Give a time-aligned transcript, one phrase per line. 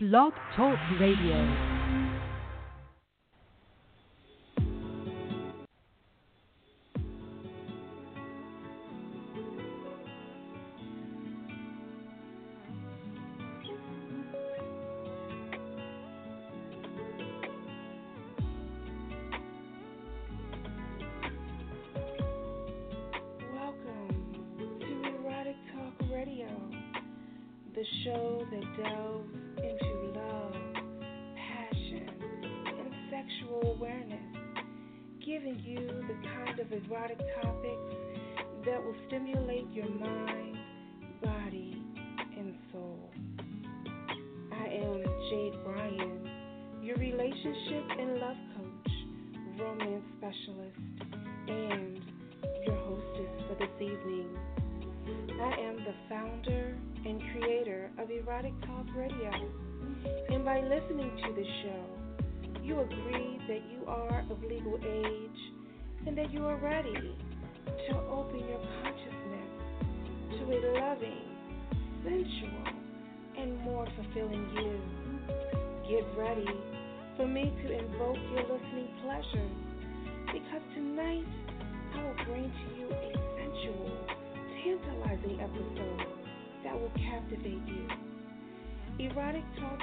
[0.00, 1.77] Blog Talk Radio.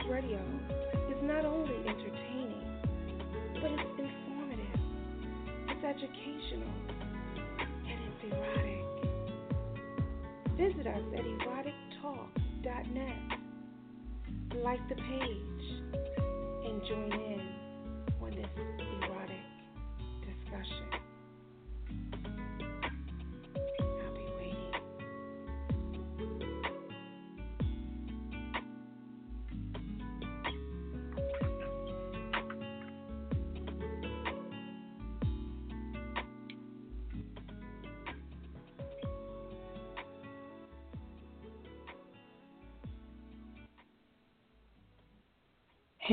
[0.10, 0.40] Radio
[1.10, 2.80] is not only entertaining,
[3.56, 4.80] but it's informative,
[5.68, 6.74] it's educational,
[7.58, 8.86] and it's erotic.
[10.58, 11.26] Visit us at
[12.06, 13.22] erotictalk.net.
[14.64, 15.66] Like the page
[16.66, 17.42] and join in
[18.22, 18.50] on this
[19.02, 19.46] erotic
[20.22, 21.05] discussion.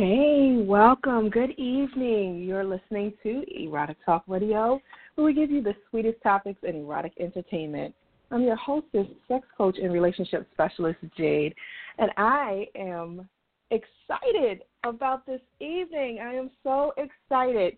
[0.04, 1.30] Hey, welcome.
[1.30, 2.42] Good evening.
[2.42, 4.80] You're listening to Erotic Talk Radio,
[5.14, 7.94] where we give you the sweetest topics in erotic entertainment.
[8.32, 11.54] I'm your hostess, sex coach, and relationship specialist, Jade,
[11.98, 13.28] and I am
[13.70, 16.18] excited about this evening.
[16.20, 17.76] I am so excited.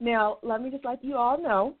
[0.00, 1.74] Now, let me just let you all know,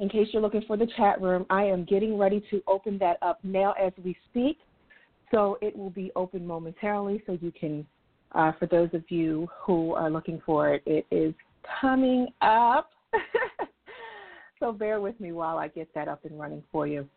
[0.00, 3.16] in case you're looking for the chat room, I am getting ready to open that
[3.22, 4.58] up now as we speak.
[5.30, 7.86] So it will be open momentarily so you can
[8.32, 11.34] uh, for those of you who are looking for it, it is
[11.80, 12.90] coming up.
[14.60, 17.08] so bear with me while I get that up and running for you.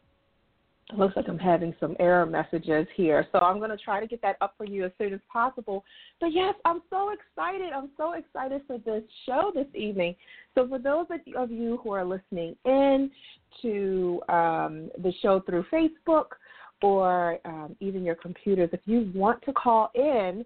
[0.92, 3.26] It looks like I'm having some error messages here.
[3.32, 5.86] So I'm going to try to get that up for you as soon as possible.
[6.20, 7.72] But yes, I'm so excited.
[7.74, 10.16] I'm so excited for this show this evening.
[10.56, 11.08] So for those
[11.38, 13.10] of you who are listening in
[13.62, 16.26] to um, the show through Facebook
[16.82, 20.44] or um, even your computers, if you want to call in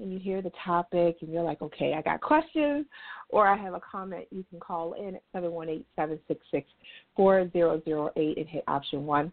[0.00, 2.86] and you hear the topic and you're like, okay, I got questions
[3.28, 6.68] or I have a comment, you can call in at 718 766
[7.16, 9.32] 4008 and hit option one.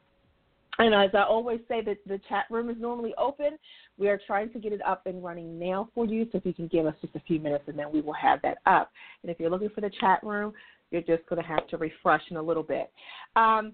[0.80, 3.58] And as I always say, that the chat room is normally open.
[3.98, 6.28] We are trying to get it up and running now for you.
[6.32, 8.42] So if you can give us just a few minutes, and then we will have
[8.44, 8.92] that up.
[9.24, 10.54] And if you're looking for the chat room,
[10.92, 12.92] you're just going to have to refresh in a little bit.
[13.36, 13.74] Um,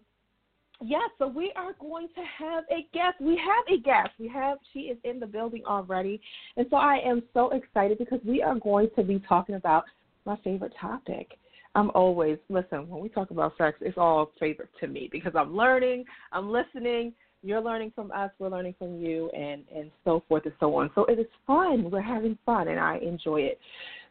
[0.85, 3.15] Yes, so we are going to have a guest.
[3.21, 4.09] We have a guest.
[4.19, 6.19] We have she is in the building already.
[6.57, 9.85] And so I am so excited because we are going to be talking about
[10.25, 11.37] my favorite topic.
[11.75, 15.55] I'm always listen, when we talk about sex, it's all favorite to me because I'm
[15.55, 20.43] learning, I'm listening, you're learning from us, we're learning from you and and so forth
[20.43, 20.91] and so on.
[20.95, 21.89] So it is fun.
[21.89, 23.57] We're having fun and I enjoy it.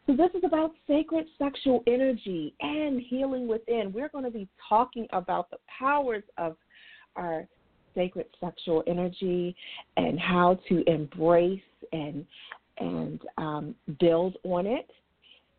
[0.07, 3.93] So, this is about sacred sexual energy and healing within.
[3.93, 6.57] We're going to be talking about the powers of
[7.17, 7.47] our
[7.95, 9.55] sacred sexual energy
[9.97, 11.61] and how to embrace
[11.93, 12.25] and
[12.79, 14.91] and um, build on it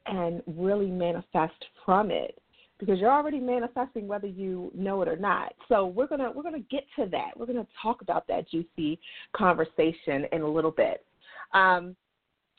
[0.08, 1.54] and really manifest
[1.86, 2.40] from it
[2.80, 5.54] because you're already manifesting whether you know it or not.
[5.70, 7.32] So we're gonna we're gonna get to that.
[7.38, 9.00] We're gonna talk about that juicy
[9.36, 11.06] conversation in a little bit.
[11.54, 11.96] Um,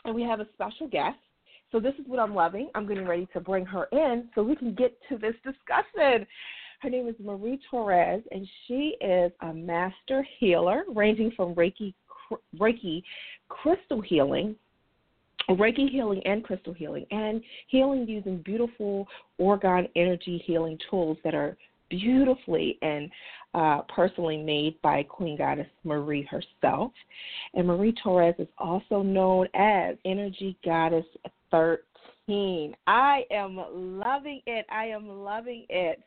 [0.05, 1.19] and we have a special guest
[1.75, 2.71] so this is what I'm loving.
[2.77, 6.25] I'm getting ready to bring her in so we can get to this discussion.
[6.85, 11.95] Her name is Mari Torres, and she is a master healer, ranging from Reiki,
[12.59, 13.03] Reiki,
[13.49, 14.55] crystal healing,
[15.49, 19.09] Reiki healing and crystal healing, and healing using beautiful
[19.41, 21.57] orgone energy healing tools that are
[21.89, 23.11] beautifully and
[23.55, 26.93] uh, personally made by Queen Goddess Mari herself.
[27.55, 31.07] And Mari Torres is also known as Energy Goddess
[31.51, 32.77] 13.
[32.87, 34.67] I am loving it.
[34.71, 36.03] I am loving it.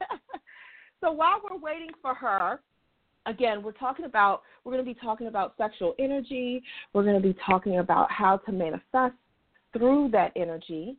[1.00, 2.60] so while we're waiting for her,
[3.26, 6.62] again, we're talking about we're going to be talking about sexual energy.
[6.92, 9.14] We're going to be talking about how to manifest
[9.72, 10.96] through that energy,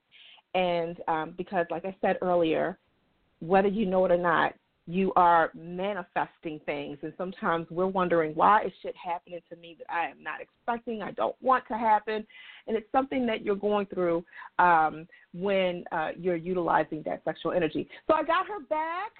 [0.53, 2.77] and um, because, like I said earlier,
[3.39, 4.53] whether you know it or not,
[4.89, 9.93] you are manifesting things, and sometimes we're wondering why is shit happening to me that
[9.93, 12.25] I am not expecting, I don't want to happen,
[12.67, 14.23] and it's something that you're going through
[14.59, 17.89] um, when uh, you're utilizing that sexual energy.
[18.07, 19.11] So I got her back.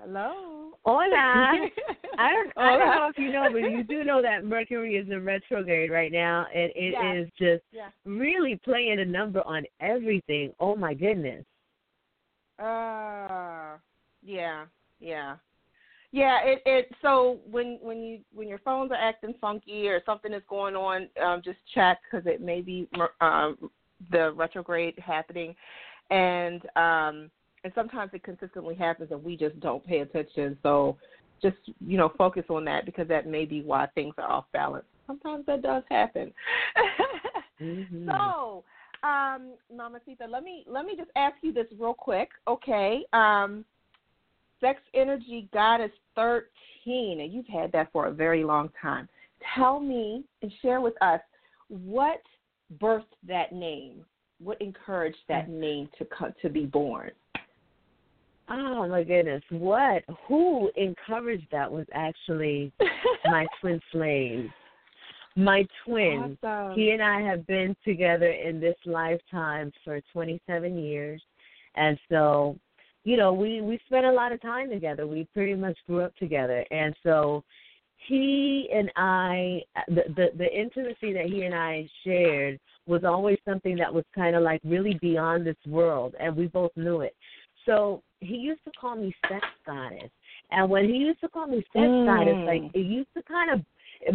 [0.00, 0.72] Hello.
[0.84, 1.06] Hola.
[2.18, 5.08] I don't, I don't know if you know, but you do know that Mercury is
[5.10, 7.60] in retrograde right now, and it is Yes.
[7.60, 7.88] just Yeah.
[8.04, 10.52] really playing a number on everything.
[10.60, 11.44] Oh my goodness.
[12.58, 13.76] Uh,
[14.22, 14.64] yeah,
[14.98, 15.36] yeah,
[16.12, 16.38] yeah.
[16.42, 20.42] It it so when when you when your phones are acting funky or something is
[20.48, 22.88] going on, um, just check because it may be
[23.20, 23.70] um,
[24.10, 25.54] the retrograde happening,
[26.10, 27.30] and um,
[27.66, 30.56] and sometimes it consistently happens and we just don't pay attention.
[30.62, 30.96] So
[31.42, 34.84] just you know focus on that because that may be why things are off balance.
[35.08, 36.32] Sometimes that does happen.
[37.58, 38.06] Mhm.
[38.06, 38.64] So,
[39.02, 43.02] um, Mama Sita, let me let me just ask you this real quick, okay?
[43.14, 43.64] Um,
[44.60, 49.08] Sex Energy Goddess thirteen, and you've had that for a very long time.
[49.54, 51.22] Tell me and share with us
[51.68, 52.20] what
[52.78, 54.04] birthed that name.
[54.38, 56.06] What encouraged that name to
[56.42, 57.10] to be born?
[58.48, 59.42] Oh my goodness.
[59.50, 60.04] What?
[60.28, 62.72] Who encouraged that was actually
[63.24, 64.52] my twin flame.
[65.36, 66.38] My twin.
[66.42, 66.78] Awesome.
[66.78, 71.20] He and I have been together in this lifetime for 27 years,
[71.74, 72.56] and so,
[73.04, 75.06] you know, we we spent a lot of time together.
[75.06, 77.44] We pretty much grew up together, and so,
[78.08, 83.76] he and I, the the, the intimacy that he and I shared was always something
[83.76, 87.14] that was kind of like really beyond this world, and we both knew it.
[87.66, 90.10] So he used to call me sex goddess,
[90.50, 92.06] and when he used to call me sex Mm.
[92.06, 93.64] goddess, like it used to kind of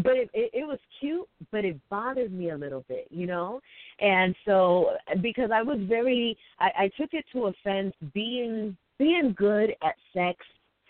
[0.04, 3.60] but it, it it was cute but it bothered me a little bit you know?
[4.00, 9.72] And so because i was very i i took it to offense being being good
[9.84, 10.38] at sex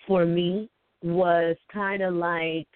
[0.06, 0.70] for me
[1.02, 2.68] was kind of like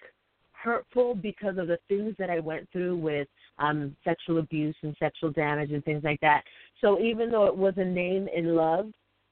[0.52, 3.28] hurtful because of the things that i went through with
[3.58, 6.42] um sexual abuse and sexual damage and things like that.
[6.80, 8.86] So even though it was a name in love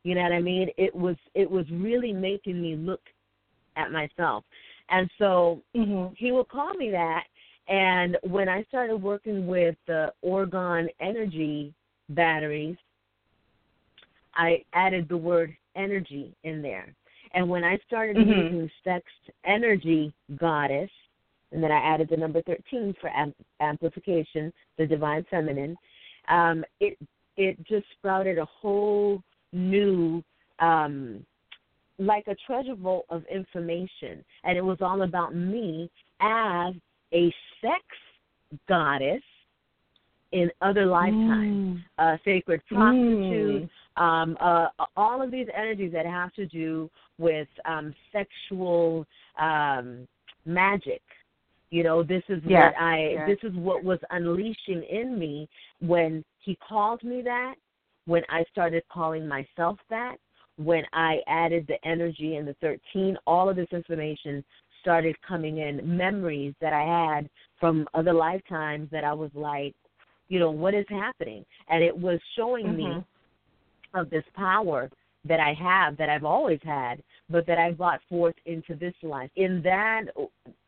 [0.05, 3.03] you know what i mean it was it was really making me look
[3.77, 4.45] at myself
[4.91, 6.15] and so Mm-hmm.
[6.17, 7.25] he would call me that.
[7.69, 11.73] And when I started working with the Orgone energy
[12.11, 12.77] batteries,
[14.35, 16.95] I added the word energy in there.
[17.33, 18.45] And when I started Mhm.
[18.45, 19.11] using sex
[19.45, 20.91] energy goddess,
[21.53, 25.77] and then I added the number 13 for amp- amplification, the divine feminine,
[26.29, 26.99] um, it
[27.37, 29.21] it just sprouted a whole
[29.55, 30.23] new
[30.59, 31.25] um,
[31.99, 35.89] like a treasure vault of information and it was all about me
[36.21, 36.75] as
[37.13, 37.33] a
[37.63, 37.83] sex
[38.69, 39.23] goddess
[40.33, 41.79] in other lifetimes.
[41.79, 41.85] Mm.
[41.99, 44.03] Uh, sacred prostitute, Mm.
[44.03, 49.07] um, uh, all of these energies that have to do with um, sexual
[49.39, 50.09] um,
[50.45, 51.03] magic.
[51.71, 53.29] You know, this is Yes, what I yes.
[53.29, 55.49] this is what was unleashing in me
[55.81, 57.55] when he called me that,
[58.07, 60.17] when I started calling myself that,
[60.57, 64.45] when I added the energy and the 13, all of this information
[64.81, 69.75] started coming in, memories that I had from other lifetimes that I was like,
[70.29, 71.45] you know, what is happening?
[71.69, 73.05] And it was showing me Mhm.
[73.95, 74.91] of this power
[75.25, 79.31] that I have, that I've always had, but that I brought forth into this life.
[79.37, 80.05] In that,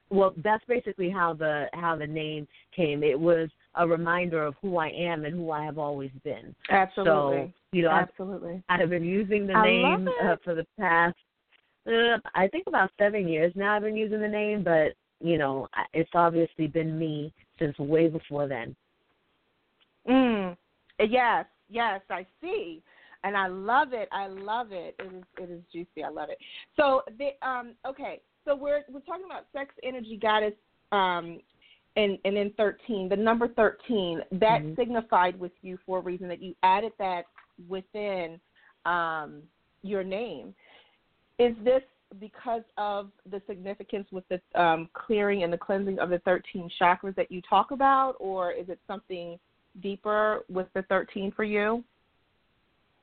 [0.08, 3.02] well, that's basically how the how the name came.
[3.02, 6.54] It was a reminder of who I am and who I have always been.
[6.70, 7.12] Absolutely.
[7.12, 8.62] So, you know, I've, Absolutely.
[8.68, 11.16] I've been using the I name uh, for the past,
[11.86, 13.76] uh, I think about seven years now.
[13.76, 18.48] I've been using the name, but you know, it's obviously been me since way before
[18.48, 18.76] then.
[20.08, 20.56] Mm.
[20.98, 22.82] Yes, yes, I see.
[23.24, 24.08] And I love it.
[24.12, 24.94] I love it.
[24.98, 26.04] It is it is juicy.
[26.04, 26.38] I love it.
[26.76, 30.54] So the um okay, so we're we're talking about sex energy goddess
[30.92, 31.40] um
[31.96, 34.76] and and then 13, the number 13, that Mhm.
[34.76, 37.26] signified with you for a reason that you added that
[37.68, 38.40] within
[38.84, 39.42] um
[39.82, 40.54] your name.
[41.38, 41.82] Is this
[42.20, 47.14] because of the significance with the um, clearing and the cleansing of the 13 chakras
[47.16, 49.38] that you talk about, or is it something
[49.80, 51.82] deeper with the 13 for you?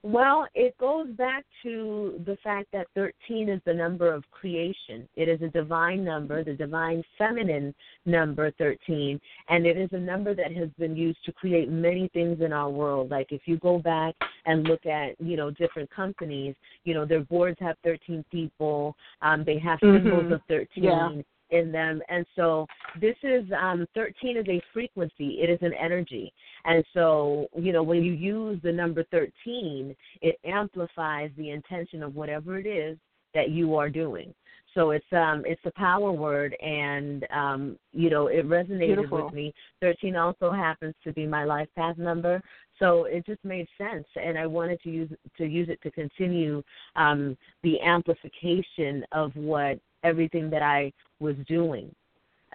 [0.06, 5.08] Well, it goes back to the fact that 13 is the number of creation.
[5.16, 7.74] It is a divine number, the divine feminine
[8.06, 9.18] number 13,
[9.48, 12.70] and it is a number that has been used to create many things in our
[12.70, 13.12] world.
[13.12, 14.14] Like if you go back
[14.46, 19.46] and look at, you know, different companies, you know, their boards have 13 people, um,
[19.46, 20.34] they have symbols Mhm.
[20.34, 20.84] of 13.
[20.84, 21.22] Yeah.
[21.54, 22.66] In them, and so
[23.00, 25.40] this is um, 13 is a frequency.
[25.42, 26.34] It is an energy,
[26.66, 32.16] and so, you know, when you use the number 13, it amplifies the intention of
[32.16, 32.98] whatever it is
[33.34, 34.34] that you are doing.
[34.74, 39.26] So it's um it's a power word and um you know it resonated Beautiful.
[39.26, 39.54] with me.
[39.82, 42.42] 13 also happens to be my life path number.
[42.80, 46.64] So it just made sense and I wanted to use to use it to continue
[46.96, 51.94] um the amplification of what everything that I was doing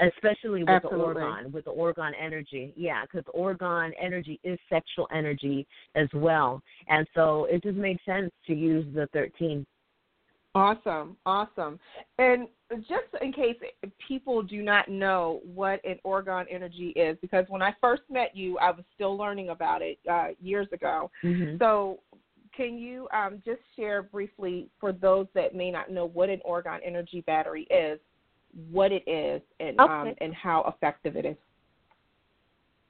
[0.01, 1.15] especially with Absolutely.
[1.15, 2.73] the orgone, with the orgone energy.
[2.77, 8.31] Yeah, because orgone energy is sexual energy as well, and so it just made sense
[8.47, 9.67] to use the thirteen.
[10.55, 11.79] Awesome, awesome.
[12.19, 12.49] And
[12.81, 13.57] just in case
[14.07, 18.59] people do not know what an orgone energy is, because when I first met you,
[18.59, 21.11] I was still learning about it uh, years ago.
[21.23, 21.59] Mm-hmm.
[21.59, 22.01] So,
[22.59, 26.81] can you um, just share briefly for those that may not know what an orgone
[26.85, 28.01] energy battery is,
[28.71, 31.37] what it is, and um, and how effective it is?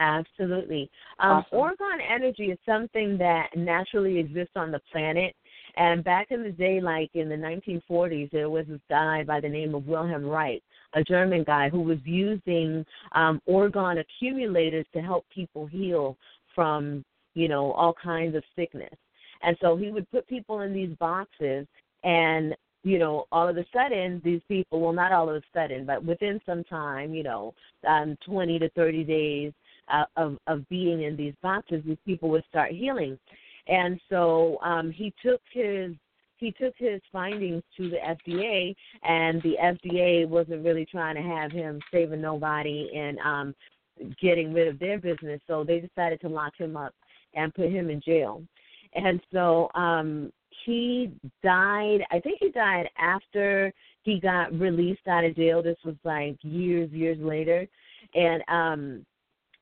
[0.01, 0.91] Absolutely.
[1.21, 1.59] Um, Awesome.
[1.59, 5.35] Orgone energy is something that naturally exists on the planet.
[5.77, 9.49] And back in the day, like in the 1940s, there was this guy by the
[9.49, 10.63] name of Wilhelm Reich,
[10.95, 16.17] a German guy who was using um, orgone accumulators to help people heal
[16.55, 18.95] from, you know, all kinds of sickness.
[19.43, 21.67] And so he would put people in these boxes,
[22.05, 22.55] and
[22.85, 26.05] you know, all of a sudden, these people, well, not all of a sudden, but
[26.05, 27.53] within some time, you know,
[27.87, 29.53] um, 20 to 30 days,
[29.93, 33.19] uh, of of being in these boxes, these people would start healing.
[33.67, 35.95] And so um, he took his
[36.37, 41.51] he took his findings to the FDA, and the FDA wasn't really trying to have
[41.51, 43.55] him saving nobody and um,
[44.21, 45.41] getting rid of their business.
[45.49, 46.95] So they decided to lock him up
[47.35, 48.43] and put him in jail.
[48.95, 50.33] And so um,
[50.65, 52.01] he died.
[52.11, 55.63] I think he died after he got released out of jail.
[55.63, 57.67] This was like years, years later,
[58.15, 59.07] and um,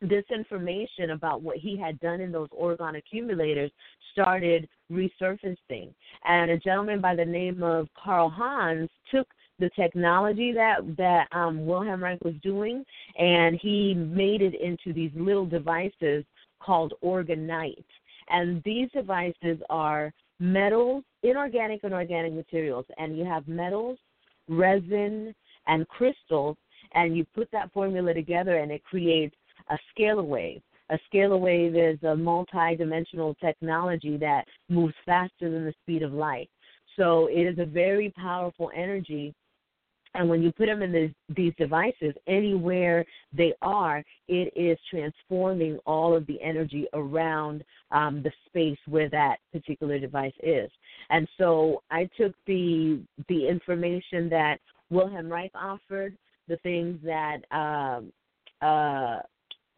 [0.00, 3.70] this information about what he had done in those orgone accumulators
[4.12, 5.92] started resurfacing.
[6.24, 9.26] And a gentleman by the name of Karl Hans took
[9.58, 12.84] the technology that that um, Wilhelm Reich was doing,
[13.18, 16.24] and he made it into these little devices
[16.60, 17.84] called Orgonite.
[18.28, 23.98] And these devices are metals, inorganic and organic materials, and you have metals,
[24.48, 25.34] resin,
[25.66, 26.56] and crystals,
[26.94, 29.34] and you put that formula together, and it creates
[29.70, 30.62] a scalar wave.
[30.90, 36.48] A scalar wave is a multi-dimensional technology that moves faster than the speed of light.
[36.96, 39.34] So it is a very powerful energy.
[40.16, 45.78] And when you put them in these, these devices, anywhere they are, it is transforming
[45.84, 50.70] all of the energy around um, the space where that particular device is.
[51.10, 54.56] And so I took the the information that
[54.90, 56.16] Wilhelm Reich offered,
[56.48, 58.12] the things that um,
[58.62, 59.18] uh,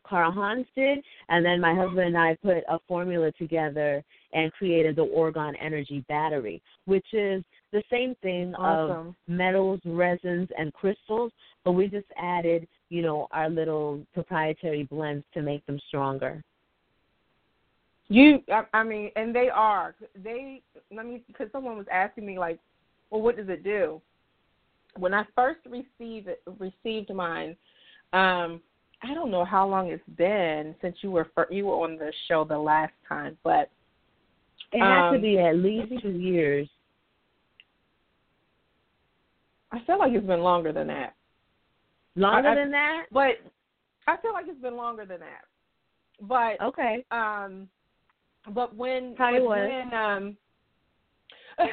[0.06, 4.02] Karl Hans did, and then my husband and I put a formula together
[4.32, 9.08] and created the Orgone Energy Battery, which is the same thing awesome.
[9.08, 11.32] of metals, resins, and crystals,
[11.64, 16.42] but we just added, you know, our little proprietary blends to make them stronger.
[18.08, 19.94] You, I, I mean, and they are.
[20.22, 20.62] They,
[20.94, 22.58] let me, because someone was asking me like,
[23.10, 24.00] well, what does it do?
[24.96, 27.56] When I first received received mine,
[28.12, 28.60] um,
[29.02, 32.44] I don't know how long it's been since you were you were on the show
[32.44, 33.70] the last time, but
[34.72, 36.68] it had um, to be at least two years.
[39.72, 41.14] I feel like it's been longer than that.
[42.16, 43.06] Longer I, than that?
[43.12, 43.36] But
[44.06, 45.44] I feel like it's been longer than that.
[46.20, 47.04] But okay.
[47.10, 47.68] Um,
[48.54, 49.70] but when Probably was.
[49.70, 50.36] when um,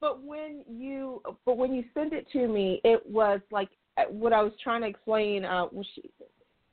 [0.00, 3.70] but when you but when you sent it to me, it was like
[4.08, 6.10] what I was trying to explain uh, when she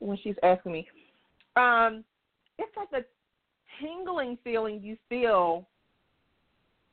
[0.00, 0.88] when she's asking me.
[1.56, 2.04] Um,
[2.58, 3.04] it's like a
[3.80, 5.66] tingling feeling you feel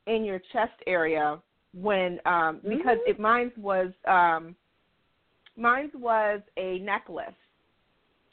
[0.08, 1.40] in your chest area
[1.74, 3.08] when um because Mhm.
[3.08, 4.56] it mine's was um
[5.56, 7.36] mine was a necklace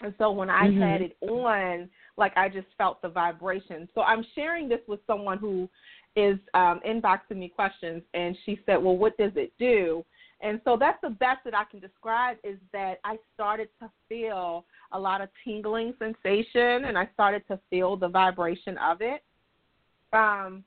[0.00, 0.80] and so when i Mhm.
[0.80, 5.38] had it on like i just felt the vibration so i'm sharing this with someone
[5.38, 5.68] who
[6.16, 10.04] is um inboxing me questions and she said well what does it do
[10.40, 14.64] and so that's the best that i can describe is that i started to feel
[14.92, 19.22] a lot of tingling sensation and i started to feel the vibration of it
[20.12, 20.64] um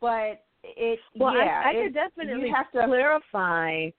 [0.00, 3.90] but it Well, yeah I, I could definitely you have to clarify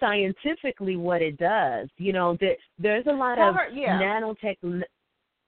[0.00, 1.88] scientifically what it does.
[1.96, 3.98] You know, that there's a lot of yeah.
[4.00, 4.56] nanotech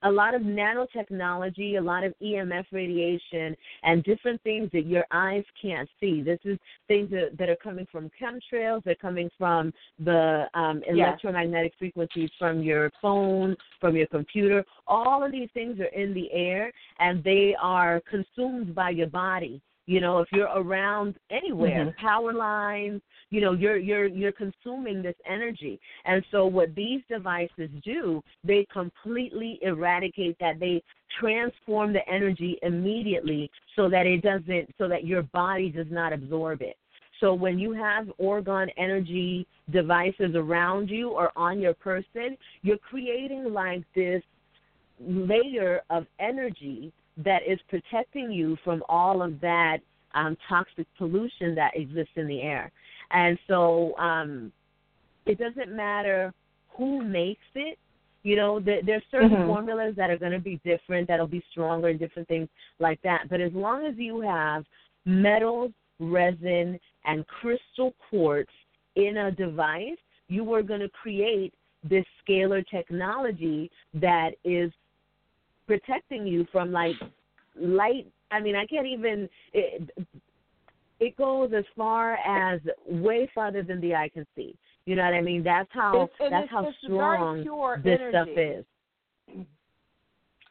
[0.02, 5.44] a lot of nanotechnology, a lot of EMF radiation, and different things that your eyes
[5.60, 6.22] can't see.
[6.22, 6.58] This is
[6.88, 10.96] things that, that are coming from chemtrails, they're coming from the um, Yes.
[10.96, 14.64] electromagnetic frequencies from your phone, from your computer.
[14.86, 19.60] All of these things are in the air, and they are consumed by your body.
[19.90, 21.96] You know, if you're around anywhere, Mhm.
[21.96, 25.80] power lines, you know, you're you're you're consuming this energy.
[26.04, 30.60] And so what these devices do, they completely eradicate that.
[30.60, 30.80] They
[31.18, 36.62] transform the energy immediately so that it doesn't so that your body does not absorb
[36.62, 36.76] it.
[37.18, 43.52] So when you have orgone energy devices around you or on your person, you're creating
[43.52, 44.22] like this
[45.00, 46.92] layer of energy
[47.24, 49.78] that is protecting you from all of that
[50.14, 52.70] um, toxic pollution that exists in the air.
[53.10, 54.52] And so um,
[55.26, 56.32] it doesn't matter
[56.76, 57.78] who makes it.
[58.22, 59.46] You know, there, there's certain Mhm.
[59.46, 63.28] formulas that are going to be different, that'll be stronger, and different things like that.
[63.28, 64.64] But as long as you have
[65.06, 68.52] metals, resin, and crystal quartz
[68.96, 74.70] in a device, you are going to create this scalar technology that is
[75.78, 76.96] protecting you from like
[77.56, 78.06] light.
[78.30, 79.28] I mean, I can't even.
[79.52, 79.90] It,
[81.00, 84.54] it goes as far as way farther than the eye can see.
[84.86, 85.42] You know what I mean?
[85.42, 88.10] That's how It's- that's it's- how it's strong pure this energy.
[88.12, 88.64] stuff is.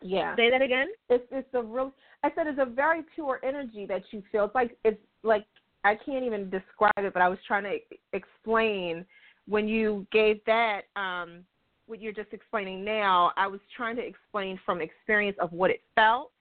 [0.02, 0.88] yeah Say that again.
[1.10, 1.92] it's it's a real
[2.24, 4.46] I said it's a very pure energy that you feel.
[4.46, 5.46] It's like it's like
[5.84, 7.78] I can't even describe it, but I was trying to
[8.14, 9.06] explain
[9.48, 11.44] when you gave that um
[11.90, 15.82] what you're just explaining now, I was trying to explain from experience of what it
[15.96, 16.32] felt.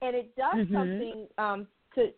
[0.00, 0.72] And it does Mhm.
[0.72, 2.12] something um to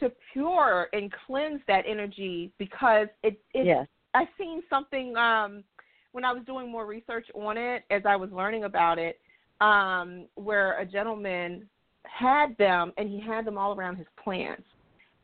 [0.00, 3.88] to pure and cleanse that energy because it it Yes.
[4.14, 5.64] I seen something um
[6.12, 9.20] when I was doing more research on it as I was learning about it,
[9.60, 11.68] um, where a gentleman
[12.04, 14.62] had them and he had them all around his plants.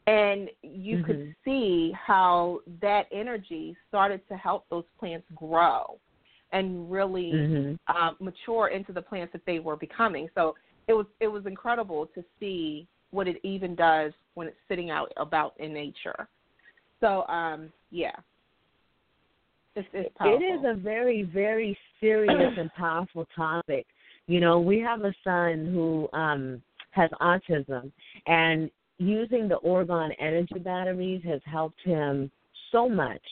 [0.09, 1.37] And you could Mhm.
[1.45, 6.01] see how that energy started to help those plants grow
[6.53, 7.79] and really Mhm.
[7.89, 10.29] um, mature into the plants that they were becoming.
[10.35, 10.55] So
[10.87, 15.13] it was it was incredible to see what it even does when it's sitting out
[15.17, 16.29] about in nature.
[17.01, 18.15] So um, yeah,
[19.75, 20.15] it's, it's.
[20.21, 23.87] It is a very, very serious and powerful topic.
[24.27, 27.93] You know, we have a son who um has autism
[28.27, 32.31] and using the orgone energy batteries has helped him
[32.73, 33.23] so much.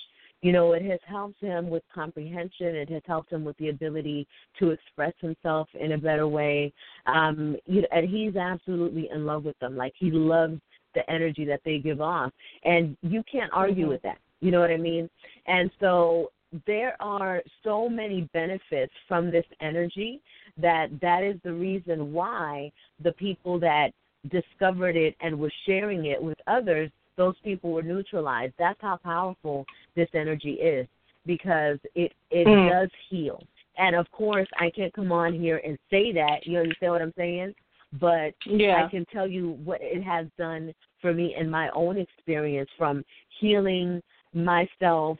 [0.40, 2.76] You know, it has helped him with comprehension.
[2.76, 4.26] It has helped him with the ability
[4.60, 6.72] to express himself in a better way.
[7.06, 9.76] Um, you know, and he's absolutely in love with them.
[9.76, 10.60] Like he loves
[10.94, 12.32] the energy that they give off,
[12.64, 13.90] and you can't argue Mhm.
[13.90, 14.18] with that.
[14.40, 15.10] You know what I mean?
[15.46, 16.30] And so
[16.66, 20.20] there are so many benefits from this energy
[20.56, 23.92] that that is the reason why the people that
[24.28, 29.66] discovered it and were sharing it with others those people were neutralized that's how powerful
[29.94, 30.86] this energy is
[31.26, 32.70] because it it Mm.
[32.70, 33.42] does heal
[33.80, 36.46] And of course, I can't come on here and say that.
[36.46, 37.54] You understand what I'm saying?
[38.00, 38.84] But yeah.
[38.84, 43.04] I can tell you what it has done for me in my own experience from
[43.40, 44.02] healing
[44.34, 45.16] myself.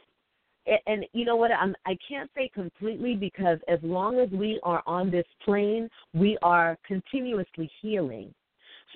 [0.67, 1.51] And, and you know what?
[1.51, 6.37] I'm, I can't say completely because as long as we are on this plane, we
[6.41, 8.33] are continuously healing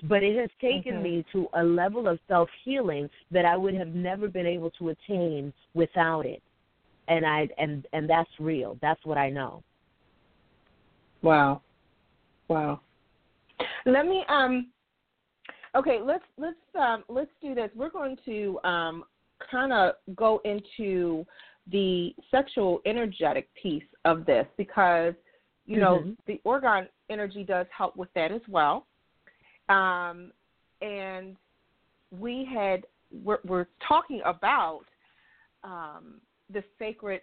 [0.08, 1.02] but it has taken mm-hmm.
[1.02, 4.90] me to a level of self healing that I would have never been able to
[4.90, 6.42] attain without it.
[7.08, 8.78] And I and and that's real.
[8.82, 9.62] That's what I know.
[11.22, 11.62] Wow.
[12.48, 12.80] Wow.
[13.86, 14.68] Let me um
[15.74, 17.70] okay, let's let's um let's do this.
[17.74, 19.04] We're going to um
[19.50, 21.24] kind of go into
[21.70, 25.14] the sexual energetic piece of this because
[25.66, 26.10] you know mm-hmm.
[26.26, 28.86] the orgone energy does help with that as well
[29.68, 30.32] um,
[30.80, 31.36] and
[32.18, 32.86] we had
[33.22, 34.84] we're, we're talking about
[35.62, 36.20] um,
[36.52, 37.20] the sacred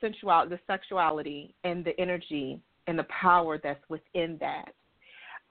[0.00, 4.74] sensuality, the sexuality, and the energy and the power that's within that.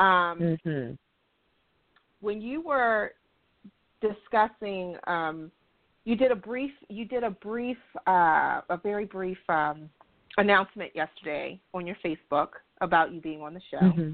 [0.04, 0.94] Um, mm-hmm.
[2.22, 3.14] When you were
[4.02, 5.52] discussing, um,
[6.06, 7.78] you did a brief, you did a brief,
[8.08, 9.90] uh, a very brief um,
[10.38, 12.50] announcement yesterday on your Facebook
[12.82, 13.78] about you being on the show.
[13.78, 14.14] Mm-hmm.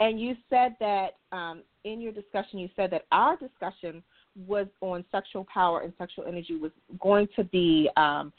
[0.00, 4.02] And you said that um, in your discussion, you said that our discussion
[4.46, 8.32] was on sexual power and sexual energy was going to be, um,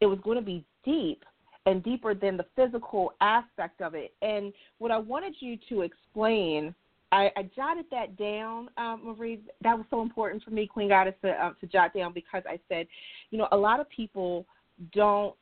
[0.00, 1.24] it was going to be deep
[1.66, 4.14] and deeper than the physical aspect of it.
[4.22, 6.74] And what I wanted you to explain,
[7.12, 9.40] I, I jotted that down, um, Mari.
[9.62, 12.58] That was so important for me, Queen Goddess, to, uh, to jot down because I
[12.68, 12.86] said,
[13.30, 14.46] you know, a lot of people
[14.92, 15.36] don't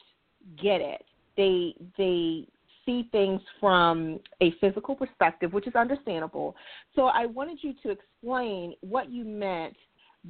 [0.61, 1.05] get it.
[1.37, 2.49] They they
[2.90, 6.57] see things from a physical perspective, which is understandable.
[6.96, 9.76] So I wanted you to explain what you meant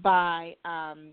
[0.02, 1.12] by um,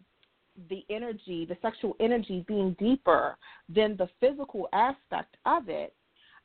[0.70, 3.38] the energy, the sexual energy being deeper
[3.74, 5.94] than the physical aspect of it.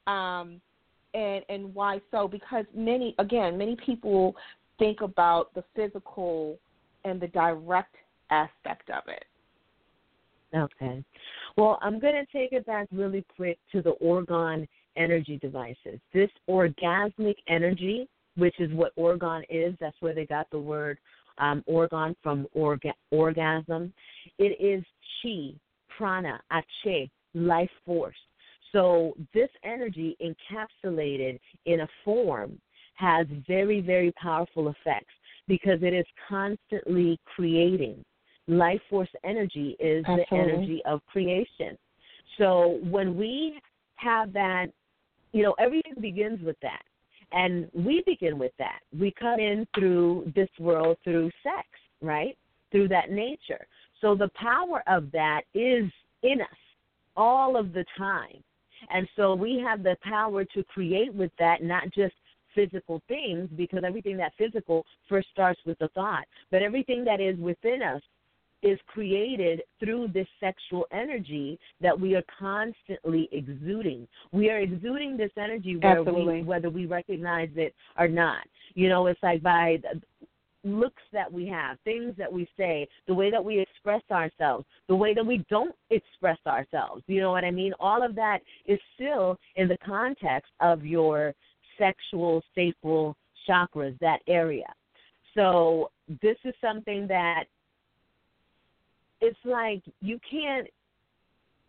[0.06, 0.60] Um,
[1.14, 2.26] and and why so?
[2.26, 4.34] Because many again, many people
[4.78, 6.58] think about the physical
[7.04, 7.94] and the direct
[8.30, 9.24] aspect of it.
[10.54, 11.04] Okay.
[11.56, 15.98] Well, I'm going to take it back really quick to the orgone energy devices.
[16.12, 20.98] This orgasmic energy, which is what orgone is, that's where they got the word
[21.38, 21.62] um,
[22.22, 23.92] from orga- orgasm.
[24.38, 24.84] It is
[25.22, 25.54] chi,
[25.96, 26.40] prana,
[26.86, 28.16] ache, life force.
[28.72, 32.58] So this energy encapsulated in a form
[32.94, 35.12] has very, very powerful effects
[35.48, 38.04] because it is constantly creating.
[38.48, 40.26] Life force energy is Absolutely.
[40.30, 41.76] the energy of creation.
[42.38, 43.60] So when we
[43.96, 44.66] have that
[45.32, 46.82] you know, everything begins with that.
[47.32, 48.80] And we begin with that.
[48.98, 51.66] We come in through this world through sex,
[52.02, 52.36] right?
[52.70, 53.66] Through that nature.
[54.00, 55.90] So the power of that is
[56.22, 56.48] in us
[57.16, 58.42] all of the time.
[58.90, 62.14] And so we have the power to create with that, not just
[62.54, 66.24] physical things, because everything that physical first starts with the thought.
[66.50, 68.02] But everything that is within us
[68.62, 74.06] is created through this sexual energy that we are constantly exuding.
[74.32, 78.44] We are exuding this energy whether we, whether we recognize it or not.
[78.74, 79.78] You know, it's like by
[80.64, 84.94] looks that we have, things that we say, the way that we express ourselves, the
[84.94, 87.02] way that we don't express ourselves.
[87.06, 87.72] You know what I mean?
[87.80, 91.34] All of that is still in the context of your
[91.78, 93.16] sexual sacral
[93.48, 94.72] chakras, that area.
[95.34, 97.44] So this is something that
[99.22, 100.66] it's like you can't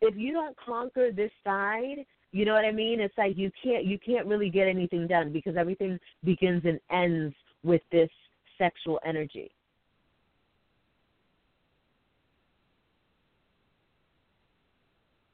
[0.02, 3.00] if you don't conquer this side you know what i mean?
[3.00, 7.36] It's like you can't you can't really get anything done because everything begins and ends
[7.64, 8.10] with this
[8.58, 9.52] sexual energy.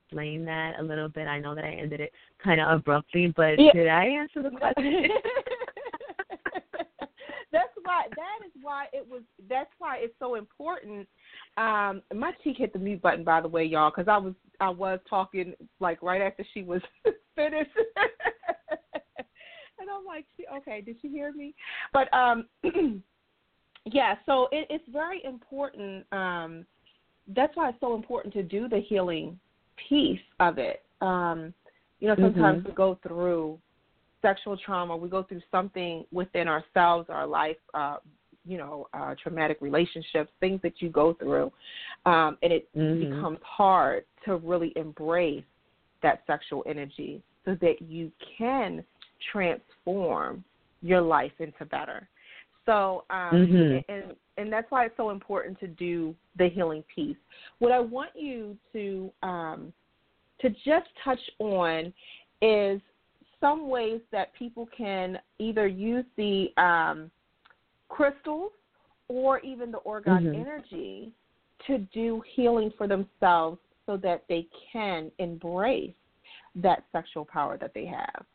[0.05, 1.27] Explain that a little bit.
[1.27, 2.11] I know that i ended it
[2.43, 3.71] kind of abruptly but yeah.
[3.73, 5.03] did i answer the question
[7.51, 11.07] that's why that is why it was that's why it's so important
[11.57, 14.69] um, my cheek hit the mute button, by the way, y'all, because I was I
[14.69, 16.81] was talking like right after she was
[17.35, 17.71] finished,
[19.79, 21.53] and I'm like, she, okay, did she hear me?
[21.91, 22.45] But um,
[23.85, 26.05] yeah, so it, it's very important.
[26.13, 26.65] Um,
[27.35, 29.37] that's why it's so important to do the healing
[29.89, 30.83] piece of it.
[31.01, 31.53] Um,
[31.99, 32.69] you know, sometimes mm-hmm.
[32.69, 33.59] we go through
[34.21, 37.97] sexual trauma, we go through something within ourselves, our life, uh,
[38.45, 41.51] you know, uh, traumatic relationships, things that you go through,
[42.05, 43.09] um, and it mm-hmm.
[43.09, 45.43] becomes hard to really embrace
[46.01, 48.83] that sexual energy so that you can
[49.31, 50.43] transform
[50.81, 52.07] your life into better.
[52.65, 53.91] So, um, mm-hmm.
[53.91, 57.17] and and that's why it's so important to do the healing piece.
[57.59, 59.73] What I want you to um,
[60.41, 61.93] to just touch on
[62.41, 62.79] is
[63.39, 67.11] some ways that people can either use the um,
[67.87, 68.51] crystals
[69.07, 70.35] or even the orgone Mhm.
[70.35, 71.11] energy
[71.65, 75.95] to do healing for themselves so that they can embrace
[76.55, 78.25] that sexual power that they have.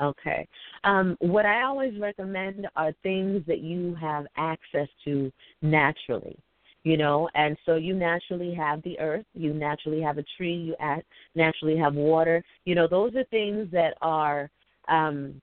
[0.00, 0.46] Okay.
[0.84, 6.38] Um, what I always recommend are things that you have access to naturally,
[6.84, 11.02] you know, and so you naturally have the earth, you naturally have a tree, you
[11.34, 12.42] naturally have water.
[12.64, 14.50] You know, those are things that are
[14.88, 15.40] um,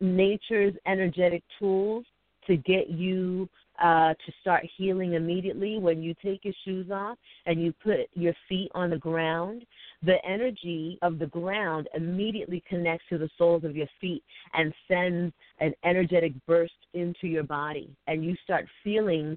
[0.00, 2.04] nature's energetic tools
[2.46, 3.48] to get you
[3.82, 8.32] uh, to start healing immediately when you take your shoes off and you put your
[8.48, 9.64] feet on the ground
[10.04, 15.34] the energy of the ground immediately connects to the soles of your feet and sends
[15.58, 19.36] an energetic burst into your body and you start feeling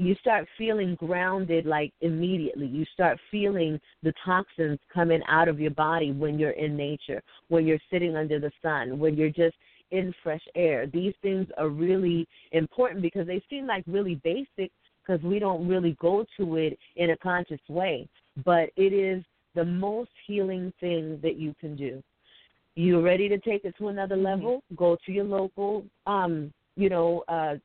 [0.00, 5.70] you start feeling grounded like immediately you start feeling the toxins coming out of your
[5.70, 9.56] body when you're in nature when you're sitting under the sun when you're just
[9.90, 14.70] in fresh air these things are really important because they seem like really basic
[15.02, 18.08] because we don't really go to it in a conscious way
[18.44, 22.02] but it is the most healing thing that you can do.
[22.76, 24.62] You're ready to take it to another level?
[24.76, 27.56] Go to your local, um, you know, uh,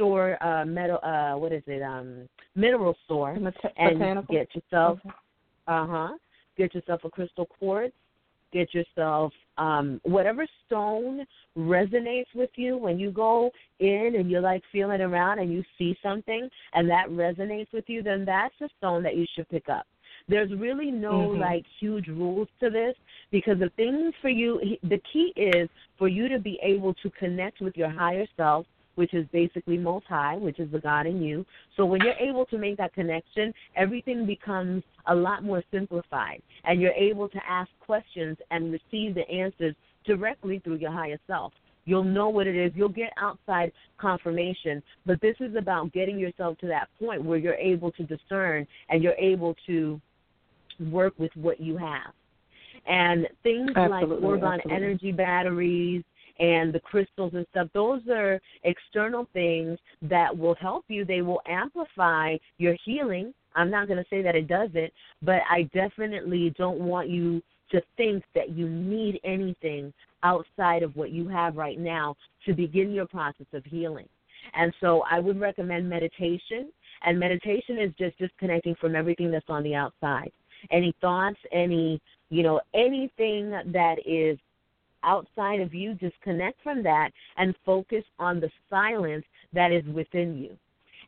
[0.00, 4.34] store, uh, metal, uh, what is it, um, mineral store, Bot- and botanical?
[4.34, 5.14] get yourself, Okay.
[5.66, 6.12] uh huh,
[6.56, 7.94] get yourself a crystal quartz.
[8.52, 11.24] Get yourself um, whatever stone
[11.56, 15.96] resonates with you when you go in and you're like feeling around and you see
[16.02, 19.86] something and that resonates with you, then that's a stone that you should pick up.
[20.28, 21.38] There's really no Mhm.
[21.38, 22.96] like huge rules to this
[23.30, 27.60] because the thing for you, the key is for you to be able to connect
[27.60, 28.66] with your higher self,
[29.00, 31.46] which is basically multi, which is the God in you.
[31.74, 36.82] So when you're able to make that connection, everything becomes a lot more simplified and
[36.82, 41.54] you're able to ask questions and receive the answers directly through your higher self.
[41.86, 42.72] You'll know what it is.
[42.74, 47.54] You'll get outside confirmation, but this is about getting yourself to that point where you're
[47.54, 49.98] able to discern and you're able to
[50.92, 52.12] work with what you have.
[52.86, 54.72] And things Absolutely, like absolutely.
[54.72, 56.04] energy batteries
[56.38, 61.04] and the crystals and stuff, those are external things that will help you.
[61.04, 63.34] They will amplify your healing.
[63.54, 67.82] I'm not going to say that it doesn't, but I definitely don't want you to
[67.96, 72.16] think that you need anything outside of what you have right now
[72.46, 74.08] to begin your process of healing.
[74.54, 76.70] And so I would recommend meditation.
[77.02, 80.30] And meditation is just disconnecting from everything that's on the outside.
[80.70, 84.38] Any thoughts, any, you know, anything that is
[85.02, 90.56] outside of you, disconnect from that and focus on the silence that is within you.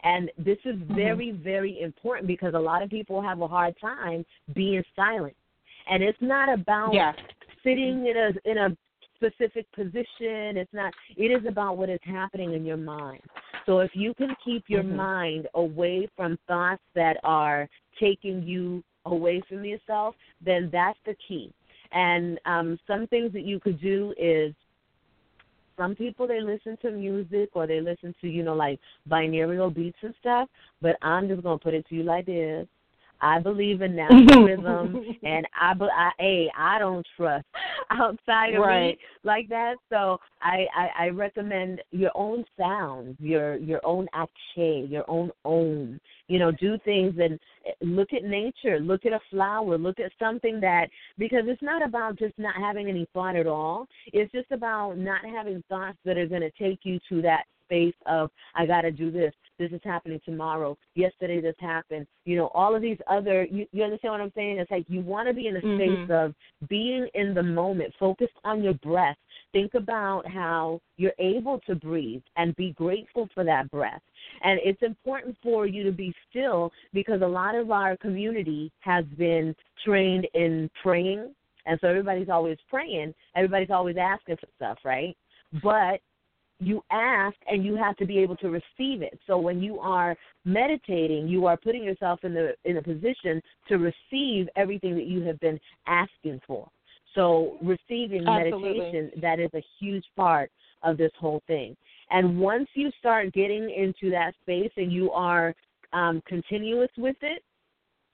[0.02, 4.24] And this is very, very important because a lot of people have a hard time
[4.54, 5.36] being silent.
[5.88, 7.16] And it's not about Yes.
[7.62, 8.76] sitting in a in a
[9.16, 10.56] specific position.
[10.56, 13.22] It's not it is about what is happening in your mind.
[13.66, 14.96] So if you can keep your Mhm.
[14.96, 21.52] mind away from thoughts that are taking you away from yourself, then that's the key.
[21.92, 24.54] And um, some things that you could do is
[25.76, 28.78] some people they listen to music or they listen to you know like
[29.08, 30.48] binaural beats and stuff.
[30.80, 32.66] But I'm just gonna put it to you like this:
[33.22, 37.46] I believe in natural rhythm, and I, I, hey, I don't trust
[37.90, 39.76] outside of me like that.
[39.88, 46.00] So I, I, I recommend your own sounds, your your own ache, your own own.
[46.26, 50.10] You know, do things and eh, look at nature, look at a flower, look at
[50.18, 53.86] something that because it's not about just not having any thought at all.
[54.12, 57.94] It's just about not having thoughts that are going to take you to that space
[58.06, 59.32] of I got to do this.
[59.62, 60.76] This is happening tomorrow.
[60.96, 62.04] Yesterday this happened.
[62.24, 63.44] You know, all of these other.
[63.44, 64.58] You, you understand what I'm saying?
[64.58, 66.10] It's like you want to be in a space Mhm.
[66.10, 66.34] of
[66.68, 69.16] being in the moment, focused on your breath.
[69.52, 74.02] Think about how you're able to breathe and be grateful for that breath.
[74.42, 79.04] And it's important for you to be still because a lot of our community has
[79.16, 81.34] been trained in praying.
[81.66, 83.14] And so everybody's always praying.
[83.36, 85.16] Everybody's always asking for stuff, right?
[85.62, 86.00] But
[86.62, 89.18] you ask and you have to be able to receive it.
[89.26, 93.78] So when you are meditating, you are putting yourself in the in a position to
[93.78, 96.68] receive everything that you have been asking for.
[97.14, 98.78] So receiving Absolutely.
[98.78, 100.50] meditation that is a huge part
[100.82, 101.76] of this whole thing.
[102.10, 105.54] And once you start getting into that space and you are
[105.92, 107.42] um, continuous with it,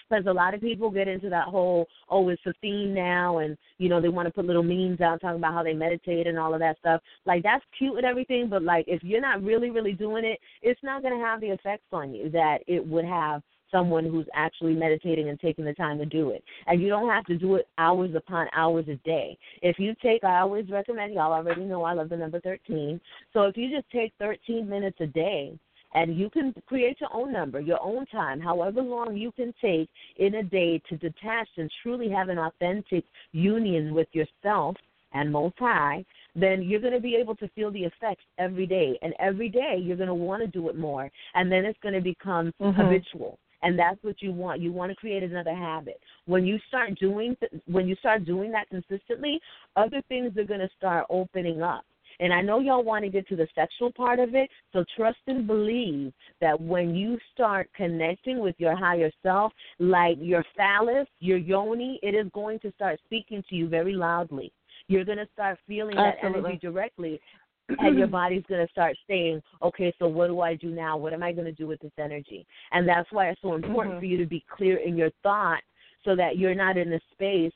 [0.09, 3.57] because a lot of people get into that whole oh it's a theme now and
[3.79, 6.39] you know they want to put little memes out talking about how they meditate and
[6.39, 9.71] all of that stuff like that's cute and everything but like if you're not really
[9.71, 13.05] really doing it it's not going to have the effects on you that it would
[13.05, 16.43] have someone who's actually meditating and taking the time to do it.
[16.67, 19.37] And you don't have to do it hours upon hours a day.
[19.63, 23.01] If you take, I always recommend, y'all already know I love the number 13.
[23.33, 25.59] So if you just take 13 minutes a day,
[25.95, 29.89] and you can create your own number, your own time, however long you can take
[30.17, 34.77] in a day to detach and truly have an authentic union with yourself
[35.13, 38.99] and Most High, then you're going to be able to feel the effects every day.
[39.03, 41.11] And every day you're going to want to do it more.
[41.35, 42.81] And then it's going to become mm-hmm.
[42.81, 43.39] habitual.
[43.63, 44.61] And that's what you want.
[44.61, 46.01] You want to create another habit.
[46.27, 49.41] When you start doing th- when you start doing that consistently,
[49.75, 51.85] other things are going to start opening up.
[52.21, 55.19] And I know y'all want to get to the sexual part of it, so trust
[55.27, 61.39] and believe that when you start connecting with your higher self, like your phallus, your
[61.39, 64.53] yoni, it is going to start speaking to you very loudly.
[64.89, 67.21] You're going to start feeling that energy directly,
[67.79, 70.97] and your body's going to start saying, okay, so what do I do now?
[70.97, 72.47] What am I going to do with this energy?
[72.73, 74.01] And that's why it's so important mm-hmm.
[74.01, 75.61] for you to be clear in your thought
[76.05, 77.53] so that you're not in a space.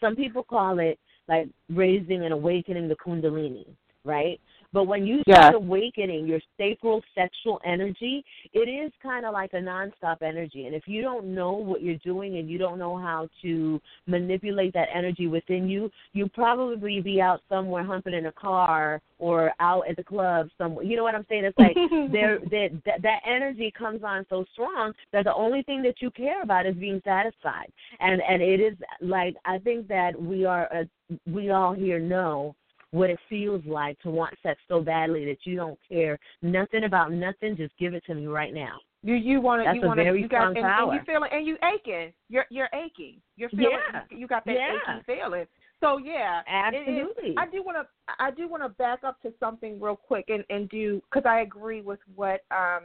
[0.00, 0.98] Some people call it
[1.28, 3.66] like raising and awakening the Kundalini,
[4.04, 4.40] right?
[4.72, 5.54] But when you start yes.
[5.54, 10.66] awakening your sacral sexual energy, it is kind of like a nonstop energy.
[10.66, 14.72] And if you don't know what you're doing and you don't know how to manipulate
[14.74, 19.88] that energy within you, you probably be out somewhere humping in a car or out
[19.88, 20.84] at the club somewhere.
[20.84, 21.44] You know what I'm saying?
[21.44, 21.76] It's like
[22.12, 26.42] there that that energy comes on so strong that the only thing that you care
[26.42, 27.70] about is being satisfied.
[28.00, 30.88] And and it is like I think that we are a,
[31.30, 32.56] we all here know
[32.92, 37.12] what it feels like to want sex so badly that you don't care nothing about
[37.12, 37.56] nothing.
[37.56, 38.78] Just give it to me right now.
[39.02, 41.56] You you want to you want to you got and, and you feeling and you
[41.64, 42.12] aching.
[42.28, 43.16] You're you're aching.
[43.36, 43.78] You're feeling.
[43.92, 44.02] Yeah.
[44.16, 44.76] You got that yeah.
[44.76, 45.46] aching feeling.
[45.80, 47.34] So yeah, absolutely.
[47.36, 50.44] I do want to I do want to back up to something real quick and
[50.50, 52.82] and do because I agree with what um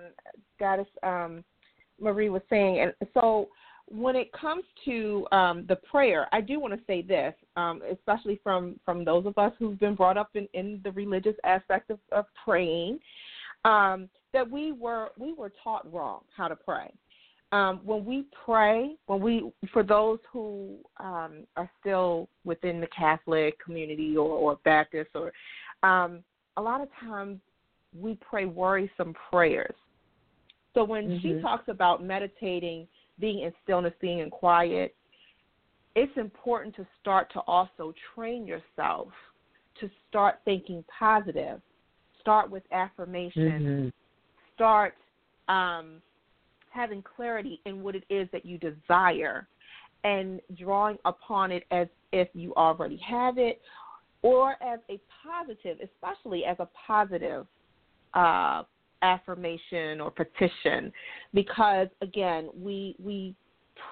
[0.59, 1.43] Goddess um
[2.01, 3.49] Mari was saying and so
[3.89, 8.39] when it comes to um, the prayer, I do want to say this, um, especially
[8.43, 11.99] from from those of us who've been brought up in, in the religious aspect of,
[12.11, 12.99] of praying,
[13.65, 16.91] um, that we were we were taught wrong how to pray.
[17.53, 23.57] Um, when we pray, when we for those who um, are still within the Catholic
[23.63, 25.31] community or, or Baptist or
[25.87, 26.23] um,
[26.57, 27.39] a lot of times
[27.97, 29.75] we pray worrisome prayers.
[30.73, 31.37] So when mm-hmm.
[31.37, 32.87] she talks about meditating
[33.19, 34.95] being in stillness, being in quiet,
[35.95, 39.07] it's important to start to also train yourself
[39.79, 41.61] to start thinking positive.
[42.21, 43.43] Start with affirmation.
[43.43, 43.87] Mm-hmm.
[44.53, 44.95] Start
[45.47, 46.01] um,
[46.69, 49.47] having clarity in what it is that you desire
[50.03, 53.61] and drawing upon it as if you already have it
[54.21, 57.45] or as a positive, especially as a positive
[58.13, 58.63] uh,
[59.01, 60.91] affirmation or petition
[61.33, 63.35] because again we we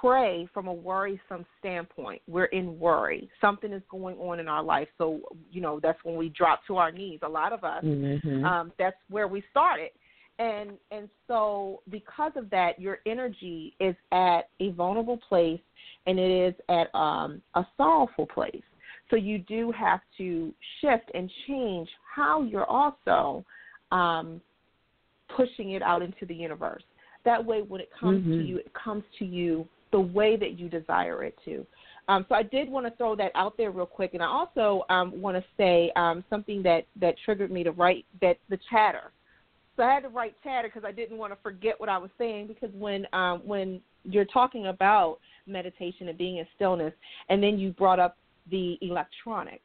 [0.02, 2.22] pray from a worrisome standpoint.
[2.28, 3.30] We're in worry.
[3.40, 4.88] Something is going on in our life.
[4.98, 7.20] So you know that's when we drop to our knees.
[7.24, 8.44] A lot of us mm-hmm.
[8.44, 9.90] um, that's where we started.
[10.38, 15.62] And and so because of that your energy is at a vulnerable place
[16.08, 18.64] and it is at um, a sorrowful place.
[19.10, 23.46] So you do have to shift and change how you're also
[23.92, 24.42] um,
[25.36, 26.84] pushing it out into the universe.
[27.24, 28.40] That way, when it comes mm-hmm.
[28.40, 31.66] to you, it comes to you the way that you desire it to.
[32.08, 34.84] Um, so I did want to throw that out there real quick, and I also
[34.90, 39.12] um, want to say um, something that that triggered me to write that the chatter.
[39.76, 42.12] So I had to write chatter because I didn't want to forget what I was
[42.18, 42.48] saying.
[42.48, 46.94] Because when um, when you're talking about meditation and being in stillness,
[47.30, 48.18] and then you brought up
[48.52, 49.62] the electronic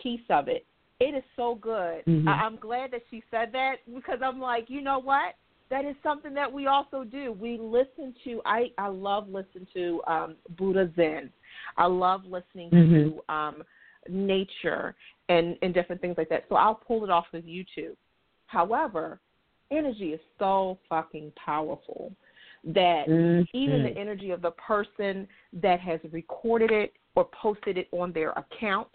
[0.00, 0.66] piece of it,
[1.00, 2.04] it is so good.
[2.06, 2.28] Mm-hmm.
[2.28, 5.34] I- I'm glad that she said that because I'm like, you know what?
[5.70, 7.32] That is something that we also do.
[7.32, 8.40] We listen to.
[8.46, 11.30] I I love listening to um, Buddha Zen.
[11.76, 13.18] I love listening mm-hmm.
[13.28, 13.62] to um,
[14.08, 14.94] nature
[15.28, 16.44] and and different things like that.
[16.48, 17.96] So I'll pull it off of YouTube.
[18.46, 19.20] However,
[19.70, 22.12] energy is so fucking powerful
[22.64, 23.42] that mm-hmm.
[23.56, 28.30] even the energy of the person that has recorded it or posted it on their
[28.30, 28.88] account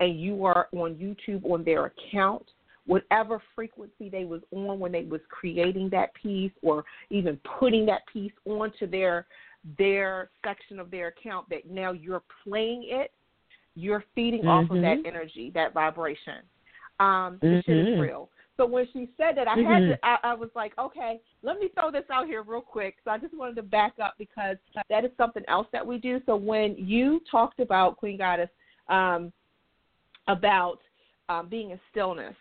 [0.00, 2.44] and you are on YouTube on their account,
[2.86, 8.00] whatever frequency they was on when they was creating that piece or even putting that
[8.12, 9.26] piece onto their
[9.78, 13.12] their section of their account that now you're playing it,
[13.74, 14.48] you're feeding mm-hmm.
[14.48, 16.38] off of that energy, that vibration.
[16.98, 17.46] Um, mm-hmm.
[17.56, 18.30] This shit is real.
[18.56, 19.70] So when she said that, I mm-hmm.
[19.70, 19.98] had to.
[20.02, 22.96] I, I was like, okay, let me throw this out here real quick.
[23.04, 24.56] So I just wanted to back up because
[24.88, 26.20] that is something else that we do.
[26.26, 28.50] So when you talked about Queen Goddess,
[28.88, 29.32] um,
[30.28, 30.78] about
[31.28, 32.34] um, being in stillness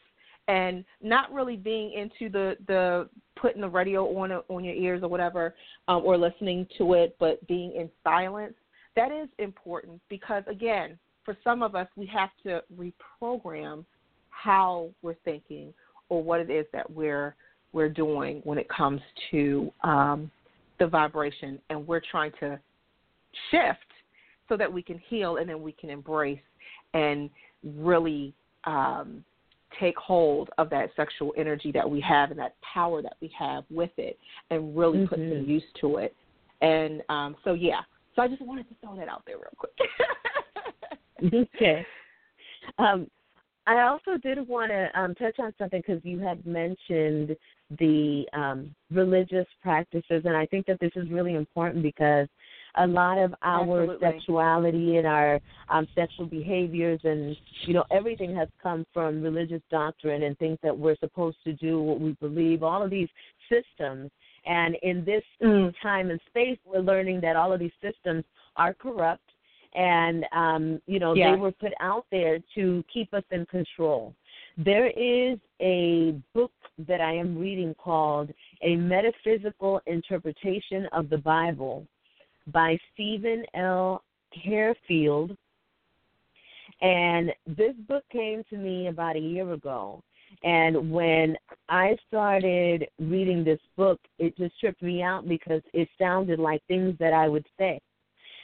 [0.47, 5.07] and not really being into the the putting the radio on on your ears or
[5.07, 5.55] whatever,
[5.87, 8.55] um, or listening to it, but being in silence.
[8.95, 13.85] That is important because again, for some of us, we have to reprogram
[14.29, 15.73] how we're thinking
[16.09, 17.35] or what it is that we're
[17.71, 18.99] we're doing when it comes
[19.29, 20.31] to um,
[20.79, 22.59] the vibration, and we're trying to
[23.51, 23.79] shift
[24.49, 26.39] so that we can heal and then we can embrace
[26.93, 27.29] and
[27.63, 28.33] really
[28.65, 29.23] um,
[29.79, 33.63] take hold of that sexual energy that we have and that power that we have
[33.69, 34.17] with it
[34.49, 35.07] and really mm-hmm.
[35.07, 36.15] put some use to it.
[36.61, 37.81] And um, so, yeah,
[38.15, 39.73] so I just wanted to throw that out there real quick.
[41.55, 41.85] okay.
[42.77, 43.09] Um,
[43.67, 47.35] I also did want to um, touch on something because you had mentioned
[47.77, 52.27] the um, religious practices, and I think that this is really important because
[52.79, 54.07] a lot of our Absolutely.
[54.07, 60.23] sexuality and our um, sexual behaviors and you know everything has come from religious doctrine
[60.23, 63.09] and things that we're supposed to do what we believe all of these
[63.49, 64.09] systems
[64.45, 65.73] and in this mm.
[65.81, 68.23] time and space we're learning that all of these systems
[68.55, 69.29] are corrupt
[69.75, 71.31] and um you know yeah.
[71.31, 74.13] they were put out there to keep us in control
[74.57, 76.51] there is a book
[76.87, 78.29] that I am reading called
[78.61, 81.87] A Metaphysical Interpretation of the Bible
[82.47, 84.03] by Steven L.
[84.33, 85.35] Hairfield.
[86.81, 90.01] And this book came to me about a year ago.
[90.43, 91.35] And when
[91.67, 96.95] I started reading this book, it just tripped me out because it sounded like things
[96.99, 97.79] that I would say.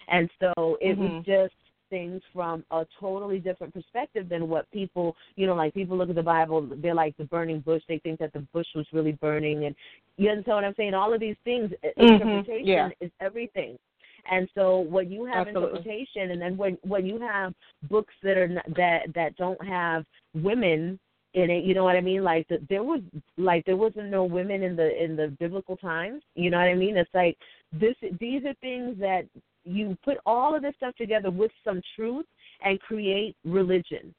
[0.08, 1.18] And so it mm-hmm.
[1.18, 1.54] was just
[1.90, 6.16] things from a totally different perspective than what people, you know, like people look at
[6.16, 7.82] the Bible, they're like the burning bush.
[7.88, 9.76] They think that the bush was really burning, and
[10.18, 10.94] you understand what I'm saying?
[10.94, 12.02] All of these things, mm-hmm.
[12.02, 12.90] interpretation yeah.
[13.02, 13.78] is everything.
[14.30, 15.80] And so when you have Absolutely.
[15.80, 17.54] interpretation, and then when when you have
[17.90, 21.00] books that are not, that that don't have women
[21.36, 22.24] in it, you know what I mean?
[22.24, 23.02] Like the, there was
[23.38, 26.24] like there wasn't no women in the in the biblical times.
[26.34, 26.98] You know what I mean?
[26.98, 27.38] It's like
[27.72, 27.96] this.
[28.20, 29.26] These are things that
[29.66, 32.26] you put all of this stuff together with some truth
[32.64, 34.14] and create religion.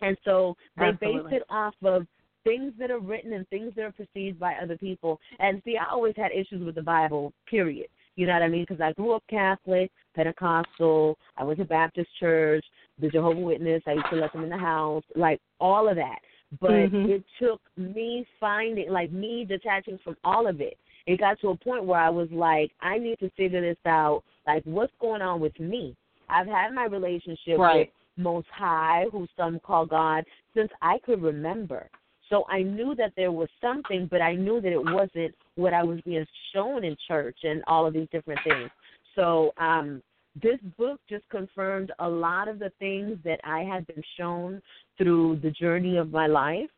[0.00, 1.30] And so they Absolutely.
[1.30, 2.06] base it off of
[2.44, 5.18] things that are written and things that are perceived by other people.
[5.38, 7.88] And see, I always had issues with the Bible, period.
[8.14, 8.64] You know what I mean?
[8.66, 11.18] Because I grew up Catholic, Pentecostal.
[11.36, 12.64] I went to Baptist church,
[13.00, 13.82] the Jehovah Witness.
[13.86, 16.18] I used to let them in the house, like all of that.
[16.60, 17.10] But mm-hmm.
[17.10, 20.78] it took me finding, like me detaching from all of it.
[21.06, 24.22] It got to a point where I was like, I need to figure this out.
[24.46, 25.96] Like, what's going on with me?
[26.28, 27.78] I've had my relationship right.
[27.78, 31.88] with Most High, who some call God, since I could remember.
[32.28, 35.84] So I knew that there was something, but I knew that it wasn't what I
[35.84, 38.70] was being shown in church and all of these different things.
[39.14, 40.02] So um,
[40.42, 44.60] this book just confirmed a lot of the things that I had been shown
[44.98, 46.68] through the journey of my life.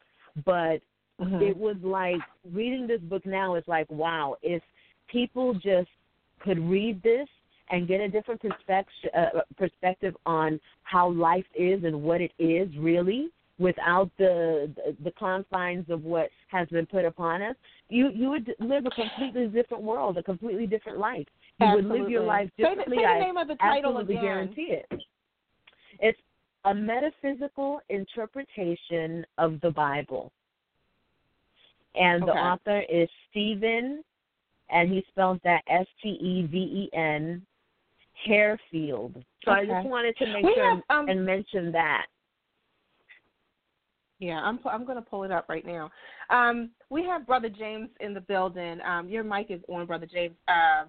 [0.44, 0.80] But
[1.20, 1.42] mm-hmm.
[1.42, 2.20] it was like
[2.52, 4.62] reading this book now is like, wow, if
[5.10, 5.88] people just
[6.40, 7.28] could read this
[7.70, 12.68] and get a different perspective uh, perspective on how life is and what it is
[12.78, 17.56] really without the, the the confines of what has been put upon us,
[17.88, 21.26] you you would live a completely different world, a completely different life.
[21.58, 21.90] You Absolutely.
[21.90, 22.96] would live your life differently.
[22.96, 24.24] Say the, say the name of the title absolutely again.
[24.24, 25.02] guarantee it.
[26.00, 26.18] It's
[26.64, 30.32] a metaphysical interpretation of the Bible,
[31.94, 34.02] and the author is Steven,
[34.70, 37.42] and he spells that S T E V E N
[38.24, 39.22] Hairfield.
[39.44, 42.06] So I just wanted to make We sure have, um, and mention that.
[44.20, 45.90] Yeah, I'm I'm going to pull it up right now.
[46.30, 48.80] Um, we have Brother James in the building.
[48.84, 50.34] Um, your mic is on, Brother James.
[50.48, 50.84] Uh,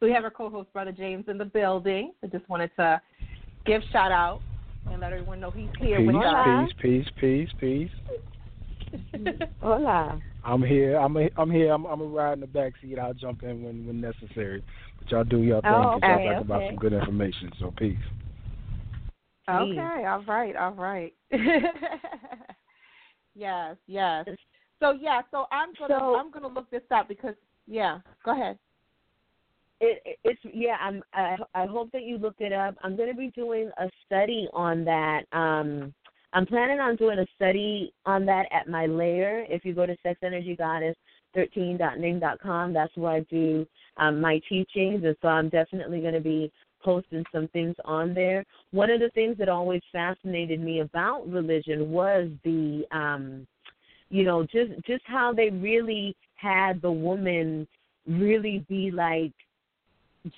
[0.00, 2.12] so we have our co-host, Brother James, in the building.
[2.22, 3.00] I just wanted to
[3.66, 4.40] give shout out
[4.90, 6.68] and let everyone know he's here peace, with us.
[6.80, 8.20] peace, peace, peace, peace.
[9.60, 10.20] Hola.
[10.44, 10.96] I'm here.
[10.98, 11.72] I'm a, I'm here.
[11.72, 12.98] I'm I'm a ride in the back seat.
[12.98, 14.62] I'll jump in when when necessary.
[14.98, 15.70] But y'all do your thing.
[15.72, 17.50] Oh, 'cause y'all okay, talk about some good information.
[17.58, 17.98] So peace.
[19.48, 21.12] Okay, all right, all right.
[23.34, 24.26] yes, yes.
[24.80, 27.34] So yeah, so I'm gonna So- I'm gonna look this up because
[27.66, 27.98] yeah.
[28.24, 28.58] Go ahead.
[29.80, 30.76] It, it- it's yeah.
[30.80, 31.02] I'm.
[31.12, 32.74] I, I hope that you looked it up.
[32.82, 35.22] I'm going to be doing a study on that.
[35.32, 35.92] Um,
[36.34, 39.46] I'm planning on doing a study on that at my lair.
[39.48, 43.64] If you go to sexenergygoddess13.ning.com, that's where I do
[43.98, 46.50] um, my teachings, and so I'm definitely going to be
[46.82, 48.44] posting some things on there.
[48.72, 53.46] One of the things that always fascinated me about religion was the, um,
[54.10, 57.68] you know, just just how they really had the woman
[58.06, 59.32] really be like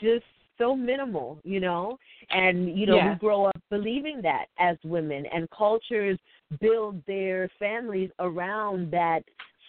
[0.01, 0.25] just
[0.59, 1.99] so minimal, you know?
[2.31, 3.11] And, you know, Yeah.
[3.11, 6.19] we grow up believing that as women and cultures
[6.61, 9.23] build their families around that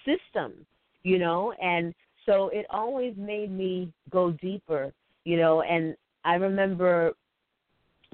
[0.06, 0.66] system.
[1.04, 1.94] you know, and
[2.26, 4.92] so it always made me go deeper,
[5.24, 7.14] you know, and I remember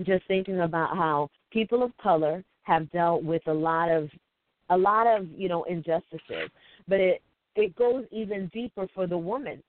[0.03, 4.09] just thinking about how people of color have dealt with a lot of
[4.69, 6.49] a lot of, you know, injustices.
[6.87, 7.21] But it
[7.55, 9.61] it goes even deeper for the woman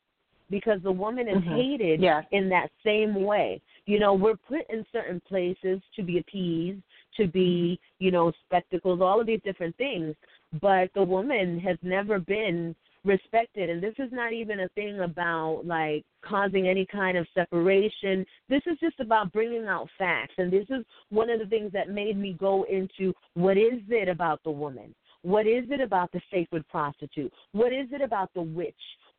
[0.51, 1.57] because the woman is Mhm.
[1.57, 2.27] hated Yes.
[2.31, 3.61] in that same way.
[3.87, 6.83] You know, we're put in certain places to be appeased,
[7.17, 10.17] to be, you know, spectacles, all of these different things.
[10.61, 12.75] But the woman has never been
[13.05, 13.69] respected.
[13.71, 18.27] And this is not even a thing about like causing any kind of separation.
[18.49, 20.35] This is just about bringing out facts.
[20.39, 24.09] And this is one of the things that made me go into what is it
[24.09, 24.95] about the woman?
[25.23, 27.33] What is it about the sacred prostitute?
[27.53, 28.75] What is it about the witch?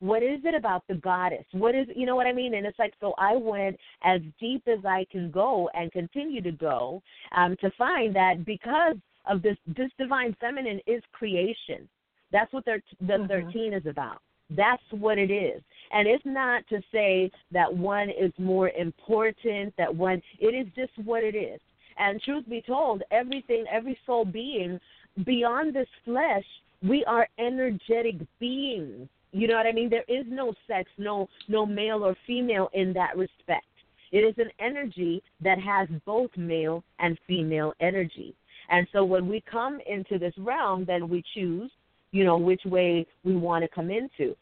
[0.06, 1.46] What is it about the goddess?
[1.52, 2.54] What is you know what I mean?
[2.56, 6.52] And it's like so I went as deep as I can go and continue to
[6.52, 7.02] go
[7.36, 11.90] um, to find that because of this this divine feminine is creation.
[12.32, 13.28] That's what thir- the Mhm.
[13.28, 14.20] 13 is about.
[14.52, 15.62] That's what it is.
[15.92, 20.96] And it's not to say that one is more important, that one, it is just
[21.00, 21.60] what it is.
[21.98, 24.80] And truth be told, everything, every soul being
[25.24, 26.46] beyond this flesh,
[26.84, 29.08] we are energetic beings.
[29.36, 29.90] You know what I mean?
[29.90, 33.66] There is no sex, no no male or female in that respect.
[34.14, 38.34] It is an energy that has both male and female energy.
[38.70, 41.70] And so when we come into this realm, then we choose,
[42.12, 44.38] you know, which way we want to come into.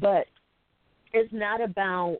[0.00, 0.24] But
[1.12, 2.16] it's not about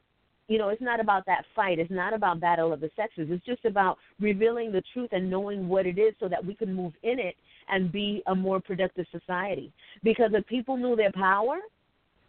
[0.48, 1.78] you know, it's not about that fight.
[1.78, 3.28] It's not about battle of the sexes.
[3.30, 6.74] It's just about revealing the truth and knowing what it is so that we can
[6.74, 7.36] move in it
[7.70, 9.72] and be a more productive society.
[10.02, 11.58] Because if people knew their power,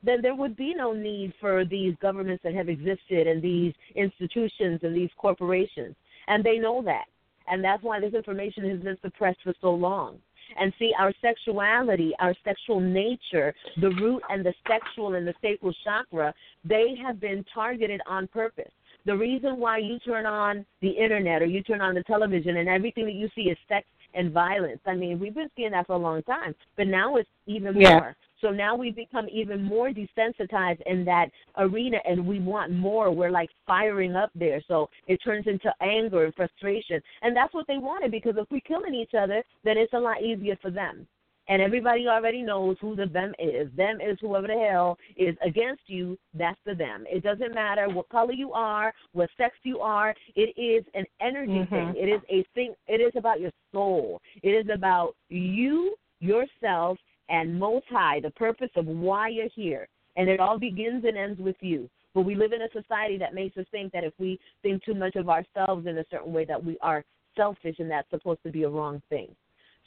[0.03, 4.79] then there would be no need for these governments that have existed and these institutions
[4.83, 5.95] and these corporations.
[6.27, 7.05] And they know that.
[7.47, 10.19] And that's why this information has been suppressed for so long.
[10.59, 15.73] And see, our sexuality, our sexual nature, the root and the sexual and the sacral
[15.83, 16.33] chakra,
[16.63, 18.71] they have been targeted on purpose.
[19.05, 22.67] The reason why you turn on the internet or you turn on the television and
[22.67, 24.79] everything that you see is sex and violence.
[24.85, 27.99] I mean, we've been seeing that for a long time, but now it's even Yeah.
[27.99, 28.15] more.
[28.41, 33.11] So now we've become even more desensitized in that arena and we want more.
[33.11, 34.61] We're like firing up there.
[34.67, 37.01] So it turns into anger and frustration.
[37.21, 40.23] And that's what they wanted because if we're killing each other, then it's a lot
[40.23, 41.05] easier for them.
[41.49, 43.69] And everybody already knows who the them is.
[43.75, 47.05] Them is whoever the hell is against you, that's the them.
[47.09, 50.15] It doesn't matter what color you are, what sex you are.
[50.35, 51.69] It is an energy Mhm.
[51.69, 51.95] thing.
[51.95, 54.21] It is a thing it is about your soul.
[54.43, 59.87] It is about you, yourself, and Most High, the purpose of why you're here.
[60.17, 61.89] And it all begins and ends with you.
[62.13, 64.93] But we live in a society that makes us think that if we think too
[64.93, 67.03] much of ourselves in a certain way, that we are
[67.35, 69.35] selfish, and that's supposed to be a wrong thing.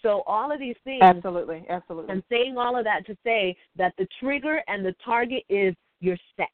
[0.03, 2.13] So all of these things, Absolutely, absolutely.
[2.13, 6.17] I'm saying all of that to say that the trigger and the target is your
[6.37, 6.51] sex.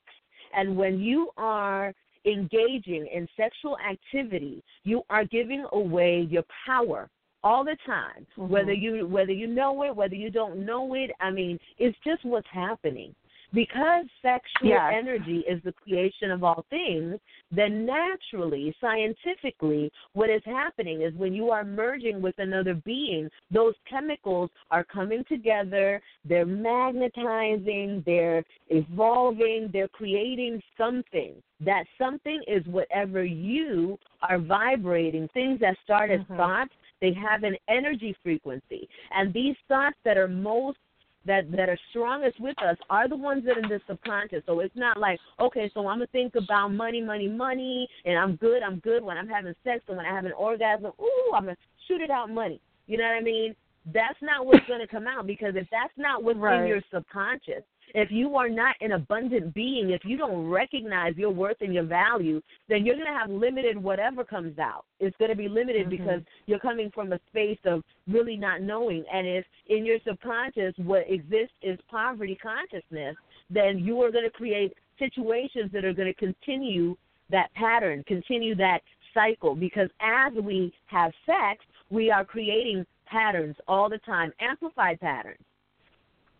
[0.54, 1.94] And when you are
[2.24, 7.08] engaging in sexual activity, you are giving away your power
[7.42, 8.26] all the time.
[8.36, 8.48] Mhm.
[8.48, 12.24] Whether you whether you know it, whether you don't know it, I mean, it's just
[12.24, 13.14] what's happening.
[13.52, 14.92] Because sexual Yes.
[14.92, 17.18] energy is the creation of all things,
[17.50, 23.74] then naturally, scientifically, what is happening is when you are merging with another being, those
[23.86, 31.42] chemicals are coming together, they're magnetizing, they're evolving, they're creating something.
[31.60, 36.36] That something is whatever you are vibrating, things that start as Mhm.
[36.36, 38.88] thoughts, they have an energy frequency.
[39.10, 40.78] And these thoughts that are most
[41.26, 44.42] that that are strongest with us are the ones that are in the subconscious.
[44.46, 48.36] So it's not like, okay, so I'm gonna think about money, money, money, and I'm
[48.36, 51.44] good, I'm good when I'm having sex, and when I have an orgasm, ooh, I'm
[51.44, 51.56] gonna
[51.86, 52.60] shoot it out money.
[52.86, 53.54] You know what I mean?
[53.92, 56.62] That's not what's gonna come out because if that's not what's Right.
[56.62, 57.62] in your subconscious,
[57.94, 61.84] if you are not an abundant being, if you don't recognize your worth and your
[61.84, 64.84] value, then you're going to have limited whatever comes out.
[65.00, 65.90] It's going to be limited Mhm.
[65.90, 69.04] because you're coming from a space of really not knowing.
[69.12, 73.16] And if in your subconscious what exists is poverty consciousness,
[73.50, 76.96] then you are going to create situations that are going to continue
[77.30, 78.82] that pattern, continue that
[79.14, 79.54] cycle.
[79.54, 85.42] Because as we have sex, we are creating patterns all the time, amplified patterns.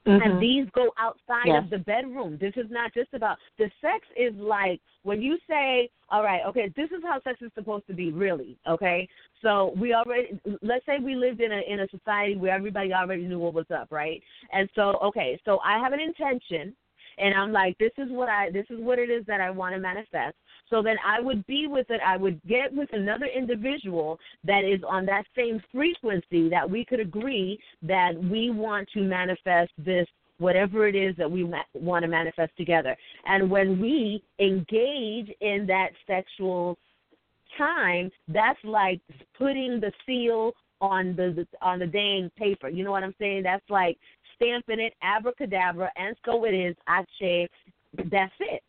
[0.09, 0.25] Mhm.
[0.25, 1.65] And these go outside Yes.
[1.65, 2.39] of the bedroom.
[2.39, 6.69] This is not just about the sex is like when you say, All right, okay,
[6.69, 9.07] this is how sex is supposed to be really, okay?
[9.43, 13.27] So we already let's say we lived in a in a society where everybody already
[13.27, 14.23] knew what was up, right?
[14.51, 16.75] And so okay, so I have an intention
[17.19, 19.75] and I'm like, This is what I this is what it is that I want
[19.75, 20.37] to manifest.
[20.71, 24.81] So then I would be with it, I would get with another individual that is
[24.87, 30.07] on that same frequency that we could agree that we want to manifest this
[30.39, 32.97] whatever it is that we want to manifest together.
[33.27, 36.79] And when we engage in that sexual
[37.57, 39.01] time, that's like
[39.37, 42.69] putting the seal on the on the dang paper.
[42.69, 43.43] You know what I'm saying?
[43.43, 43.99] That's like
[44.37, 46.77] stamping it, abracadabra, and so it is.
[46.87, 47.49] I say
[48.11, 48.63] That's it.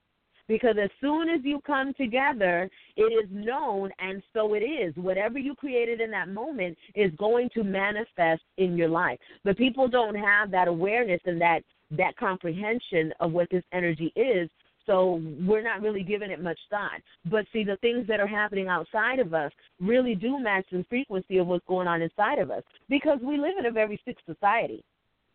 [0.49, 4.93] Because as soon as you come together, it is known, and so it is.
[4.97, 9.19] Whatever you created in that moment is going to manifest in your life.
[9.45, 14.49] But people don't have that awareness and that that comprehension of what this energy is.
[14.85, 16.99] So we're not really giving it much thought.
[17.25, 21.37] But see, the things that are happening outside of us really do match the frequency
[21.37, 24.83] of what's going on inside of us because we live in a very sick society.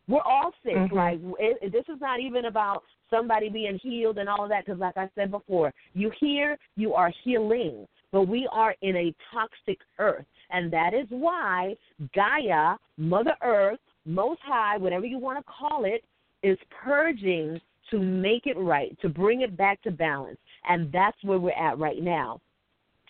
[0.06, 0.74] We're all sick.
[0.74, 0.92] Mhm.
[0.92, 4.66] Like it, this is not even about somebody being healed and all of that.
[4.66, 9.14] Because, like I said before, you hear you are healing, but we are in a
[9.32, 11.76] toxic earth, and that is why
[12.14, 16.04] Gaia, Mother Earth, Most High, whatever you want to call it,
[16.42, 20.38] is purging to make it right, to bring it back to balance,
[20.68, 22.40] and that's where we're at right now.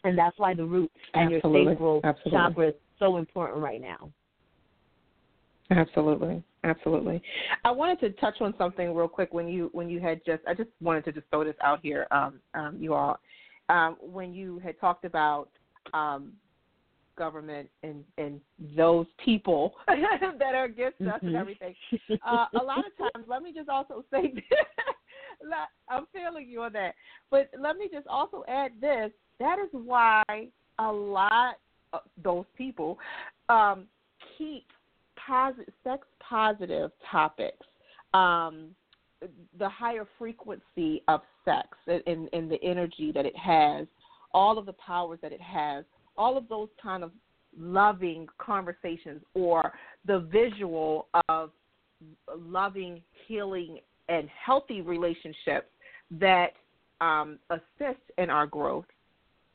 [0.05, 1.62] And that's why the root and Absolutely.
[1.62, 2.38] your sacral Absolutely.
[2.38, 4.11] chakra is so important right now.
[5.70, 7.22] Absolutely, absolutely.
[7.64, 10.54] I wanted to touch on something real quick when you when you had just I
[10.54, 13.18] just wanted to just throw this out here, um, um, you all,
[13.68, 15.48] um, when you had talked about
[15.92, 16.32] um,
[17.16, 18.40] government and and
[18.76, 21.40] those people that are against us and Mhm.
[21.40, 21.74] everything.
[22.26, 24.32] Uh, a lot of times, let me just also say,
[25.42, 26.94] let- I'm feeling you on that,
[27.30, 29.12] but let me just also add this.
[29.38, 30.22] That is why
[30.78, 31.58] a lot
[31.92, 32.98] of those people
[33.48, 33.86] um,
[34.36, 34.66] keep
[35.82, 37.66] sex positive topics,
[38.12, 38.74] um,
[39.58, 43.86] the higher frequency of sex and, and the energy that it has,
[44.32, 45.84] all of the powers that it has,
[46.16, 47.10] all of those kind of
[47.58, 49.72] loving conversations or
[50.06, 51.50] the visual of
[52.36, 55.68] loving, healing, and healthy relationships
[56.10, 56.52] that
[57.00, 58.84] um, assist in our growth.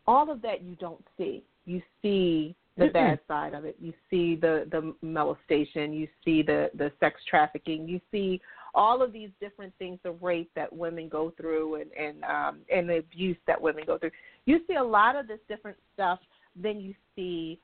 [0.07, 1.43] All of that you don't see.
[1.65, 2.93] You see the Mm-mm.
[2.93, 3.75] bad side of it.
[3.79, 5.93] You see the the molestation.
[5.93, 7.87] You see the the sex trafficking.
[7.87, 8.41] You see
[8.73, 12.89] all of these different things, the rape that women go through, and and um, and
[12.89, 14.11] the abuse that women go through.
[14.45, 16.19] You see a lot of this different stuff.
[16.55, 17.59] Then you see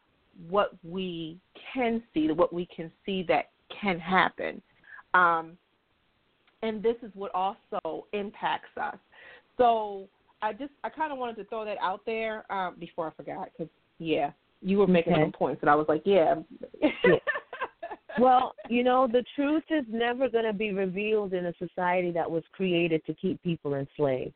[0.49, 1.39] what we
[1.73, 3.51] can see, what we can see that
[3.81, 4.61] can happen.
[5.13, 5.57] Um,
[6.61, 8.97] and this is what also impacts us.
[9.57, 10.07] So
[10.41, 13.49] I just I kind of wanted to throw that out there um, before I forgot
[13.57, 14.31] because yeah,
[14.65, 15.21] you were making Okay.
[15.21, 16.35] some points and I was like yeah.
[18.17, 22.29] Well, you know, the truth is never going to be revealed in a society that
[22.29, 24.33] was created to keep people enslaved.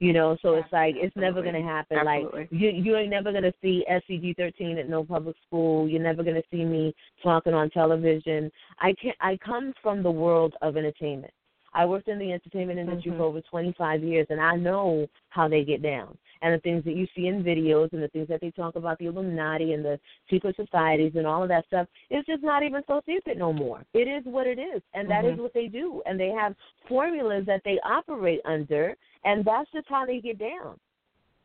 [0.00, 1.98] You know, so it's like it's never going to happen.
[1.98, 2.40] Absolutely.
[2.42, 5.88] Like you, you ain't never going to see SCG thirteen at no public school.
[5.88, 8.48] You're never going to see me talking on television.
[8.78, 11.32] I can not I come from the world of entertainment.
[11.74, 13.16] I worked in the entertainment industry Mhm.
[13.18, 16.16] for over 25 years, and I know how they get down.
[16.40, 18.98] And the things that you see in videos and the things that they talk about
[18.98, 19.98] the Illuminati and the
[20.30, 23.84] secret societies and all of that stuff, it's just not even so secret no more.
[23.92, 25.42] It is what it is, and that is Mhm.
[25.42, 26.00] what they do.
[26.06, 26.54] And they have
[26.86, 30.78] formulas that they operate under, and that's just how they get down.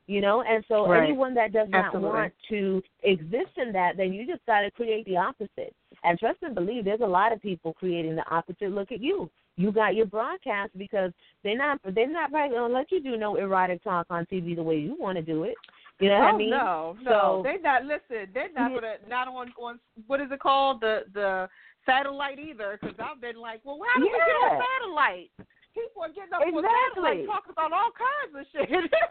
[0.05, 1.03] You know, and so Right.
[1.03, 2.09] anyone that does not Absolutely.
[2.09, 5.73] want to exist in that, then you just got to create the opposite.
[6.03, 8.71] And trust and believe, there's a lot of people creating the opposite.
[8.71, 9.31] Look at you.
[9.55, 11.11] You got your broadcast because
[11.43, 14.63] they're not they're not probably gonna let you do no erotic talk on TV the
[14.63, 15.55] way you want to do it.
[15.99, 16.49] You know what oh I mean?
[16.49, 17.85] no, no, So- they're not.
[17.85, 18.79] Listen, they're not Yeah.
[18.79, 21.47] gonna not on on what is it called the the
[21.85, 22.79] satellite either.
[22.81, 24.49] Because I've been like, well, how do we get Yeah.
[24.57, 25.31] on satellite?
[25.75, 26.71] People are getting up on Exactly.
[26.95, 28.93] satellite talking about all kinds of shit.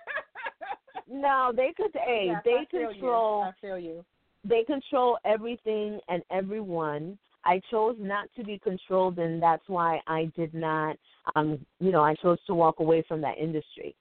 [1.09, 1.91] No, they could.
[1.95, 3.41] Hey, Yes, they I control.
[3.43, 3.49] You.
[3.49, 4.05] I feel you.
[4.45, 7.19] they control everything and everyone.
[7.45, 10.97] I chose not to be controlled, and that's why I did not.
[11.35, 13.95] Um, you know, I chose to walk away from that industry.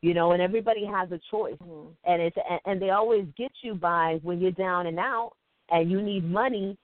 [0.00, 1.92] You know, and everybody has a choice, Mhm.
[2.04, 5.32] and it's and- and they always get you by when you're down and out
[5.70, 6.76] and you need money.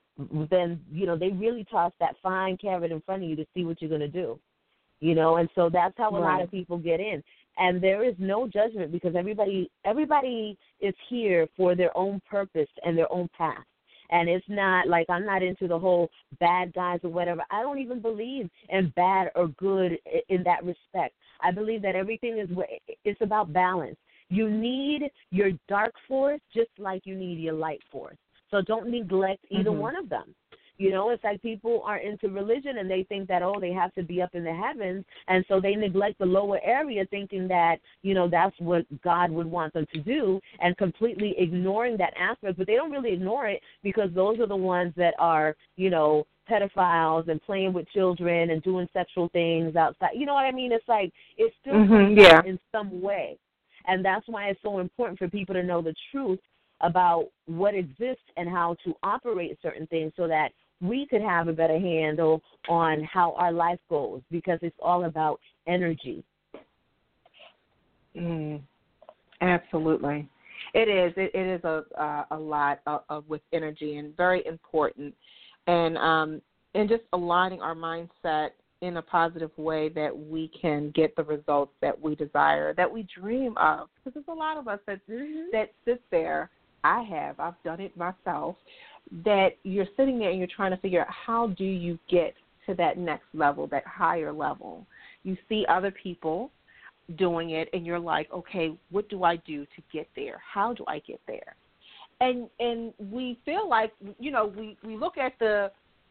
[0.50, 3.64] Then you know they really toss that fine carrot in front of you to see
[3.64, 4.38] what you're going to do.
[5.00, 7.22] You know, and so that's how a lot of people get in.
[7.56, 12.96] And there is no judgment because everybody everybody is here for their own purpose and
[12.98, 13.64] their own path.
[14.14, 16.08] And it's not like I'm not into the whole
[16.38, 17.42] bad guys or whatever.
[17.50, 19.98] I don't even believe in bad or good
[20.28, 21.14] in that respect.
[21.40, 22.48] I believe that everything is
[23.04, 23.96] it's about balance.
[24.28, 28.16] You need your dark force just like you need your light force.
[28.52, 29.78] So don't neglect either Mhm.
[29.78, 30.32] one of them.
[30.76, 33.94] You know, it's like people are into religion and they think that oh they have
[33.94, 37.76] to be up in the heavens, and so they neglect the lower area, thinking that
[38.02, 42.58] you know that's what God would want them to do, and completely ignoring that aspect.
[42.58, 46.26] But they don't really ignore it because those are the ones that are you know
[46.50, 50.10] pedophiles and playing with children and doing sexual things outside.
[50.14, 50.72] You know what I mean?
[50.72, 52.42] It's like it's still mm-hmm, yeah.
[52.44, 53.38] in some way.
[53.86, 56.40] And that's why it's so important for people to know the truth
[56.80, 60.50] about what exists and how to operate certain things so that
[60.80, 65.40] we could have a better handle on how our life goes because it's all about
[65.66, 66.24] energy.
[68.16, 68.60] Mm,
[69.40, 70.28] absolutely.
[70.72, 71.12] It is.
[71.16, 75.14] It, it is a uh, a lot of, of, with energy and very important,
[75.66, 76.42] and um,
[76.74, 78.50] and just aligning our mindset
[78.80, 83.06] in a positive way that we can get the results that we desire, that we
[83.18, 83.88] dream of.
[83.96, 85.50] Because there's a lot of us that mm-hmm.
[85.52, 86.50] that sit there.
[86.86, 87.40] I have.
[87.40, 88.56] I've done it myself.
[89.24, 92.34] That you're sitting there and you're trying to figure out how do you get
[92.66, 94.86] to that next level, that higher level.
[95.22, 96.50] You see other people
[97.16, 100.40] doing it, and you're like, okay, what do I do to get there?
[100.52, 101.54] How do I get there?
[102.20, 105.70] And and we feel like you know we we look at the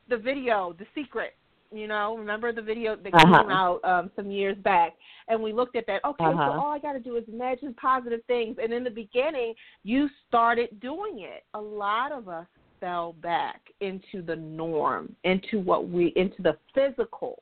[0.10, 1.34] the video, The Secret,
[1.74, 3.42] you know, remember the video that uh-huh.
[3.42, 4.94] came out um, some years back,
[5.28, 6.06] and we looked at that.
[6.06, 6.52] Okay, uh-huh.
[6.54, 8.58] so all I got to do is imagine positive things.
[8.62, 11.44] And in the beginning, you started doing it.
[11.56, 12.46] A lot of us
[12.84, 17.40] fell back into the norm, into what we, into the physical.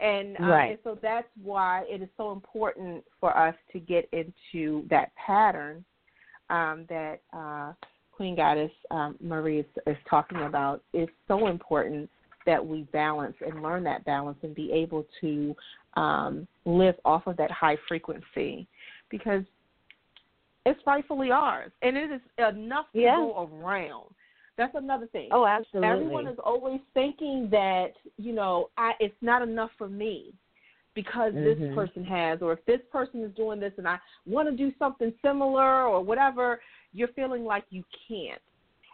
[0.00, 4.84] And, uh, and so that's why it is so important for us to get into
[4.90, 5.84] that pattern
[6.50, 7.72] um, that uh,
[8.10, 10.82] Queen Goddess um, Mari is, is talking about.
[10.92, 12.10] It's so important
[12.44, 15.54] that we balance and learn that balance and be able to
[15.94, 18.66] um, live off of that high frequency
[19.08, 19.44] because
[20.66, 23.14] it's rightfully ours and it is enough to yeah.
[23.14, 24.06] go around.
[24.58, 25.28] That's another thing.
[25.32, 25.88] Oh, absolutely.
[25.88, 30.32] Everyone is always thinking that you know I, it's not enough for me
[30.94, 31.62] because mm-hmm.
[31.62, 34.72] this person has, or if this person is doing this and I want to do
[34.78, 36.60] something similar or whatever.
[36.94, 38.40] You're feeling like you can't.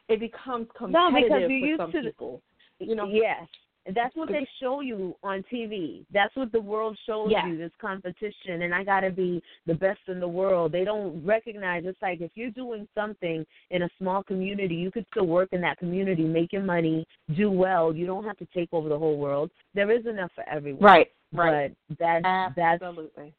[0.09, 2.43] It becomes competitive no, because you for used some to, people.
[2.79, 3.49] You know, yes,
[3.95, 6.05] that's what they show you on TV.
[6.13, 7.45] That's what the world shows yes.
[7.47, 7.57] you.
[7.57, 10.73] This competition, and I got to be the best in the world.
[10.73, 11.85] They don't recognize.
[11.87, 15.61] It's like if you're doing something in a small community, you could still work in
[15.63, 17.95] that community, make your money, do well.
[17.95, 19.51] You don't have to take over the whole world.
[19.75, 20.83] There is enough for everyone.
[20.83, 21.09] Right.
[21.33, 21.75] Right.
[21.89, 23.11] But that's Absolutely.
[23.17, 23.33] that's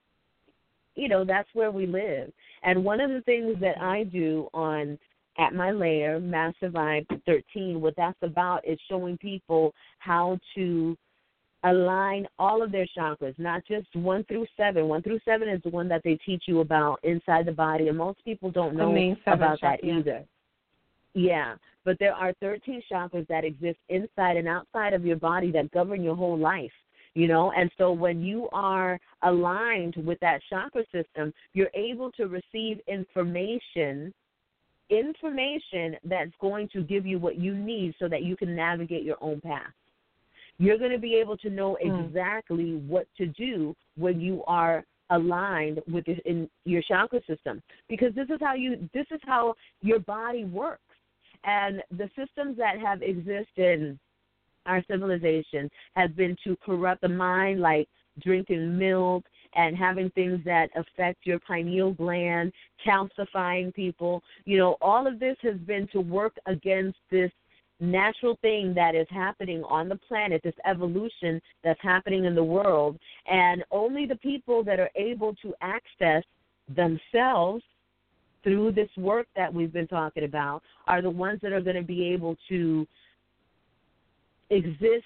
[0.96, 2.32] you know that's where we live.
[2.64, 5.00] And one of the things that I do on
[5.40, 10.98] at my layer, Master Vibe 13, what that's about is showing people how to
[11.64, 14.88] align all of their chakras, not just one through seven.
[14.88, 17.98] One through seven is the one that they teach you about inside the body, and
[17.98, 20.24] most people don't know about that either.
[21.14, 25.72] Yeah, but there are 13 chakras that exist inside and outside of your body that
[25.72, 26.72] govern your whole life
[27.16, 32.28] you know and so when you are aligned with that chakra system you're able to
[32.28, 34.14] receive information
[34.90, 39.18] information that's going to give you what you need so that you can navigate your
[39.22, 39.72] own path.
[40.58, 42.88] You're going to be able to know exactly mm.
[42.88, 48.28] what to do when you are aligned with your, in your chakra system because this
[48.30, 50.82] is how you this is how your body works.
[51.46, 54.00] And the systems that have existed in
[54.66, 57.88] our civilization has been to corrupt the mind like
[58.22, 59.24] drinking milk
[59.56, 62.52] and having things that affect your pineal gland,
[62.86, 64.22] calcifying people.
[64.46, 67.32] You know, all of this has been to work against this
[67.80, 72.98] natural thing that is happening on the planet, this evolution that's happening in the world.
[73.26, 76.24] And only the people that are able to access
[76.76, 77.64] themselves
[78.44, 81.82] through this work that we've been talking about are the ones that are going to
[81.82, 82.88] be able to
[84.50, 85.06] exist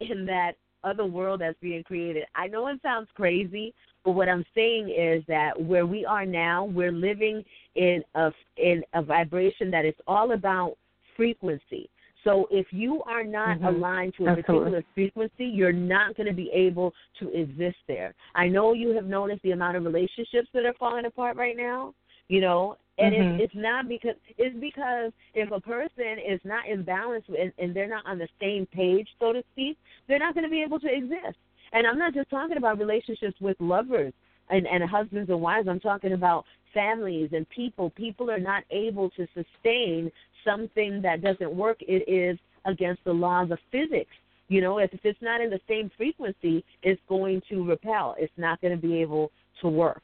[0.00, 0.52] in that
[0.86, 2.24] other world that's being created.
[2.34, 3.74] I know it sounds crazy,
[4.04, 8.82] but what I'm saying is that where we are now, we're living in a in
[8.94, 10.76] a vibration that is all about
[11.16, 11.90] frequency.
[12.24, 13.66] So if you are not mm-hmm.
[13.66, 14.42] aligned to a Absolutely.
[14.42, 18.14] particular frequency, you're not going to be able to exist there.
[18.34, 21.94] I know you have noticed the amount of relationships that are falling apart right now.
[22.28, 23.34] You know, and mm-hmm.
[23.34, 27.74] it's, it's not because it's because if a person is not in balance and, and
[27.74, 29.76] they're not on the same page, so to speak,
[30.08, 31.36] they're not going to be able to exist.
[31.72, 34.14] And I'm not just talking about relationships with lovers
[34.48, 35.68] and, and husbands and wives.
[35.68, 37.90] I'm talking about families and people.
[37.90, 40.10] People are not able to sustain
[40.44, 41.78] something that doesn't work.
[41.80, 44.12] It is against the laws of physics.
[44.48, 48.14] You know, if it's not in the same frequency, it's going to repel.
[48.16, 50.02] It's not going to be able to work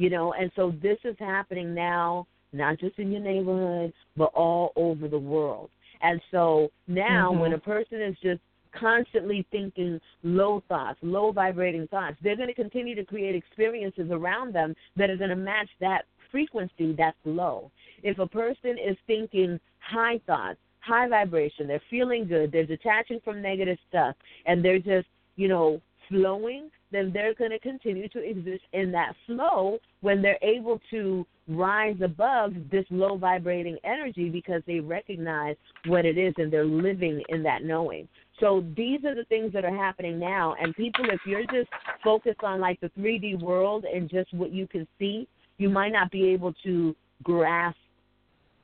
[0.00, 4.72] you know and so this is happening now not just in your neighborhood but all
[4.76, 5.70] over the world
[6.02, 7.40] And so now, Mhm.
[7.40, 8.40] when a person is just
[8.72, 14.54] constantly thinking low thoughts, low vibrating thoughts, they're going to continue to create experiences around
[14.54, 17.70] them that are going to match that frequency that's low.
[18.02, 23.42] If a person is thinking high thoughts, high vibration, they're feeling good, they're detaching from
[23.42, 28.62] negative stuff, and they're just, you know, flowing, then they're going to continue to exist
[28.72, 34.80] in that flow when they're able to rise above this low vibrating energy because they
[34.80, 38.08] recognize what it is and they're living in that knowing.
[38.38, 40.54] So these are the things that are happening now.
[40.60, 41.68] And people, if you're just
[42.02, 45.28] focused on like the 3D world and just what you can see,
[45.58, 47.76] you might not be able to grasp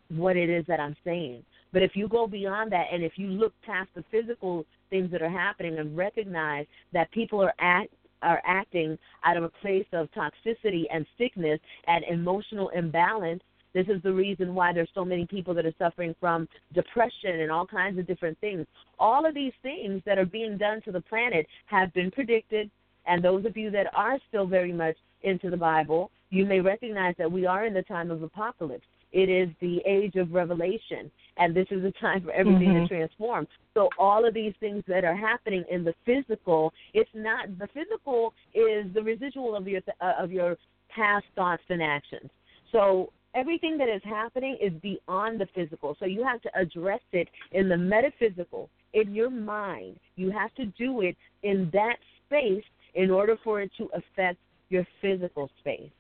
[0.09, 1.43] what it is that I'm saying.
[1.73, 5.21] But if you go beyond that and if you look past the physical things that
[5.21, 7.91] are happening and recognize that people are act
[8.23, 13.43] are acting out of a place of toxicity and sickness and emotional imbalance,
[13.75, 17.51] this is the reason why there's so many people that are suffering from depression and
[17.51, 18.67] all kinds of different things.
[18.99, 22.71] All of these things that are being done to the planet have been predicted,
[23.07, 27.15] and those of you that are still very much into the Bible, you may recognize
[27.19, 28.87] that we are in the time of apocalypse.
[29.13, 32.83] It is the age of revelation, and this is a time for everything Mhm.
[32.83, 33.47] to transform.
[33.75, 38.35] So all of these things that are happening in the physical, it's not the physical
[38.55, 40.57] is the residual of your uh, of your
[40.89, 42.31] past thoughts and actions.
[42.73, 45.95] So everything that is happening is beyond the physical.
[45.97, 50.01] So you have to address it in the metaphysical, in your mind.
[50.17, 52.65] You have to do it in that space
[52.95, 54.39] in order for it to affect
[54.71, 55.91] your physical space.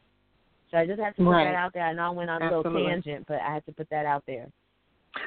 [0.70, 1.44] So I just have to put Right.
[1.44, 1.84] that out there.
[1.84, 4.24] I know I went on a little tangent, but I had to put that out
[4.26, 4.50] there.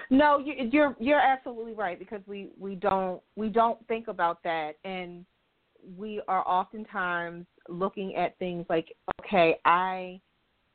[0.10, 4.74] No, you, you're you're absolutely right because we we don't we don't think about that,
[4.84, 5.26] and
[5.98, 10.20] we are oftentimes looking at things like, okay, I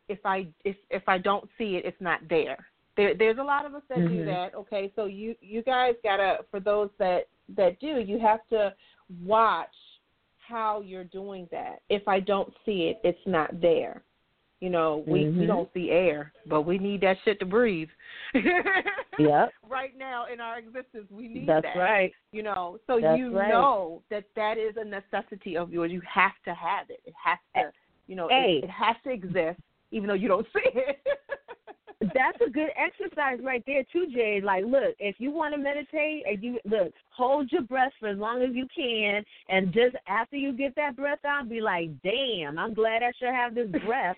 [0.09, 2.67] if I if if I don't see it, it's not there.
[2.97, 4.27] There there's a lot of us that do Mhm.
[4.27, 4.55] that.
[4.55, 8.75] Okay, so you you guys gotta for those that that do, you have to
[9.25, 9.75] watch
[10.39, 11.83] how you're doing that.
[11.89, 14.03] If I don't see it, it's not there.
[14.61, 15.47] You know, we we Mhm.
[15.47, 17.91] don't see air, but we need that shit to breathe.
[18.35, 19.53] Yep.
[19.69, 21.77] right now in our existence, we need That's that.
[21.77, 22.13] right.
[22.33, 23.49] You know, so That's you right.
[23.49, 25.91] know that that is a necessity of yours.
[25.93, 27.01] You have to have it.
[27.05, 27.73] It has to,
[28.07, 28.59] you know, Hey.
[28.59, 31.01] it, it has to exist, even though you don't see it.
[32.15, 34.41] That's a good exercise right there too, Jay.
[34.43, 38.19] Like, look, if you want to meditate, and you look, hold your breath for as
[38.19, 42.59] long as you can, and just after you get that breath out, be like, "Damn,
[42.59, 44.17] I'm glad I should have this breath."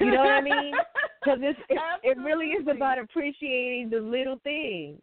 [0.00, 0.74] You know what I mean?
[1.24, 5.00] Because it's it, it really is about appreciating the little things.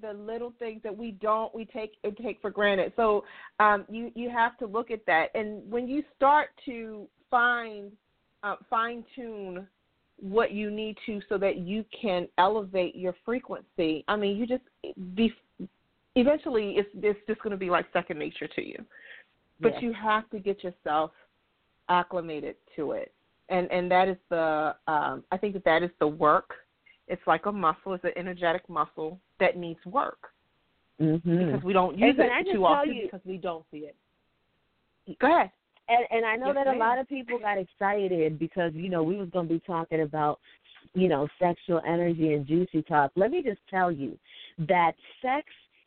[0.00, 1.92] the little things that we don't we take
[2.22, 2.92] take for granted.
[2.96, 3.24] So
[3.60, 7.92] um, you you have to look at that, and when you start to find
[8.42, 9.66] uh, fine tune
[10.22, 14.04] what you need to so that you can elevate your frequency.
[14.06, 14.62] I mean, you just
[15.14, 15.34] be
[16.14, 18.78] eventually it's it's just going to be like second nature to you.
[19.60, 19.82] But Yes.
[19.82, 21.10] you have to get yourself
[21.88, 23.12] acclimated to it,
[23.48, 26.50] and and that is the um, I think that that is the work.
[27.08, 27.94] It's like a muscle.
[27.94, 30.28] It's an energetic muscle that needs work
[31.00, 31.38] Mm-hmm.
[31.38, 33.96] because we don't use And it too often you- because we don't see it.
[35.18, 35.50] Go ahead.
[35.88, 39.02] And and I know Yes, that a lot of people got excited because you know
[39.02, 40.38] we was going to be talking about
[40.94, 43.10] you know sexual energy and juicy talk.
[43.16, 44.18] Let me just tell you
[44.68, 45.46] that sex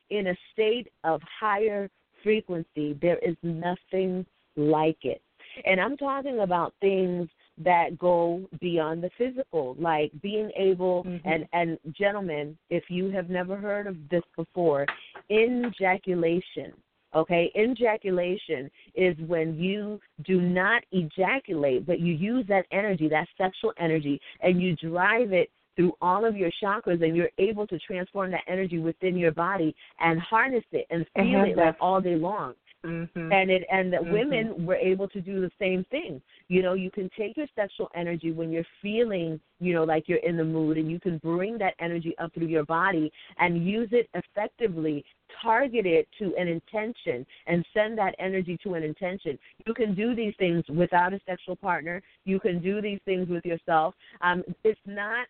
[0.10, 1.90] in a state of higher
[2.24, 4.26] frequency, there is nothing
[4.56, 5.22] like it.
[5.66, 11.22] And I'm talking about things that go beyond the physical, like being able Mhm.
[11.24, 14.86] and and gentlemen, if you have never heard of this before,
[15.32, 16.74] ejaculation.
[17.16, 23.72] Okay, ejaculation is when you do not ejaculate, but you use that energy, that sexual
[23.80, 28.32] energy, and you drive it through all of your chakras, and you're able to transform
[28.32, 32.16] that energy within your body and harness it and feel it that- like all day
[32.16, 32.54] long
[32.86, 33.32] Mm-hmm.
[33.32, 34.12] and it and the Mhm.
[34.12, 37.90] women were able to do the same thing you know you can take your sexual
[37.96, 41.58] energy when you're feeling you know like you're in the mood and you can bring
[41.58, 45.04] that energy up through your body and use it effectively
[45.42, 50.14] target it to an intention and send that energy to an intention you can do
[50.14, 54.80] these things without a sexual partner you can do these things with yourself um it's
[54.86, 55.26] not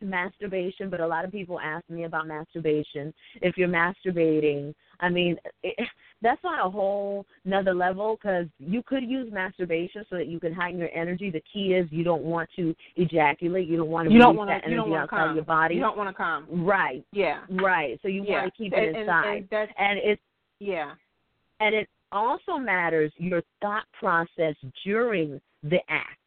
[0.00, 3.12] masturbation, but a lot of people ask me about masturbation.
[3.42, 5.88] If you're masturbating, I mean, it,
[6.22, 10.52] that's on a whole another level because you could use masturbation so that you can
[10.52, 11.30] heighten your energy.
[11.30, 13.68] The key is you don't want to ejaculate.
[13.68, 14.70] You don't want to You don't want that to.
[14.70, 15.34] You don't energy outside come.
[15.36, 15.74] your body.
[15.74, 16.46] You don't want to come.
[16.64, 17.40] right, Yeah.
[17.50, 17.98] right.
[18.02, 18.40] So you yeah.
[18.42, 20.22] want to keep it and- inside, And, that's and it's
[20.58, 20.92] yeah.
[21.60, 24.54] and it also matters your thought process
[24.84, 26.18] during the act.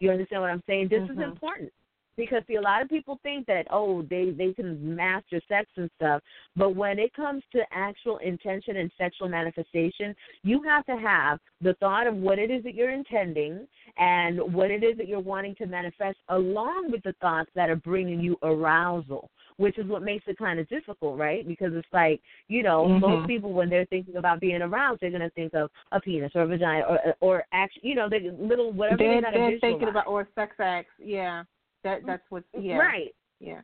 [0.00, 0.88] You understand what I'm saying?
[0.88, 1.24] This is Mhm.
[1.24, 1.72] important.
[2.16, 5.90] Because see a lot of people think that oh they they can master sex and
[5.96, 6.22] stuff
[6.56, 11.74] but when it comes to actual intention and sexual manifestation you have to have the
[11.74, 13.66] thought of what it is that you're intending
[13.98, 17.76] and what it is that you're wanting to manifest along with the thoughts that are
[17.76, 21.46] bringing you arousal which is what makes it kind of difficult, right?
[21.46, 23.00] Because it's like, you know, Mhm.
[23.00, 26.34] most people when they're thinking about being aroused, they're going to think of a penis
[26.34, 29.38] or a vagina or or actually, you know, the little whatever they're, they got to
[29.38, 30.92] they're thinking about or sex acts.
[30.98, 31.44] Yeah,
[31.86, 32.44] that that's what.
[32.54, 32.66] Mm-hmm.
[32.66, 33.14] Yeah, Right.
[33.40, 33.60] Yeah.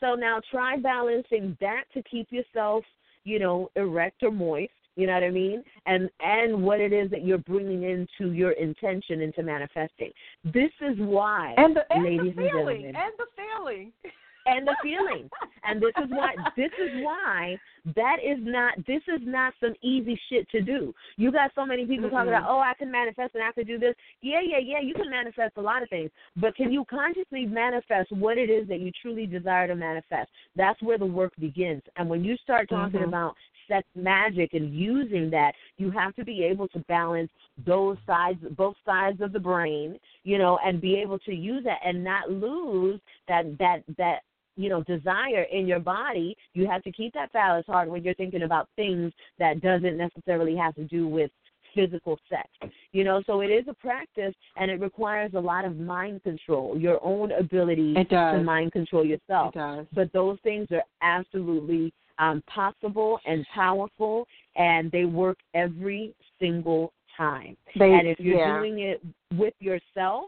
[0.00, 2.84] So now try balancing that to keep yourself,
[3.24, 4.72] you know, erect or moist.
[4.96, 5.62] You know what I mean?
[5.86, 10.12] And and what it is that you're bringing into your intention into manifesting.
[10.44, 13.92] This is why, And the and ladies the and feeling gentlemen, and the feeling.
[14.46, 15.30] and the feeling.
[15.64, 17.56] And this is why this is why
[17.94, 20.92] that is not this is not some easy shit to do.
[21.16, 22.38] You got so many people talking Mm-mm.
[22.38, 23.94] about, oh, I can manifest and I can do this.
[24.20, 26.10] Yeah, yeah, yeah, you can manifest a lot of things.
[26.36, 30.30] But can you consciously manifest what it is that you truly desire to manifest?
[30.56, 31.82] That's where the work begins.
[31.96, 33.08] And when you start talking Mhm.
[33.08, 33.36] about
[33.68, 37.30] sex magic and using that, you have to be able to balance
[37.64, 41.78] those sides both sides of the brain, you know, and be able to use that
[41.84, 44.22] and not lose that that that
[44.56, 48.14] you know desire in your body you have to keep that phallus hard when you're
[48.14, 51.30] thinking about things that doesn't necessarily have to do with
[51.74, 52.48] physical sex
[52.92, 56.78] you know so it is a practice and it requires a lot of mind control
[56.78, 59.86] your own ability to mind control yourself It does.
[59.94, 67.56] but those things are absolutely um, possible and powerful and they work every single time
[67.78, 68.58] They, and if you're yeah.
[68.58, 69.02] doing it
[69.38, 70.24] with yourself,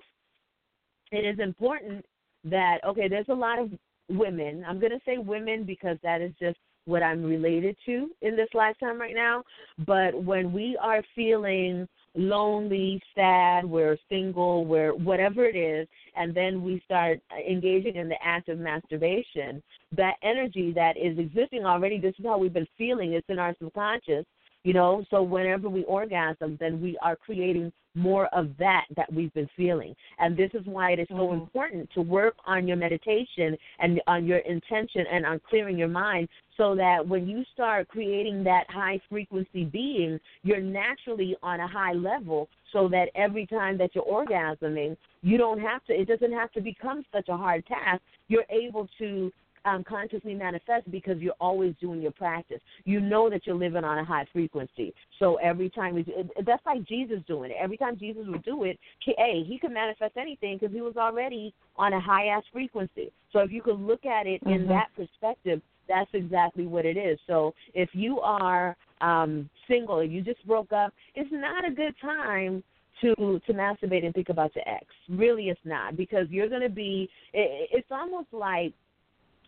[1.13, 2.05] it is important
[2.45, 3.71] that okay, there's a lot of
[4.09, 4.65] women.
[4.67, 8.49] I'm going to say women because that is just what I'm related to in this
[8.53, 9.43] lifetime right now.
[9.87, 16.63] But when we are feeling lonely, sad, we're single, we're whatever it is, and then
[16.63, 19.63] we start engaging in the act of masturbation,
[19.97, 23.55] that energy that is existing already, this is how we've been feeling, it's in our
[23.59, 24.25] subconscious
[24.65, 29.33] you know, so whenever we orgasm, then we are creating more of that that we've
[29.35, 29.95] been feeling.
[30.19, 31.35] And this is why it is so Mhm.
[31.35, 36.29] important to work on your meditation and on your intention and on clearing your mind
[36.57, 41.93] so that when you start creating that high frequency being, you're naturally on a high
[41.93, 46.51] level so that every time that you're orgasming, you don't have to, it doesn't have
[46.53, 48.03] to become such a hard task.
[48.29, 49.33] You're able to
[49.65, 52.61] um, consciously manifest because you're always doing your practice.
[52.85, 54.95] You know that you're living on a high frequency.
[55.19, 56.05] So every time we,
[56.45, 57.57] that's like Jesus doing it.
[57.61, 61.55] Every time Jesus would do it, hey, he could manifest anything because he was already
[61.77, 63.13] on a high ass frequency.
[63.33, 64.69] So if you could look at it in Mhm.
[64.69, 67.19] that perspective, that's exactly what it is.
[67.27, 72.63] So if you are um, single, you just broke up, it's not a good time
[73.01, 74.87] to to masturbate and think about your ex.
[75.09, 77.09] Really, it's not because you're going to be.
[77.33, 78.73] It, it's almost like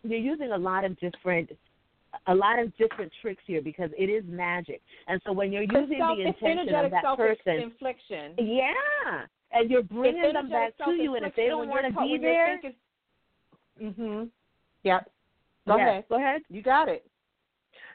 [0.03, 1.51] you're using a lot of different
[2.27, 4.81] a lot of different tricks here because it is magic.
[5.07, 8.33] And so when you're using self, the intention of that person, infliction.
[8.37, 12.17] yeah, and you're bringing them back to you, and if they don't want to be
[12.17, 12.59] there,
[13.81, 14.29] Mhm.
[14.83, 15.11] Yep.
[15.67, 16.05] Go yes, ahead.
[16.09, 16.41] go ahead.
[16.49, 17.05] You got it.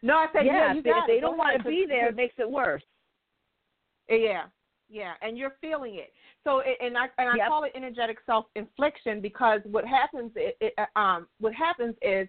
[0.02, 0.74] No, I said yeah.
[0.76, 1.20] If they, got if they it.
[1.20, 2.82] Go don't want to be there, it makes it worse.
[4.08, 4.44] Yeah,
[4.88, 6.12] yeah, and you're feeling it.
[6.44, 7.48] So, it- and I and I Yep.
[7.48, 12.28] call it energetic self infliction because what happens, it, it, um, what happens is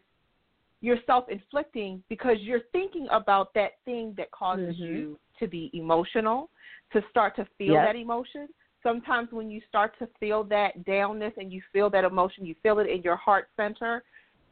[0.81, 4.87] you're self inflicting because you're thinking about that thing that causes Mhm.
[4.87, 6.49] you to be emotional,
[6.91, 7.83] to start to feel Yep.
[7.85, 8.47] that emotion.
[8.83, 12.79] Sometimes when you start to feel that downness and you feel that emotion, you feel
[12.79, 14.03] it in your heart center.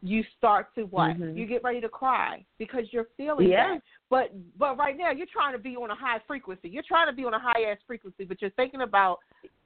[0.04, 1.16] You start to what?
[1.16, 1.38] Mhm.
[1.38, 3.76] You get ready to cry because you're feeling Yeah.
[3.76, 3.82] that.
[4.10, 6.70] But but right now you're trying to be on a high frequency.
[6.70, 9.20] You're trying to be on a high ass frequency, but you're thinking about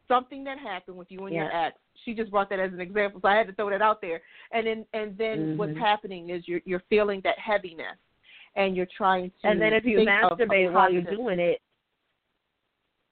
[0.08, 1.68] something that happened with you and your Yeah.
[1.68, 1.80] ex.
[2.04, 4.22] She just brought that as an example, so I had to throw that out there.
[4.52, 5.80] And then and then what's Mhm.
[5.80, 7.98] happening is you're you're feeling that heaviness,
[8.56, 9.48] and you're trying to.
[9.48, 11.62] And then if you masturbate while you're doing it,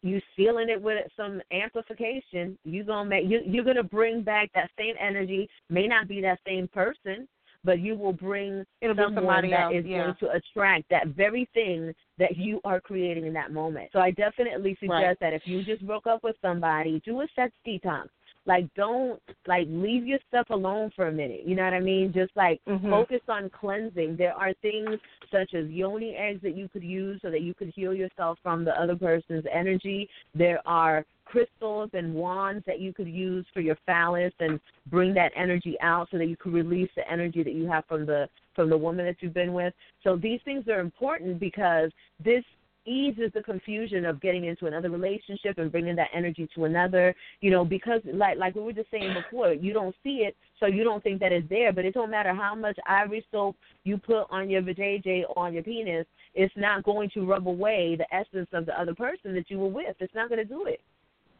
[0.04, 4.70] you sealing it with some amplification, you gonna make you you're gonna bring back that
[4.78, 5.50] same energy.
[5.70, 7.28] May not be that same person,
[7.64, 10.04] but you will bring It'll be someone somebody that else, is yeah.
[10.04, 13.90] going to attract that very thing that you are creating in that moment.
[13.94, 15.20] So I definitely suggest Right.
[15.22, 18.08] that if you just broke up with somebody, do a sex detox.
[18.46, 21.42] Like don't like leave your stuff alone for a minute.
[21.46, 22.12] You know what I mean?
[22.14, 22.90] Just like Mhm.
[22.90, 24.18] focus on cleansing.
[24.18, 25.00] There are things
[25.32, 28.66] such as yoni eggs that you could use so that you could heal yourself from
[28.66, 30.10] the other person's energy.
[30.36, 35.32] There are crystals and wands that you could use for your phallus and bring that
[35.36, 38.70] energy out so that you could release the energy that you have from the from
[38.70, 39.74] the woman that you've been with.
[40.04, 41.92] So these things are important because
[42.24, 42.44] this
[42.86, 47.16] eases the confusion of getting into another relationship and bringing that energy to another.
[47.42, 50.66] You know, because like like we were just saying before, you don't see it, so
[50.66, 51.74] you don't think that it's there.
[51.74, 55.54] But it don't matter how much ivory soap you put on your vajayjay or on
[55.54, 59.50] your penis, it's not going to rub away the essence of the other person that
[59.50, 59.96] you were with.
[60.00, 60.82] It's not going to do it.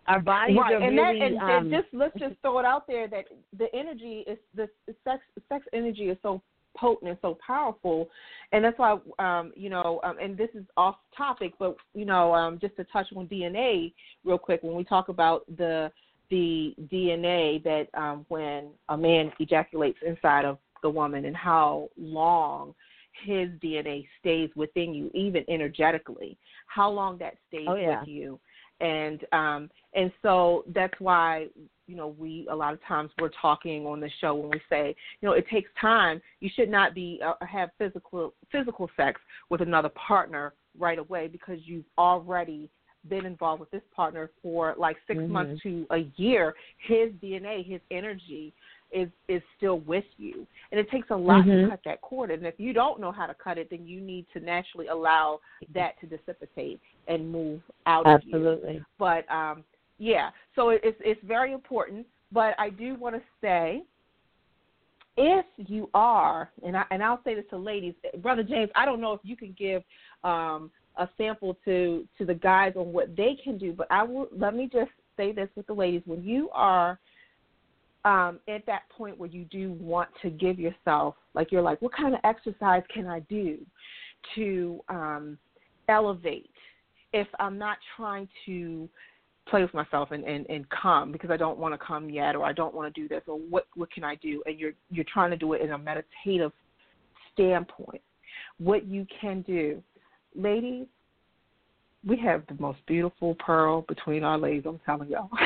[0.08, 0.74] Our bodies right.
[0.74, 1.20] are and really.
[1.20, 3.26] that, and, um, and just let's just throw it out there that
[3.58, 4.68] the energy is the
[5.04, 6.42] sex sex energy is so
[6.76, 8.10] potent and so powerful,
[8.52, 10.00] and that's why um, you know.
[10.04, 13.94] Um, and this is off topic, but you know, um, just to touch on DNA
[14.24, 15.92] real quick when we talk about the
[16.30, 22.74] the DNA that um, when a man ejaculates inside of the woman and how long
[23.26, 28.00] his DNA stays within you, even energetically, how long that stays Oh, yeah.
[28.00, 28.40] with you
[28.84, 31.48] and um and so that's why
[31.88, 34.96] you know we a lot of times we're talking on the show when we say
[35.22, 39.20] you know it takes time you should not be uh, have physical physical sex
[39.50, 42.70] with another partner right away because you've already
[43.10, 45.30] been involved with this partner for like 6 Mhm.
[45.30, 48.54] months to a year his dna his energy
[48.92, 51.64] is is still with you and it takes a lot Mhm.
[51.64, 54.00] to cut that cord and if you don't know how to cut it then you
[54.00, 55.42] need to naturally allow
[55.74, 58.84] that to dissipate and move out of you absolutely.
[58.98, 59.66] but um
[59.98, 60.30] yeah.
[60.56, 63.84] So it's it's very important but i do want to say
[65.18, 69.00] if you are and i and i'll say this to ladies brother james i don't
[69.00, 69.84] know if you can give
[70.24, 74.28] um a sample to to the guys on what they can do but i will
[74.36, 76.02] let me just say this with the ladies.
[76.06, 77.00] When you are
[78.06, 81.94] um at that point where you do want to give yourself like you're like what
[81.96, 83.58] kind of exercise can i do
[84.36, 85.38] to um
[85.90, 86.50] elevate?
[87.14, 88.90] If I'm not trying to
[89.48, 92.46] play with myself and, and, and come because I don't want to come yet or
[92.46, 95.06] I don't want to do this or what what can I do and you're you're
[95.12, 96.52] trying to do it in a meditative
[97.34, 98.02] standpoint.
[98.58, 99.82] What you can do,
[100.36, 100.88] ladies,
[102.06, 105.30] we have the most beautiful pearl between our legs, I'm telling y'all.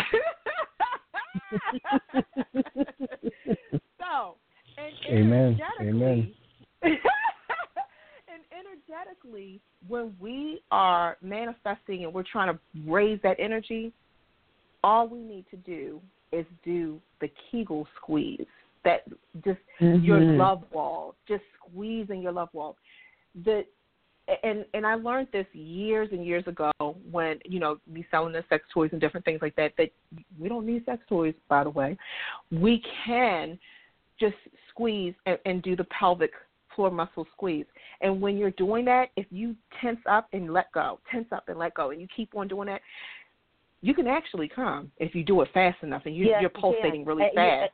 [3.99, 4.35] so
[4.77, 5.59] and Amen.
[5.79, 6.33] and
[8.87, 13.91] energetically, when we are manifesting and we're trying to raise that energy,
[14.83, 18.45] all we need to do is do the Kegel squeeze.
[18.83, 19.03] That
[19.43, 20.37] just your Mhm.
[20.37, 22.77] love wall, just squeezing your love wall.
[23.35, 23.65] The
[24.43, 26.71] and and I learned this years and years ago
[27.11, 29.75] when you know me selling the sex toys and different things like that.
[29.77, 29.91] That
[30.37, 31.97] we don't need sex toys, by the way.
[32.51, 33.57] We can
[34.19, 34.37] just
[34.69, 36.33] squeeze and, and do the pelvic
[36.77, 37.65] floor muscle squeeze.
[37.99, 41.59] And when you're doing that, if you tense up and let go, tense up and
[41.59, 42.79] let go, and you keep on doing that,
[43.81, 47.01] you can actually come if you do it fast enough and you, Yes, you're pulsating
[47.01, 47.05] can.
[47.05, 47.73] really Uh, yeah, fast.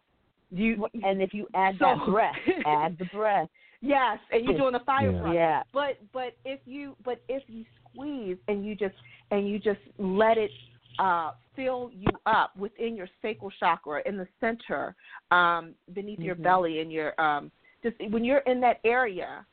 [0.51, 2.35] You And if you add So- that breath,
[2.65, 3.49] add the breath.
[3.81, 5.21] yes, and you're doing the fire Yeah.
[5.21, 5.33] breath.
[5.35, 5.63] Yeah.
[5.71, 8.95] But but if you but if you squeeze and you just
[9.31, 10.51] and you just let it
[10.99, 14.95] uh, fill you up within your sacral chakra in the center,
[15.31, 16.43] um, beneath your Mhm.
[16.43, 17.51] belly and your um,
[17.83, 19.45] just when you're in that area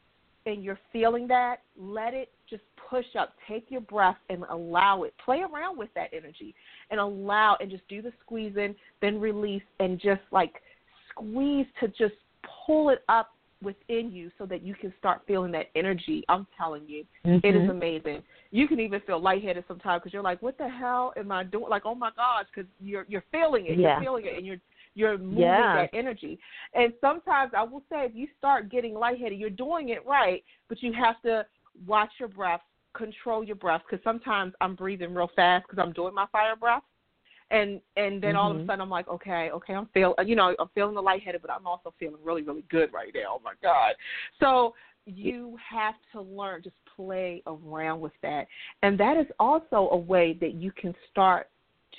[0.47, 3.35] and you're feeling that, let it just push up.
[3.49, 5.15] Take your breath and allow it.
[5.23, 6.55] Play around with that energy
[6.91, 10.63] and allow and just do the squeezing, then release and just like
[11.11, 12.15] squeeze to just
[12.67, 16.25] pull it up within you so that you can start feeling that energy.
[16.31, 17.71] I'm telling you, it is Mhm.
[17.71, 18.23] amazing.
[18.53, 21.69] You can even feel lightheaded sometimes because you're like, "What the hell am I doing?"
[21.69, 23.79] Like, "Oh my gosh," because you're you're feeling it.
[23.79, 23.93] Yeah.
[23.93, 24.61] You're feeling it, and you're
[24.95, 26.39] you're moving that energy.
[26.75, 30.83] And sometimes I will say, if you start getting lightheaded, you're doing it right, but
[30.83, 31.47] you have to
[31.87, 32.61] watch your breath,
[32.95, 36.83] control your breath, because sometimes I'm breathing real fast because I'm doing my fire breath.
[37.53, 38.67] And and then all of a Mhm.
[38.67, 41.67] sudden I'm like, okay, okay, I'm feel, you know, I'm feeling the lightheaded, but I'm
[41.67, 43.37] also feeling really, really good right now.
[43.39, 43.95] Oh my God!
[44.39, 44.75] So
[45.07, 48.47] you have to learn, just play around with that,
[48.83, 51.51] and that is also a way that you can start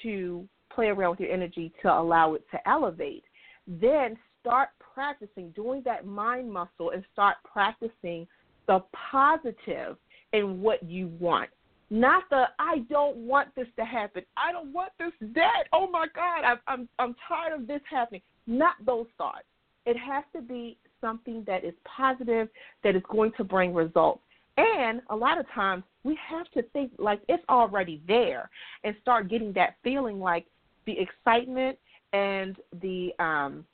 [0.04, 3.24] to play around with your energy to allow it to elevate.
[3.68, 8.28] Then start practicing doing that mind muscle and start practicing
[8.68, 9.98] the positive
[10.34, 11.50] in what you want.
[11.90, 14.24] Not the I don't want this to happen.
[14.38, 15.68] I don't want this dead.
[15.74, 18.22] Oh my God, I, I'm I'm tired of this happening.
[18.48, 19.44] Not those thoughts.
[19.86, 22.48] It has to be something that is positive,
[22.84, 24.22] that is going to bring results.
[24.58, 28.50] And a lot of times we have to think like it's already there
[28.84, 30.46] and start getting that feeling like
[30.86, 31.78] the excitement
[32.14, 33.66] and the um,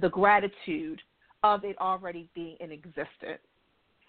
[0.00, 1.00] the gratitude
[1.42, 3.40] of it already being in existence.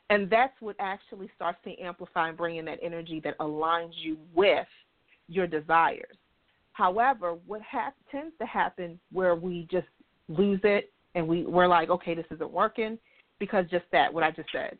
[0.09, 4.17] And that's what actually starts to amplify and bring in that energy that aligns you
[4.33, 4.67] with
[5.27, 6.15] your desires.
[6.73, 9.87] However, what hap- tends to happen where we just
[10.27, 12.97] lose it and we, we're like, okay, this isn't working
[13.37, 14.77] because just that, what I just said.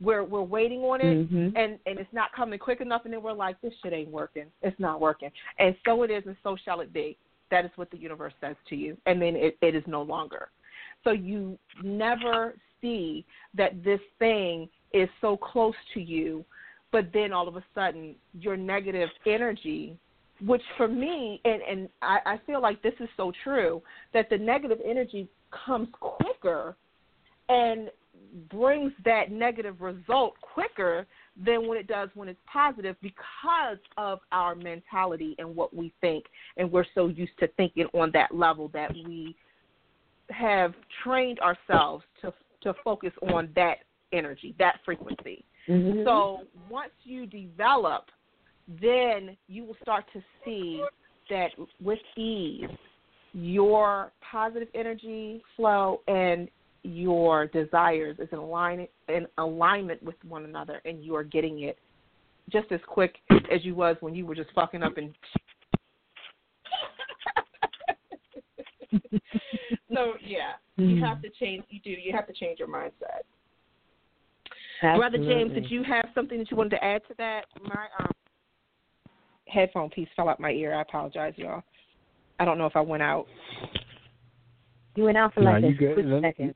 [0.00, 1.52] We're we're waiting on it Mhm.
[1.56, 4.46] and and it's not coming quick enough and then we're like this shit ain't working.
[4.62, 5.30] It's not working.
[5.58, 7.16] And so it is and so shall it be.
[7.50, 10.48] That is what the universe says to you and then it, it is no longer.
[11.04, 13.24] So you never see
[13.54, 16.44] that this thing is so close to you
[16.92, 19.96] but then all of a sudden your negative energy
[20.46, 23.82] which for me and and I, I feel like this is so true
[24.14, 26.76] that the negative energy comes quicker
[27.48, 27.90] and
[28.50, 31.06] brings that negative result quicker
[31.42, 36.24] than when it does when it's positive because of our mentality and what we think
[36.56, 39.34] and we're so used to thinking on that level that we
[40.30, 43.78] have trained ourselves to to focus on that
[44.12, 46.04] energy that frequency Mhm.
[46.04, 48.10] so once you develop,
[48.68, 50.84] then you will start to see
[51.28, 52.70] that with ease,
[53.32, 56.48] your positive energy flow and
[56.82, 61.78] your desires is in alignment in alignment with one another, and you are getting it
[62.50, 65.14] just as quick as you was when you were just fucking up and.
[69.94, 71.64] so yeah, you have to change.
[71.68, 71.90] You do.
[71.90, 73.22] You have to change your mindset.
[74.80, 77.42] Brother James, did you have something that you wanted to add to that?
[77.62, 78.10] My um,
[79.46, 80.74] headphone piece fell out my ear.
[80.74, 81.62] I apologize, y'all.
[82.38, 83.26] I don't know if I went out.
[84.96, 85.94] You went out for like you a good.
[85.94, 86.54] quick Let- second.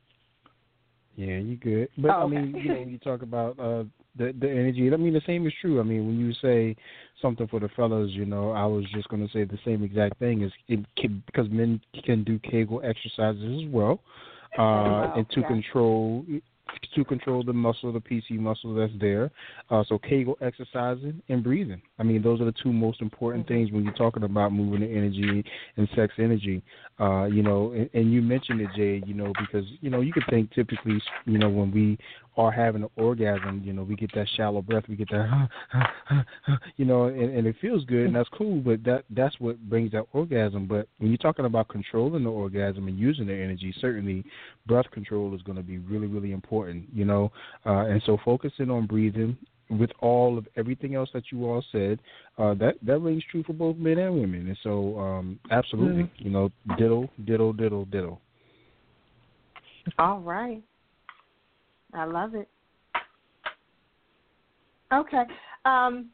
[1.17, 1.89] Yeah, you good.
[1.99, 3.85] But Oh, I mean, you know, you talk about uh
[4.17, 5.81] the the energy, I mean the same is true.
[5.81, 6.77] I mean, when you say
[7.21, 10.19] something for the fellas, you know, I was just going to say the same exact
[10.19, 14.01] thing is it can, because men can do Kegel exercises as well,
[14.59, 15.47] uh, and to yeah.
[15.49, 16.25] control
[16.95, 19.31] to control the muscle, the PC muscle that's there.
[19.71, 21.81] Uh, so Kegel exercising and breathing.
[21.99, 23.49] I mean, those are the two most important Mm-hmm.
[23.49, 25.45] things when you're talking about moving the energy
[25.77, 26.63] and sex energy.
[27.01, 29.07] Uh, you know, and, and you mentioned it, Jade.
[29.07, 31.99] You know, because you know you could think typically, you know, when we
[32.37, 35.49] are having an orgasm, you know, we get that shallow breath, we get that,
[36.77, 38.61] you know, and, and it feels good and that's cool.
[38.61, 40.67] But that that's what brings that orgasm.
[40.67, 44.25] But when you're talking about controlling the orgasm and using the energy, certainly
[44.67, 46.87] breath control is going to be really, really important.
[46.93, 47.33] You know,
[47.65, 49.37] uh, and so focusing on breathing
[49.71, 51.99] with all of everything else that you all said,
[52.39, 54.49] uh, that that rings true for both men and women.
[54.49, 58.21] And so, um, absolutely, you know, diddle, diddle, diddle, diddle.
[59.99, 60.63] All right.
[61.95, 62.49] I love it.
[64.93, 65.25] Okay.
[65.65, 66.11] Um,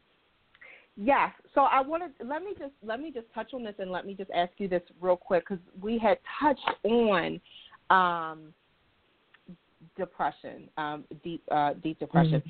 [0.95, 1.31] yes.
[1.53, 4.13] So I wanted let me just let me just touch on this and let me
[4.13, 7.41] just ask you this real quick because we had touched on
[7.89, 8.53] um,
[9.97, 12.41] depression, um, deep uh, deep depression.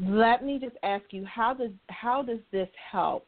[0.00, 3.26] Let me just ask you how does how does this help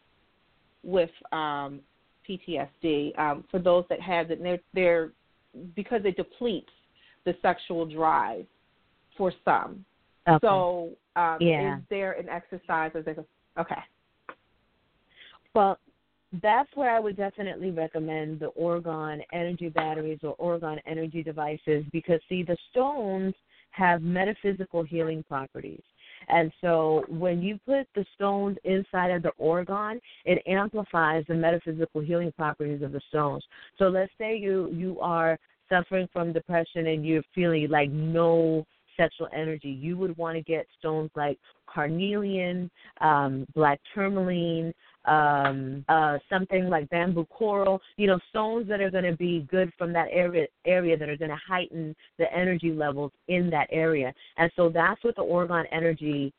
[0.84, 1.80] with um,
[2.28, 4.38] PTSD um, for those that have it?
[4.38, 5.10] And they're, they're
[5.74, 6.70] because it depletes
[7.24, 8.46] the sexual drive
[9.16, 9.84] for some.
[10.28, 10.46] Okay.
[10.46, 11.78] So, um, Yeah.
[11.78, 12.92] is there an exercise?
[12.94, 13.82] Or there's a, okay.
[15.54, 15.78] Well,
[16.42, 22.20] that's where I would definitely recommend the Orgone energy batteries or Orgone energy devices because,
[22.28, 23.34] see, the stones
[23.72, 25.82] have metaphysical healing properties.
[26.28, 32.00] And so when you put the stones inside of the Orgone, it amplifies the metaphysical
[32.00, 33.44] healing properties of the stones.
[33.78, 35.38] So let's say you you are
[35.68, 38.66] suffering from depression and you're feeling like no
[39.00, 42.70] sexual energy, you would want to get stones like carnelian,
[43.00, 44.74] um, black tourmaline,
[45.06, 47.80] um, uh, something like bamboo coral.
[47.96, 51.16] You know, stones that are going to be good from that area area that are
[51.16, 54.12] going to heighten the energy levels in that area.
[54.36, 56.32] And so that's what the Orgone energy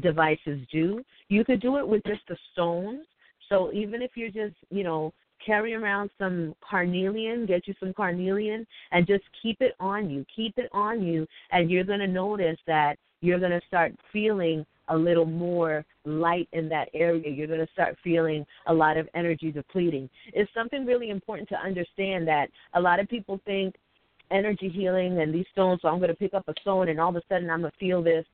[0.00, 1.02] devices do.
[1.28, 3.06] You could do it with just the stones.
[3.48, 5.12] So even if you're just, you know,
[5.44, 10.24] carry around some carnelian, get you some carnelian, and just keep it on you.
[10.34, 14.66] Keep it on you, and you're going to notice that you're going to start feeling
[14.88, 17.30] a little more light in that area.
[17.30, 20.10] You're going to start feeling a lot of energy depleting.
[20.32, 23.74] It's something really important to understand that a lot of people think
[24.30, 27.10] energy healing and these stones, so I'm going to pick up a stone and all
[27.10, 28.26] of a sudden I'm going to feel this.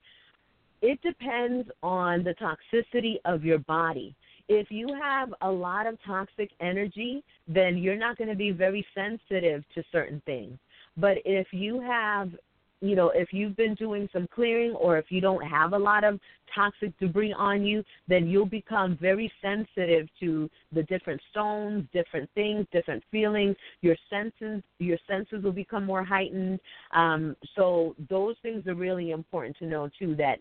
[0.83, 4.15] It depends on the toxicity of your body
[4.51, 8.85] if you have a lot of toxic energy, then you're not going to be very
[8.97, 10.59] sensitive to certain things.
[10.97, 12.33] But if you have,
[12.81, 16.03] you know, if you've been doing some clearing or if you don't have a lot
[16.03, 16.19] of
[16.53, 22.67] toxic debris on you, then you'll become very sensitive to the different stones, different things,
[22.73, 23.55] different feelings.
[23.83, 26.59] Your senses, your senses will become more heightened.
[26.93, 30.17] Um, so those things are really important to know too.
[30.17, 30.41] That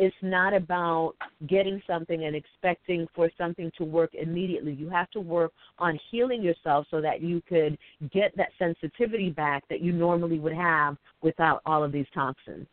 [0.00, 1.12] it's not about
[1.46, 4.72] getting something and expecting for something to work immediately.
[4.72, 7.76] You have to work on healing yourself so that you could
[8.10, 12.66] get that sensitivity back that you normally would have without all of these toxins.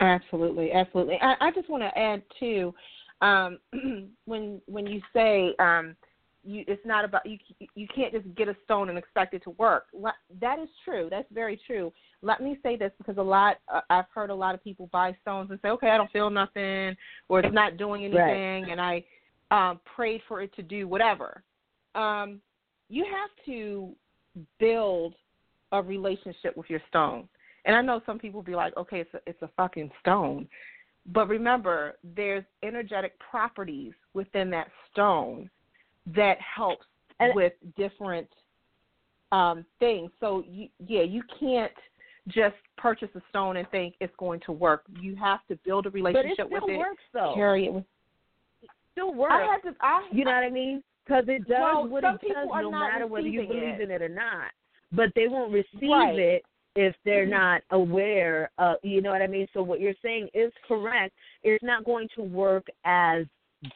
[0.00, 1.16] Absolutely, absolutely.
[1.22, 2.74] I, I just want to add too,
[3.20, 3.58] um,
[4.24, 5.94] when when you say um,
[6.44, 7.38] you, it's not about you.
[7.74, 9.86] You can't just get a stone and expect it to work.
[10.40, 11.08] That is true.
[11.10, 11.92] That's very true.
[12.22, 15.16] Let me say this because a lot uh, I've heard a lot of people buy
[15.22, 16.96] stones and say, okay, I don't feel nothing,
[17.28, 18.70] or it's not doing anything, right.
[18.70, 19.04] and I
[19.50, 21.42] um, prayed for it to do whatever.
[21.94, 22.40] Um,
[22.88, 23.92] you have to
[24.58, 25.14] build
[25.72, 27.28] a relationship with your stone.
[27.64, 30.46] And I know some people be like, okay, it's a, it's a fucking stone.
[31.06, 35.50] But remember, there's energetic properties within that stone
[36.14, 36.86] that helps
[37.20, 38.28] and, with different
[39.32, 40.10] um, things.
[40.20, 41.72] So, you, yeah, you can't
[42.28, 44.84] just purchase a stone and think it's going to work.
[45.00, 46.70] You have to build a relationship with it.
[46.70, 47.32] It still works, though.
[47.34, 47.84] Carry it with.
[48.62, 49.34] It still works.
[49.34, 49.78] I have to.
[49.80, 50.82] I, you know what I mean?
[51.04, 53.80] Because it does well, what it does, no matter whether you believe it.
[53.80, 54.50] in it or not.
[54.92, 56.18] But they won't receive right.
[56.18, 56.42] it
[56.76, 57.32] if they're mm-hmm.
[57.32, 59.46] not aware of you know what I mean?
[59.52, 61.14] So what you're saying is correct.
[61.42, 63.26] It's not going to work as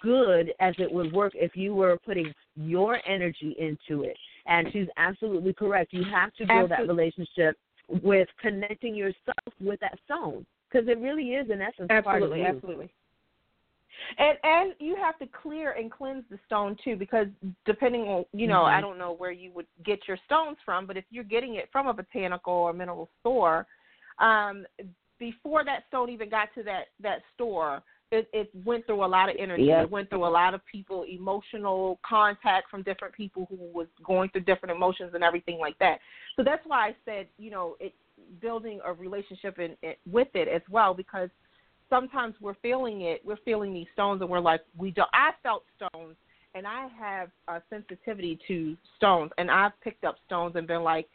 [0.02, 4.16] good as it would work if you were putting your energy into it.
[4.47, 5.93] And she's absolutely correct.
[5.93, 6.86] You have to build absolutely.
[6.86, 7.56] that relationship
[8.02, 12.36] with connecting yourself with that stone because it really is in essence absolutely, part of
[12.36, 12.44] you.
[12.44, 12.90] Absolutely.
[14.19, 17.27] And and you have to clear and cleanse the stone too, because
[17.66, 18.77] depending on you know, mm-hmm.
[18.77, 21.69] I don't know where you would get your stones from, but if you're getting it
[21.73, 23.66] from a botanical or mineral store,
[24.19, 24.66] um,
[25.19, 29.28] before that stone even got to that that store, it, it went through a lot
[29.28, 29.70] of energy.
[29.70, 34.30] It went through a lot of people, emotional contact from different people who was going
[34.30, 35.98] through different emotions and everything like that.
[36.36, 37.94] So that's why I said, you know, it
[38.40, 41.28] building a relationship in, in with it as well because
[41.90, 43.20] sometimes we're feeling it.
[43.24, 45.10] We're feeling these stones, and we're like, we don't.
[45.12, 46.16] I felt stones,
[46.55, 51.09] and I have a sensitivity to stones, and I've picked up stones and been like,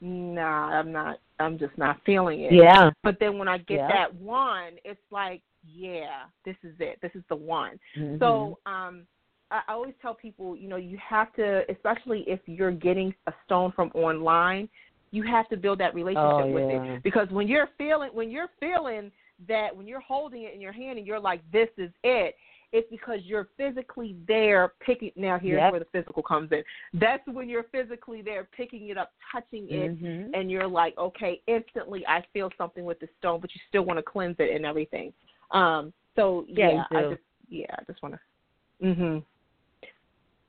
[0.00, 1.18] nah, I'm not.
[1.38, 2.52] I'm just not feeling it.
[2.52, 2.90] Yeah.
[3.02, 3.88] But then when I get yeah.
[3.88, 6.98] that one, it's like, yeah, this is it.
[7.02, 7.78] This is the one.
[7.98, 8.18] Mm-hmm.
[8.18, 9.06] So, um.
[9.52, 13.72] I always tell people, you know, you have to, especially if you're getting a stone
[13.74, 14.68] from online,
[15.10, 18.50] you have to build that relationship oh, with it because when you're feeling when you're
[18.60, 19.10] feeling
[19.48, 22.36] that when you're holding it in your hand and you're like, this is it,
[22.72, 25.10] it's because you're physically there picking.
[25.16, 25.72] Now, here's yep.
[25.72, 26.62] where the physical comes in.
[26.94, 30.34] That's when you're physically there picking it up, touching it, mm-hmm.
[30.34, 33.98] and you're like, okay, instantly I feel something with the stone, but you still want
[33.98, 35.12] to cleanse it and everything.
[35.52, 38.86] Um, so yeah, yeah I just yeah, I just want to.
[38.86, 39.22] Mhm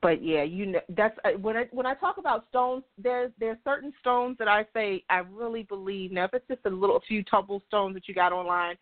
[0.02, 3.57] but yeah, you know that's uh, when I when I talk about stones, there's there's
[3.64, 6.11] certain stones that I say I really believe.
[6.11, 8.76] Now, if it's just a little a few tumble stones that you got online,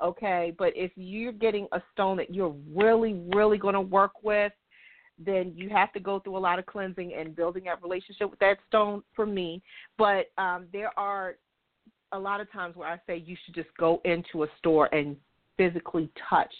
[0.00, 0.54] okay.
[0.58, 4.52] But if you're getting a stone that you're really really going to work with,
[5.18, 8.40] then you have to go through a lot of cleansing and building that relationship with
[8.40, 9.02] that stone.
[9.14, 9.62] For me,
[9.98, 11.36] but um, there are
[12.12, 15.16] a lot of times where I say you should just go into a store and
[15.56, 16.52] physically touch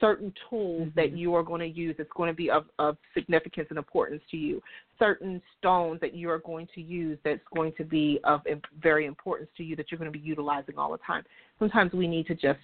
[0.00, 1.00] certain tools mm-hmm.
[1.00, 4.22] that you are going to use that's going to be of, of significance and importance
[4.30, 4.62] to you,
[4.98, 8.40] certain stones that you are going to use that's going to be of
[8.82, 11.22] very importance to you that you're going to be utilizing all the time.
[11.58, 12.58] Sometimes we need to just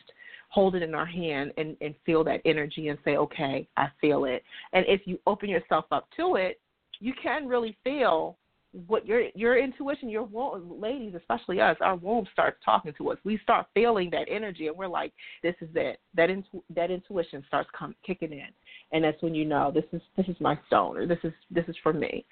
[0.49, 4.25] hold it in our hand and, and feel that energy and say, okay, I feel
[4.25, 4.43] it.
[4.73, 6.61] And if you open yourself up to it,
[7.01, 8.39] you can really feel
[8.87, 13.19] what your your intuition, your womb, ladies, especially us, our womb starts talking to us.
[13.25, 15.13] We start feeling that energy, and we're like,
[15.43, 18.49] "This is it." That intu- that intuition starts come kicking in,
[18.93, 21.65] and that's when you know this is this is my stone, or this is this
[21.69, 22.27] is for me.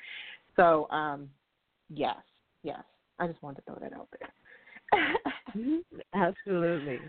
[0.56, 1.30] So, um,
[1.88, 2.18] yes,
[2.62, 2.82] yes,
[3.18, 4.30] I just wanted to throw that out there.
[6.14, 7.00] Absolutely.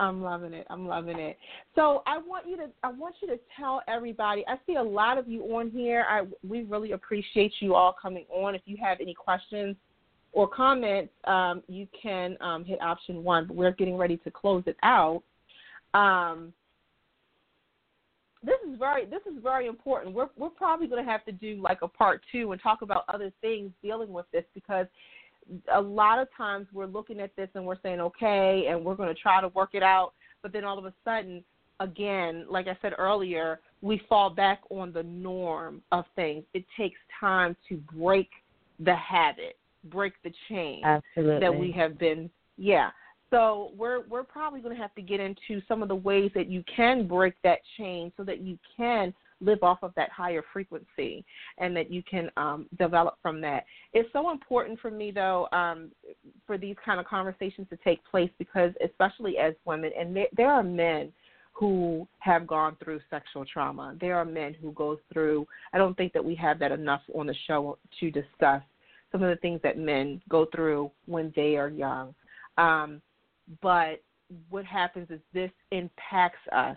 [0.00, 0.66] I'm loving it.
[0.70, 1.36] I'm loving it.
[1.74, 4.44] So I want you to I want you to tell everybody.
[4.48, 6.06] I see a lot of you on here.
[6.08, 8.54] I we really appreciate you all coming on.
[8.54, 9.76] If you have any questions
[10.32, 13.46] or comments, um, you can um, hit option one.
[13.46, 15.22] But we're getting ready to close it out.
[15.92, 16.54] Um,
[18.42, 20.14] this is very this is very important.
[20.14, 23.04] We're we're probably going to have to do like a part two and talk about
[23.08, 24.86] other things dealing with this because
[25.72, 29.12] a lot of times we're looking at this and we're saying okay and we're going
[29.14, 30.12] to try to work it out.
[30.42, 31.44] But then all of a sudden
[31.80, 36.44] again like i said earlier we fall back on the norm of things.
[36.52, 38.28] It takes time to break
[38.78, 41.40] the habit break the chain Absolutely.
[41.40, 42.90] that we have been yeah.
[43.30, 46.48] So we're we're probably going to have to get into some of the ways that
[46.48, 51.24] you can break that chain so that you can live off of that higher frequency
[51.58, 53.64] and that you can um, develop from that.
[53.92, 55.90] It's so important for me, though, um,
[56.46, 60.50] for these kind of conversations to take place because, especially as women, and there, there
[60.50, 61.12] are men
[61.52, 63.94] who have gone through sexual trauma.
[64.00, 67.26] There are men who go through, I don't think that we have that enough on
[67.26, 68.62] the show to discuss
[69.12, 72.14] some of the things that men go through when they are young.
[72.56, 73.02] Um,
[73.60, 74.02] but
[74.48, 76.76] what happens is this impacts us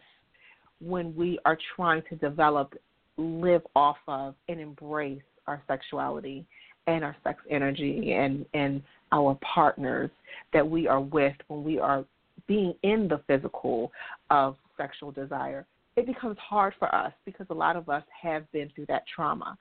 [0.83, 2.73] when we are trying to develop,
[3.17, 6.45] live off of, and embrace our sexuality
[6.87, 8.81] and our sex energy and, and
[9.11, 10.09] our partners
[10.51, 12.03] that we are with when we are
[12.47, 13.91] being in the physical
[14.29, 15.65] of sexual desire.
[15.95, 19.57] It becomes hard for us because a lot of us have been through that trauma.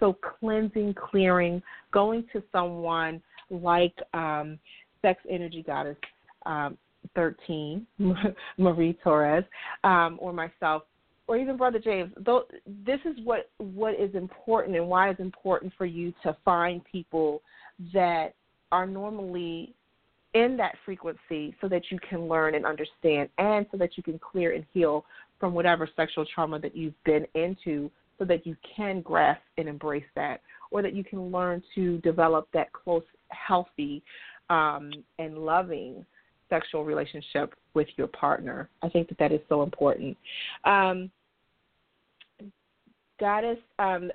[0.00, 4.58] So, cleansing, clearing, going to someone like um,
[5.02, 5.96] Sex Energy Goddess
[6.46, 6.76] um,
[7.14, 7.86] 13,
[8.58, 9.44] Mari Torres,
[9.82, 10.82] um, or myself,
[11.26, 12.12] or even Brother James.
[12.24, 12.44] Though
[12.86, 17.42] this is what what is important and why it's important for you to find people
[17.92, 18.34] that
[18.72, 19.74] are normally
[20.34, 24.18] in that frequency so that you can learn and understand and so that you can
[24.18, 25.04] clear and heal
[25.38, 30.04] from whatever sexual trauma that you've been into so that you can grasp and embrace
[30.14, 30.40] that
[30.70, 34.02] or that you can learn to develop that close healthy
[34.50, 36.04] um, and loving
[36.48, 38.68] sexual relationship with your partner.
[38.82, 40.16] I think that that is so important.
[40.64, 41.10] Um,
[43.18, 44.10] goddess, um,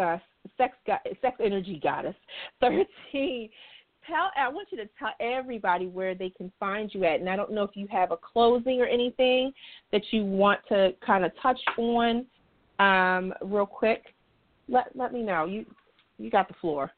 [0.00, 0.18] uh,
[0.56, 0.76] sex,
[1.20, 2.14] sex energy goddess,
[2.60, 3.48] thirteen.
[4.06, 7.34] Tell I want you to tell everybody where they can find you at, and I
[7.34, 9.52] don't know if you have a closing or anything
[9.90, 12.24] that you want to kind of touch on
[12.78, 14.14] um, real quick.
[14.68, 15.46] Let let me know.
[15.46, 15.66] You
[16.18, 16.92] you got the floor.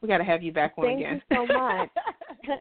[0.00, 1.22] We got to have you back on Thank again.
[1.28, 1.88] Thank you so much.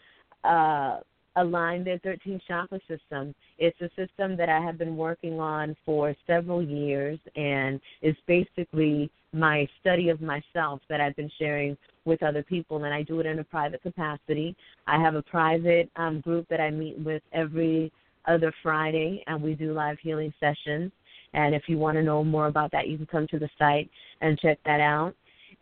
[0.44, 0.98] uh,
[1.36, 3.34] align their 13 chakra system.
[3.58, 9.10] It's a system that I have been working on for several years, and it's basically
[9.32, 13.26] my study of myself that I've been sharing with other people, and I do it
[13.26, 14.56] in a private capacity.
[14.86, 17.92] I have a private um, group that I meet with every
[18.26, 20.90] other Friday, and we do live healing sessions.
[21.32, 23.88] And if you want to know more about that, you can come to the site
[24.20, 25.14] and check that out.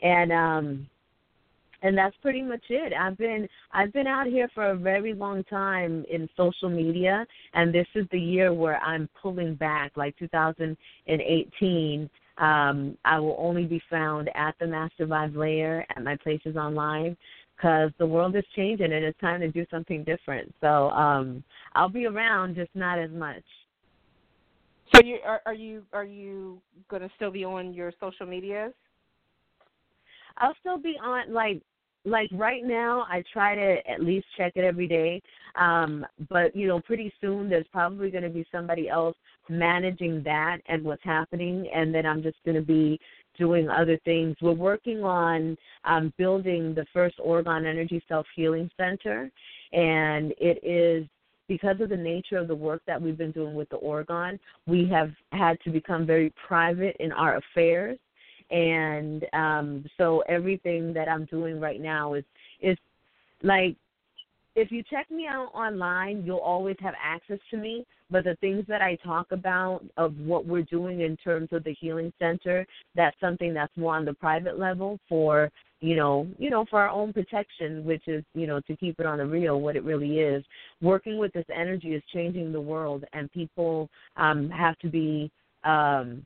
[0.03, 0.89] And um
[1.83, 2.93] and that's pretty much it.
[2.93, 7.73] I've been I've been out here for a very long time in social media and
[7.73, 13.81] this is the year where I'm pulling back like 2018 um I will only be
[13.91, 17.17] found at the Master Vibe layer at my places online
[17.57, 20.53] because the world is changing and it's time to do something different.
[20.61, 23.45] So um I'll be around just not as much.
[24.95, 28.73] So you are, are you are you going to still be on your social medias?
[30.39, 31.61] I'll still be on like
[32.05, 35.21] like right now I try to at least check it every day.
[35.57, 39.17] Um but you know pretty soon there's probably going to be somebody else
[39.49, 42.99] managing that and what's happening and then I'm just going to be
[43.37, 44.37] doing other things.
[44.41, 49.31] We're working on um building the first Orgone Energy Self Healing Center
[49.73, 51.07] and it is
[51.49, 54.87] because of the nature of the work that we've been doing with the Orgone, we
[54.89, 57.99] have had to become very private in our affairs.
[58.51, 62.25] And um, so everything that I'm doing right now is
[62.61, 62.77] is
[63.43, 63.77] like
[64.59, 67.87] if you check me out online, you'll always have access to me.
[68.11, 71.75] But the things that I talk about of what we're doing in terms of the
[71.75, 72.67] healing center,
[72.97, 75.51] that's something that's more on the private level for
[75.81, 79.07] you know, you know, for our own protection, which is, you know, to keep it
[79.07, 80.45] on the real, what it really is.
[80.83, 85.31] Working with this energy is changing the world, and people um, have to be,
[85.65, 86.25] um,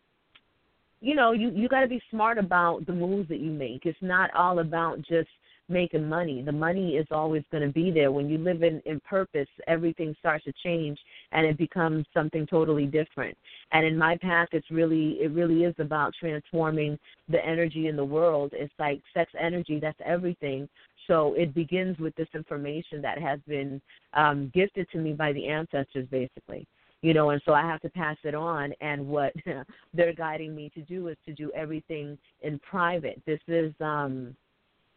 [1.00, 3.84] you know, you you got to be smart about the moves that you make.
[3.84, 5.28] It's not all about just
[5.72, 6.42] making money.
[6.42, 8.12] The money is always going to be there.
[8.12, 10.98] When you live in, in purpose, everything starts to change
[11.32, 13.36] and it becomes something totally different.
[13.72, 18.04] And in my path, it's really it really is about transforming the energy in the
[18.04, 18.52] world.
[18.54, 19.80] It's like sex energy.
[19.80, 20.68] That's everything.
[21.08, 23.80] So it begins with this information that has been
[24.14, 26.66] um, gifted to me by the ancestors, basically
[27.02, 28.72] you know, and so I have to pass it on.
[28.80, 29.32] And what
[29.94, 33.20] they're guiding me to do is to do everything in private.
[33.26, 34.36] This is um,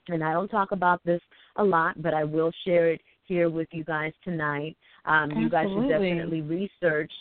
[0.09, 1.21] and I don't talk about this
[1.57, 4.75] a lot, but I will share it here with you guys tonight.
[5.05, 7.11] Um, you guys should definitely research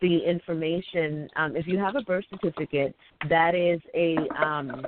[0.00, 1.28] the information.
[1.36, 2.94] Um, if you have a birth certificate,
[3.28, 4.86] that is a um,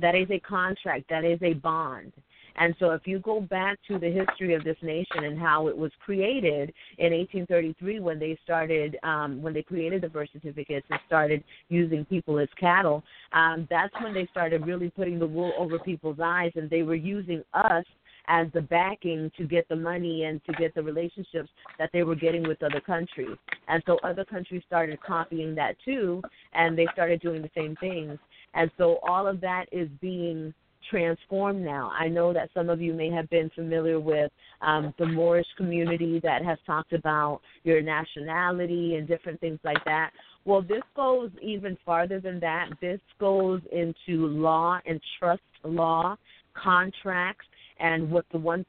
[0.00, 2.12] that is a contract, that is a bond,
[2.58, 5.76] And so, if you go back to the history of this nation and how it
[5.76, 10.98] was created in 1833, when they started, um, when they created the birth certificates and
[11.06, 15.78] started using people as cattle, um, that's when they started really putting the wool over
[15.78, 17.84] people's eyes, and they were using us
[18.28, 21.48] as the backing to get the money and to get the relationships
[21.78, 23.36] that they were getting with other countries.
[23.68, 26.22] And so other countries started copying that too,
[26.52, 28.18] and they started doing the same things.
[28.54, 30.52] And so all of that is being
[30.90, 31.92] transformed now.
[31.98, 36.20] I know that some of you may have been familiar with um, the Moorish community
[36.22, 40.10] that has talked about your nationality and different things like that.
[40.44, 42.70] Well, this goes even farther than that.
[42.80, 46.16] This goes into law and trust law,
[46.54, 47.46] contracts,
[47.80, 48.64] and what the 1%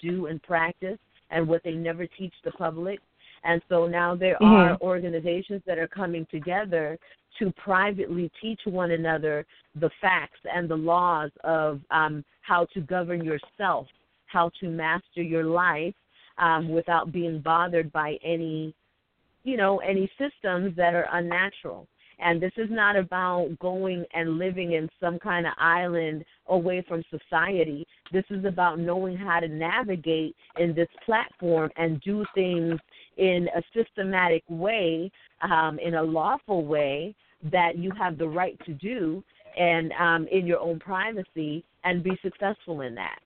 [0.00, 0.98] do in practice
[1.30, 3.00] and what they never teach the public.
[3.44, 4.44] And so now there mm-hmm.
[4.44, 6.98] are organizations that are coming together
[7.38, 9.46] to privately teach one another
[9.80, 13.86] the facts and the laws of um, how to govern yourself,
[14.26, 15.94] how to master your life
[16.38, 18.74] um, without being bothered by any,
[19.44, 21.86] you know, any systems that are unnatural.
[22.18, 27.02] And this is not about going and living in some kind of island away from
[27.10, 27.86] society.
[28.12, 32.78] This is about knowing how to navigate in this platform and do things
[33.16, 35.10] in a systematic way,
[35.42, 37.14] um, in a lawful way
[37.50, 39.22] that you have the right to do,
[39.58, 43.18] and um, in your own privacy, and be successful in that.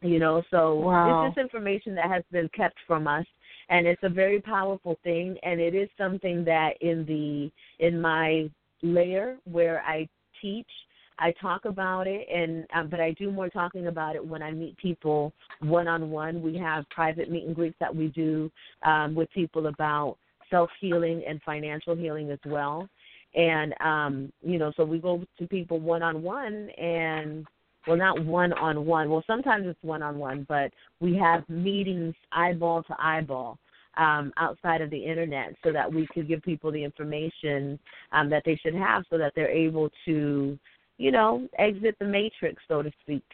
[0.00, 1.28] You know, so wow.
[1.28, 3.26] this information that has been kept from us
[3.68, 7.50] and it's a very powerful thing and it is something that in the
[7.84, 8.50] in my
[8.82, 10.08] layer where I
[10.40, 10.70] teach
[11.18, 14.52] I talk about it and um, but I do more talking about it when I
[14.52, 16.42] meet people one on one.
[16.42, 18.50] We have private meet and greets that we do
[18.84, 20.16] um, with people about
[20.50, 22.88] self healing and financial healing as well.
[23.34, 27.46] And um, you know, so we go to people one on one and
[27.88, 30.70] well not one on one well sometimes it's one on one but
[31.00, 33.58] we have meetings eyeball to eyeball
[33.96, 37.78] um, outside of the internet so that we could give people the information
[38.12, 40.58] um, that they should have so that they're able to
[40.98, 43.24] you know exit the matrix so to speak.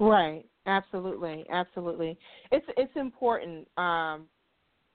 [0.00, 0.44] Right.
[0.66, 1.44] Absolutely.
[1.50, 2.16] Absolutely.
[2.50, 4.26] It's it's important um,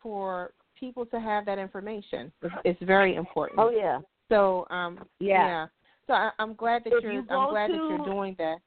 [0.02, 2.32] for people to have that information.
[2.42, 3.60] It's, it's very important.
[3.60, 4.00] Oh yeah.
[4.30, 5.68] So um yeah, yeah.
[6.08, 7.12] So I, am glad that if you're.
[7.12, 8.58] You I'm glad to, that you're doing that.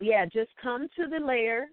[0.00, 1.66] Yeah, just come to the layer,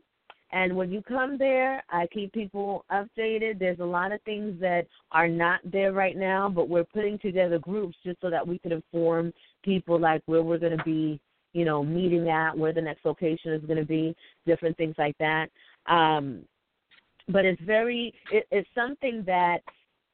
[0.51, 3.59] and when you come there, I keep people updated.
[3.59, 7.59] There's a lot of things that are not there right now, but we're putting together
[7.59, 9.31] groups just so that we can inform
[9.63, 11.19] people like where we're going to be,
[11.53, 14.15] you know, meeting at, where the next location is going to be,
[14.47, 15.49] different things like that.
[15.85, 16.41] Um,
[17.27, 19.59] but it's very, it, it's something that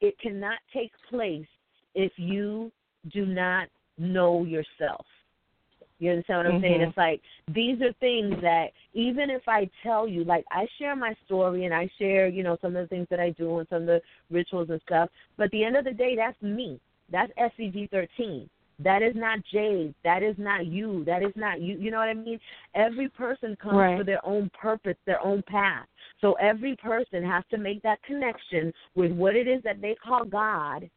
[0.02, 1.46] it cannot take place
[1.94, 2.70] if you
[3.10, 3.68] do not
[3.98, 5.06] know yourself.
[5.98, 6.62] You understand what I'm mm-hmm.
[6.62, 6.80] saying?
[6.82, 7.22] It's like
[7.54, 11.74] these are things that even if I tell you, like I share my story and
[11.74, 14.02] I share, you know, some of the things that I do and some of the
[14.30, 15.08] rituals and stuff.
[15.36, 16.80] But at the end of the day, that's me.
[17.10, 18.48] That's SCG 13.
[18.78, 19.94] That is not Jade.
[20.04, 21.02] That is not you.
[21.06, 21.78] That is not you.
[21.78, 22.38] You know what I mean?
[22.74, 23.96] Every person comes right.
[23.96, 25.86] for their own purpose, their own path.
[26.20, 30.26] So every person has to make that connection with what it is that they call
[30.26, 30.90] God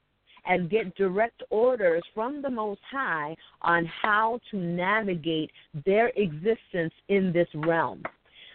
[0.49, 5.51] and get direct orders from the Most High on how to navigate
[5.85, 8.01] their existence in this realm.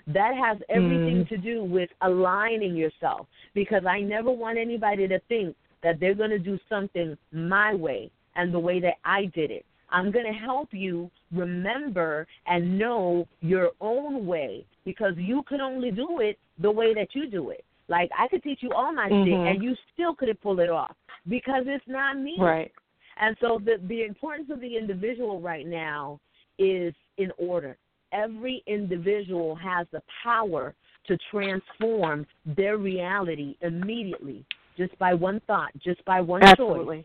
[0.09, 1.29] That has everything mm.
[1.31, 6.31] to do with aligning yourself because I never want anybody to think that they're going
[6.31, 9.65] to do something my way and the way that I did it.
[9.91, 15.93] I'm going to help you remember and know your own way because you can only
[15.93, 17.65] do it the way that you do it.
[17.89, 19.31] Like I could teach you all my mm-hmm.
[19.31, 20.97] shit and you still couldn't pull it off
[21.29, 22.37] because it's not me.
[22.39, 22.73] Right.
[23.17, 26.21] And so the the importance of the individual right now
[26.59, 27.77] is in order.
[28.13, 30.75] Every individual has the power
[31.07, 32.27] to transform
[32.57, 34.45] their reality immediately
[34.77, 36.99] just by one thought, just by one Absolutely.
[36.99, 37.05] choice.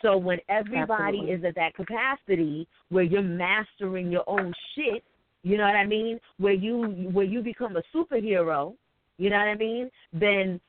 [0.00, 1.30] So when everybody Absolutely.
[1.30, 5.04] is at that capacity where you're mastering your own shit,
[5.44, 6.18] you know what I mean?
[6.38, 8.74] Where you where you become a superhero,
[9.18, 9.90] you know what I mean?
[10.12, 10.60] Then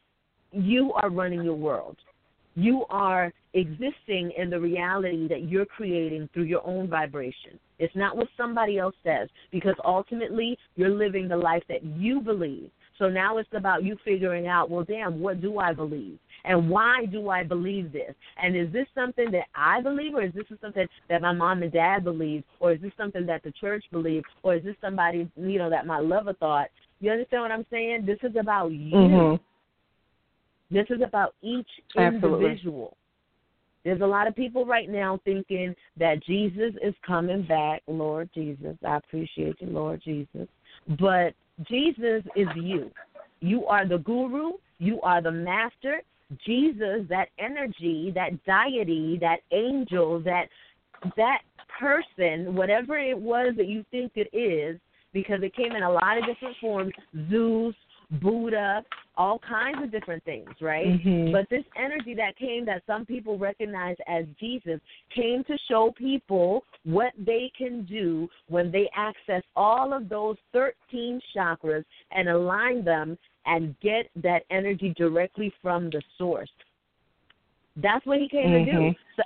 [0.54, 1.98] you are running your world.
[2.56, 7.60] You are existing in the reality that you're creating through your own vibration.
[7.80, 12.70] It's not what somebody else says because ultimately you're living the life that you believe.
[13.00, 16.20] So now it's about you figuring out, well, damn, what do I believe?
[16.46, 18.14] And why do I believe this?
[18.42, 21.72] And is this something that I believe, or is this something that my mom and
[21.72, 25.58] dad believe, or is this something that the church believes, or is this somebody you
[25.58, 26.68] know that my lover thought?
[27.00, 28.06] You understand what I'm saying?
[28.06, 28.92] This is about you.
[28.92, 29.44] Mm-hmm.
[30.72, 31.68] This is about each
[31.98, 32.46] Absolutely.
[32.46, 32.98] individual.
[33.84, 37.82] There's a lot of people right now thinking that Jesus is coming back.
[37.88, 40.48] Lord Jesus, I appreciate you, Lord Jesus.
[41.00, 41.34] But
[41.68, 42.92] Jesus is you.
[43.42, 46.02] You are the guru, you are the master.
[46.46, 50.48] Jesus, that energy, that deity, that angel, that
[51.18, 51.42] that
[51.80, 54.80] person, whatever it was that you think it is,
[55.12, 56.94] because it came in a lot of different forms,
[57.30, 57.76] Zeus,
[58.22, 58.84] Buddha,
[59.16, 60.88] all kinds of different things, right?
[60.88, 61.32] Mhm.
[61.32, 64.80] But this energy that came that some people recognize as Jesus
[65.10, 71.22] came to show people what they can do when they access all of those 13
[71.36, 76.52] chakras and align them and get that energy directly from the source.
[77.78, 78.72] That's what he came to do.
[78.72, 78.96] Mhm.
[79.16, 79.24] So,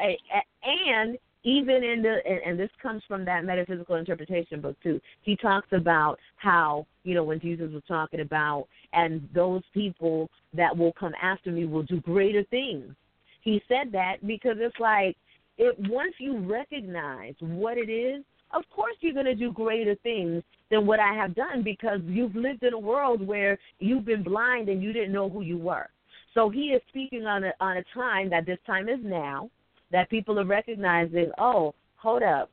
[0.64, 5.00] and even in the and, and this comes from that metaphysical interpretation book too.
[5.22, 10.76] He talks about how you know when Jesus was talking about and those people that
[10.76, 12.94] will come after me will do greater things.
[13.42, 15.16] He said that because it's like
[15.58, 20.44] it once you recognize what it is, of course you're going to do greater things
[20.70, 24.68] than what I have done because you've lived in a world where you've been blind
[24.68, 25.88] and you didn't know who you were.
[26.34, 29.50] So he is speaking on a on a time that this time is now
[29.92, 32.50] that people are recognizing, oh, hold up,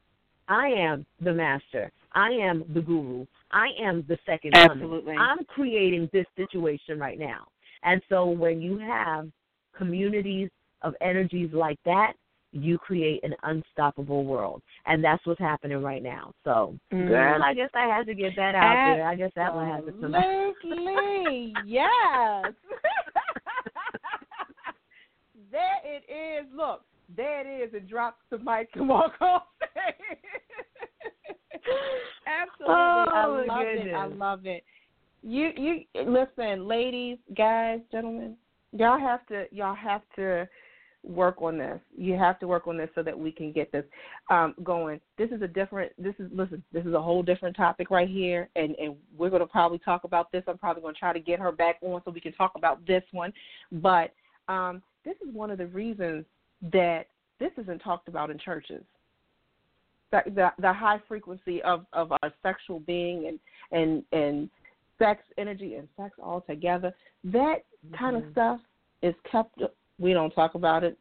[0.48, 1.90] I am the master.
[2.12, 3.26] I am the guru.
[3.50, 5.14] I am the second Absolutely.
[5.14, 5.18] coming.
[5.18, 7.46] I'm creating this situation right now.
[7.82, 9.28] And so when you have
[9.76, 10.50] communities
[10.82, 12.12] of energies like that,
[12.52, 14.62] you create an unstoppable world.
[14.86, 16.32] And that's what's happening right now.
[16.44, 17.08] So, Mm.
[17.08, 19.08] girl, I guess I had to get that out there.
[19.08, 20.24] I guess that one has to come out.
[20.24, 21.52] Absolutely.
[21.64, 22.52] yes.
[25.50, 26.46] there it is.
[26.54, 26.82] Look,
[27.16, 27.74] there it is.
[27.74, 29.42] It drops the mic and walk off.
[32.26, 32.74] Absolutely.
[32.74, 33.94] I Oh, love my it.
[33.94, 34.64] I love it.
[35.22, 38.36] You you listen, ladies, guys, gentlemen,
[38.72, 40.46] y'all have to y'all have to
[41.02, 41.80] work on this.
[41.96, 43.84] You have to work on this so that we can get this
[44.30, 45.00] um, going.
[45.16, 45.92] This is a different.
[45.98, 46.62] This is listen.
[46.72, 50.04] This is a whole different topic right here, and and we're going to probably talk
[50.04, 50.42] about this.
[50.46, 52.86] I'm probably going to try to get her back on so we can talk about
[52.86, 53.32] this one.
[53.72, 54.12] But
[54.48, 56.24] um, this is one of the reasons
[56.72, 57.06] that
[57.38, 58.82] this isn't talked about in churches.
[60.10, 63.38] The the, the high frequency of of our sexual being and
[63.72, 64.50] and and
[64.98, 66.94] sex energy and sex all together.
[67.24, 68.32] That kind of Mhm.
[68.32, 68.60] stuff
[69.02, 69.62] is kept.
[69.98, 70.98] We don't talk about it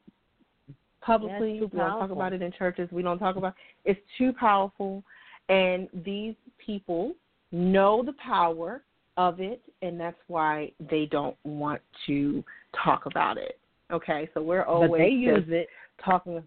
[1.01, 1.61] publicly.
[1.61, 2.91] We don't talk about it in churches.
[2.91, 3.55] We don't talk about.
[3.85, 5.03] It's too powerful,
[5.49, 7.15] and these people
[7.51, 8.83] know the power
[9.17, 12.43] of it, and that's why they don't want to
[12.73, 13.59] talk about it.
[13.93, 15.69] Okay, so we're always But they use it.
[16.03, 16.45] talking,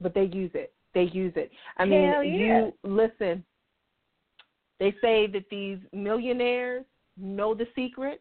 [0.00, 0.72] but they use it.
[0.92, 1.50] They use it.
[1.76, 2.22] I mean, yeah.
[2.22, 3.44] you listen.
[4.80, 6.84] They say that these millionaires
[7.16, 8.20] know the secret.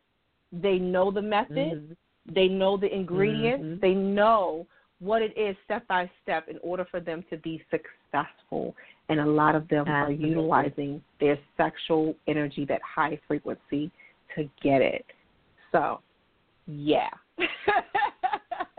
[0.51, 1.55] They know the method.
[1.55, 1.97] Mhm.
[2.31, 3.63] They know the ingredients.
[3.63, 3.81] Mhm.
[3.81, 4.67] They know
[4.99, 8.75] what it is step by step in order for them to be successful.
[9.07, 10.25] And a lot of them Absolutely.
[10.25, 13.89] are utilizing their sexual energy, that high frequency,
[14.35, 15.05] to get it.
[15.71, 16.01] So,
[16.67, 17.09] yeah.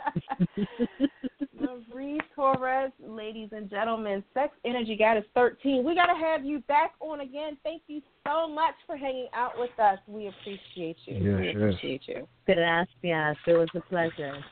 [2.01, 5.85] Mari Torres, ladies and gentlemen, Sex Energy Goddess 13.
[5.85, 7.57] We got to have you back on again.
[7.63, 9.99] Thank you so much for hanging out with us.
[10.07, 11.15] We appreciate you.
[11.15, 11.55] Yes, we yes.
[11.57, 12.29] appreciate you.
[12.47, 13.37] Gracias.
[13.47, 14.43] It was a pleasure.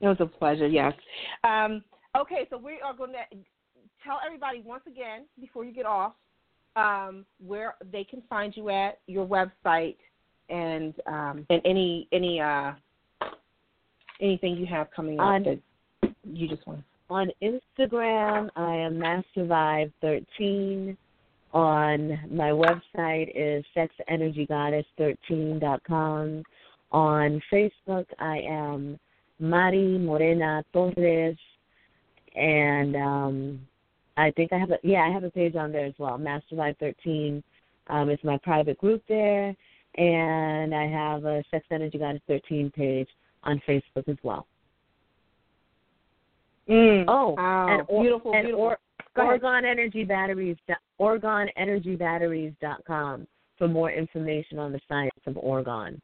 [0.00, 0.94] It was a pleasure, yes.
[1.44, 1.84] Um,
[2.18, 3.36] okay, so we are going to
[4.02, 6.14] tell everybody once again before you get off
[6.76, 9.96] um, where they can find you at, your website,
[10.48, 12.72] and um, and any any uh,
[14.20, 15.58] anything you have coming up On- that
[16.24, 16.84] you just want.
[17.08, 20.96] On Instagram, I am MasterVibe13.
[21.52, 26.44] On my website is sexenergygoddess13.com.
[26.92, 29.00] On Facebook, I am
[29.40, 31.36] Mari Morena Torres,
[32.36, 33.60] and um,
[34.16, 36.16] I think I have a yeah, I have a page on there as well.
[36.18, 37.42] MasterVibe13
[37.88, 39.56] um, is my private group there,
[39.96, 43.08] and I have a Sex Energy Goddess 13 page
[43.44, 44.46] on Facebook as well.
[46.68, 47.04] Mm.
[47.08, 47.66] Oh, Wow.
[47.68, 48.64] and or, beautiful, and beautiful.
[48.66, 48.78] Or.
[49.16, 50.56] Orgone Energy Batteries,
[51.00, 53.26] OrgoneEnergyBatteries.com
[53.58, 56.00] for more information on the science of orgone.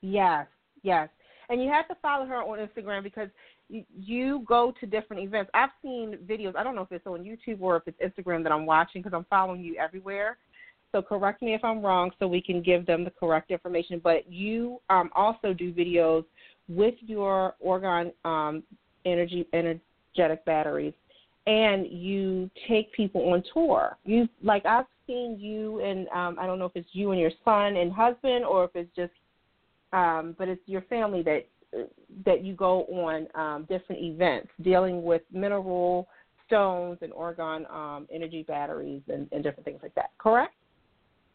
[0.00, 0.46] Yes,
[0.82, 1.08] yes.
[1.50, 3.28] And you have to follow her on Instagram because
[3.68, 5.50] you go to different events.
[5.52, 6.56] I've seen videos.
[6.56, 9.16] I don't know if it's on YouTube or if it's Instagram that I'm watching because
[9.16, 10.38] I'm following you everywhere.
[10.92, 14.00] So correct me if I'm wrong so we can give them the correct information.
[14.02, 16.24] But you um, also do videos
[16.68, 18.62] with your orgone um,
[19.04, 20.94] energy energetic batteries,
[21.46, 23.96] and you take people on tour.
[24.04, 27.32] You like I've seen you and um, I don't know if it's you and your
[27.44, 29.12] son and husband or if it's just
[29.92, 31.46] um, but it's your family that
[32.24, 36.08] that you go on um, different events dealing with mineral
[36.46, 40.10] stones and orgone um, energy batteries and, and different things like that.
[40.18, 40.52] Correct?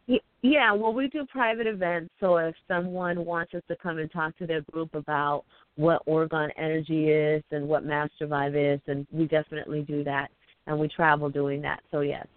[0.08, 2.14] Yeah, well, we do private events.
[2.20, 5.44] So if someone wants us to come and talk to their group about
[5.76, 8.26] what orgone energy is and what Master
[8.56, 10.30] is, and we definitely do that,
[10.68, 11.82] and we travel doing that.
[11.90, 12.28] So yes.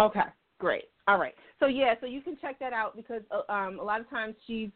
[0.00, 0.20] Okay,
[0.58, 0.84] great.
[1.06, 1.34] All right.
[1.60, 4.34] So yeah, so you can check that out because uh, um, a lot of times
[4.46, 4.70] she's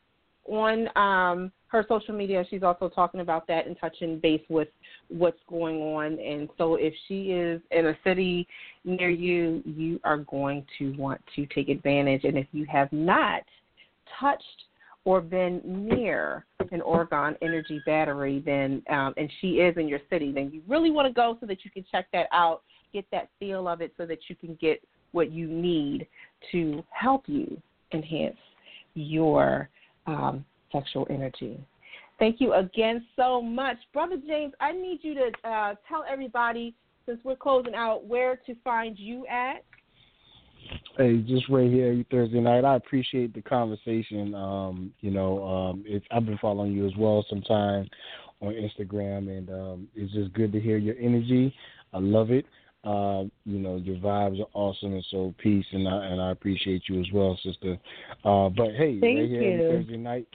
[0.48, 2.44] on um, her social media.
[2.48, 4.68] She's also talking about that and touching base with
[5.08, 6.18] what's going on.
[6.18, 8.46] And so if she is in a city
[8.84, 12.24] near you, you are going to want to take advantage.
[12.24, 13.42] And if you have not
[14.18, 14.64] touched
[15.04, 20.32] or been near an orgone energy battery, then um, and she is in your city,
[20.32, 22.62] then you really want to go so that you can check that out,
[22.92, 26.06] get that feel of it, so that you can get what you need
[26.52, 27.60] to help you
[27.92, 28.36] enhance
[28.94, 29.68] your
[30.08, 31.60] um, sexual energy.
[32.18, 33.76] Thank you again so much.
[33.92, 36.74] Brother James, I need you to uh, tell everybody,
[37.06, 39.64] since we're closing out, where to find you at.
[40.96, 42.64] Hey, just right here every Thursday night.
[42.64, 44.34] I appreciate the conversation.
[44.34, 47.88] Um, you know, um, I've been following you as well sometime
[48.40, 51.54] on Instagram, and um, it's just good to hear your energy.
[51.92, 52.44] I love it.
[52.88, 56.84] Uh, you know, your vibes are awesome, and so peace, and I, and I appreciate
[56.88, 57.76] you as well, sister.
[58.24, 59.52] Uh, but hey, Thank right here you.
[59.52, 60.26] every Thursday night,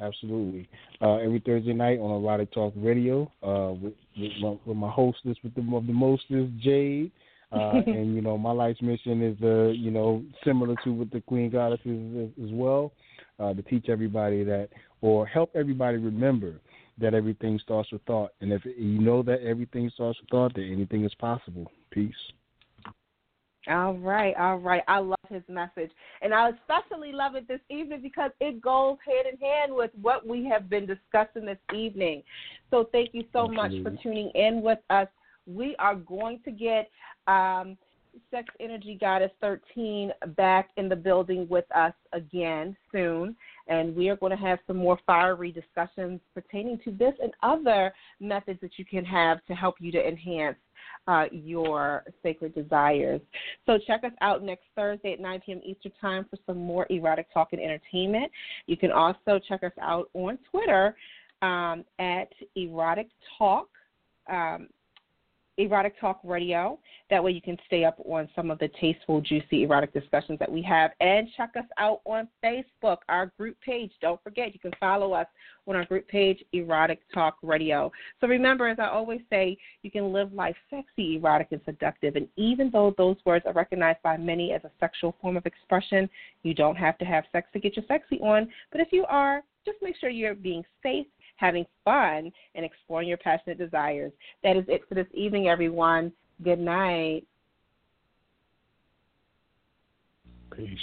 [0.00, 0.70] absolutely.
[1.02, 5.36] Uh, every Thursday night on Erotic Talk Radio uh, with, with, my, with my hostess
[5.44, 7.12] with the of the mostest, Jade.
[7.52, 11.20] Uh, and you know, my life's mission is uh, you know, similar to what the
[11.20, 12.90] Queen Goddess is as well,
[13.38, 14.70] uh, to teach everybody that
[15.02, 16.58] or help everybody remember
[16.96, 18.32] that everything starts with thought.
[18.40, 21.70] And if you know that everything starts with thought, then anything is possible.
[21.90, 22.14] Peace.
[23.68, 24.82] All right, all right.
[24.88, 25.90] I love his message.
[26.22, 30.26] And I especially love it this evening because it goes hand in hand with what
[30.26, 32.22] we have been discussing this evening.
[32.70, 33.80] So thank you so Absolutely.
[33.80, 35.08] much for tuning in with us.
[35.46, 36.90] We are going to get
[37.26, 37.76] um,
[38.30, 43.36] Sex Energy Goddess 13 back in the building with us again soon.
[43.66, 47.92] And we are going to have some more fiery discussions pertaining to this and other
[48.18, 50.56] methods that you can have to help you to enhance
[51.08, 53.20] uh, your sacred desires.
[53.66, 55.60] So check us out next Thursday at 9 p.m.
[55.64, 58.30] Eastern Time for some more erotic talk and entertainment.
[58.66, 60.94] You can also check us out on Twitter
[61.40, 63.08] um, at erotic
[63.38, 63.68] talk.
[64.30, 64.68] Um,
[65.58, 66.78] Erotic Talk Radio.
[67.10, 70.50] That way you can stay up on some of the tasteful, juicy erotic discussions that
[70.50, 70.92] we have.
[71.00, 73.90] And check us out on Facebook, our group page.
[74.00, 75.26] Don't forget, you can follow us
[75.66, 77.92] on our group page, Erotic Talk Radio.
[78.20, 82.16] So remember, as I always say, you can live life sexy, erotic, and seductive.
[82.16, 86.08] And even though those words are recognized by many as a sexual form of expression,
[86.42, 88.48] you don't have to have sex to get your sexy on.
[88.70, 91.06] But if you are, just make sure you're being safe
[91.38, 94.12] having fun, and exploring your passionate desires.
[94.42, 96.12] That is it for this evening, everyone.
[96.42, 97.24] Good night.
[100.54, 100.78] Peace.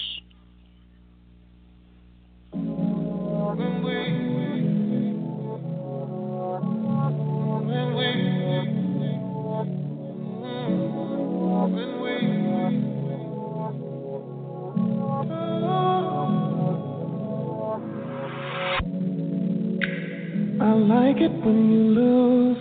[20.65, 22.57] I like it when you lose.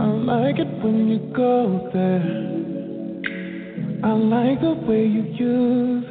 [0.00, 2.20] I like it when you go there.
[4.02, 6.04] I like the way you use.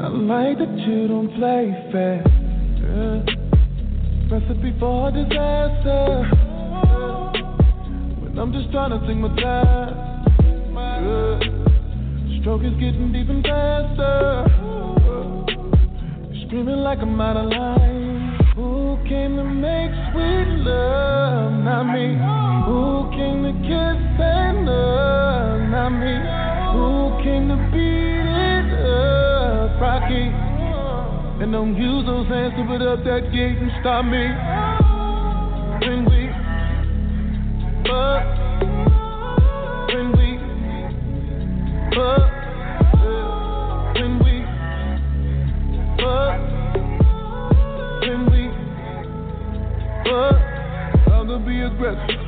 [0.00, 2.24] I like that you don't play fair.
[2.80, 3.20] Yeah.
[4.32, 6.24] Recipe for disaster.
[8.22, 10.74] When I'm just trying to sing my time.
[11.04, 11.38] Yeah.
[12.40, 14.63] Stroke is getting even faster.
[16.54, 18.38] Screaming like I'm out of line.
[18.54, 21.50] Who came to make sweet love?
[21.64, 22.14] Not me.
[22.70, 25.68] Who came to kiss and love?
[25.74, 26.14] Not me.
[26.70, 29.82] Who came to beat it up?
[29.82, 30.30] Rocky.
[31.42, 34.30] And don't use those hands to put up that gate and stop me.
[35.82, 36.30] When we
[37.82, 38.22] fuck.
[39.90, 40.38] When we
[41.96, 42.23] fuck.
[50.14, 50.38] Fuck.
[51.10, 52.20] I can be aggressive.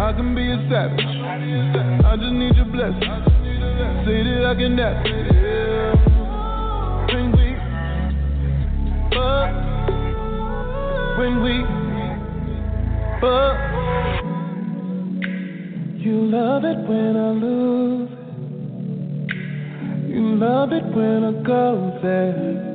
[0.00, 1.06] I can be a savage.
[2.04, 3.00] I just need your blessing.
[4.04, 5.06] Say that I can dance.
[5.08, 5.94] Yeah.
[7.12, 7.48] When we
[9.14, 9.50] fuck.
[11.18, 11.54] When we
[13.20, 13.56] fuck.
[16.04, 18.10] You love it when I lose.
[20.08, 22.70] You love it when I go there.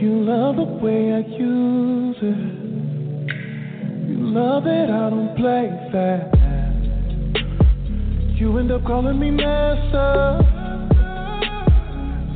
[0.00, 2.55] You love the way I use it.
[4.36, 6.36] Love that I don't play fast.
[8.38, 10.42] You end up calling me master.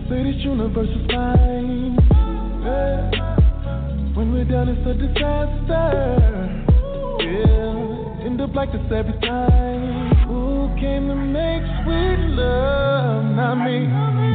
[0.09, 1.99] Say this universe is mine.
[2.65, 4.17] Yeah.
[4.17, 6.17] When we're done, it's a disaster.
[7.21, 10.17] Yeah, end up like this every time.
[10.25, 13.25] Who came to make sweet love?
[13.37, 13.85] Not me.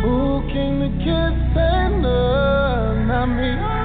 [0.05, 3.07] Who came to kiss and love?
[3.07, 3.84] Not me.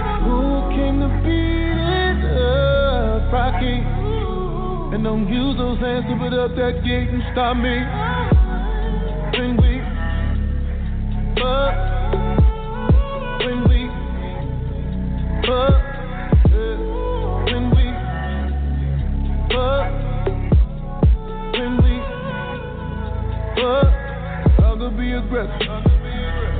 [5.00, 7.72] And don't use those hands to put up that gate and stop me.
[9.32, 9.80] When we
[11.40, 11.72] fuck,
[13.40, 13.88] when we
[15.48, 15.80] fuck,
[17.48, 17.84] when we
[19.48, 19.88] fuck,
[21.56, 21.94] when we
[23.56, 23.88] fuck,
[24.60, 25.80] I can be aggressive.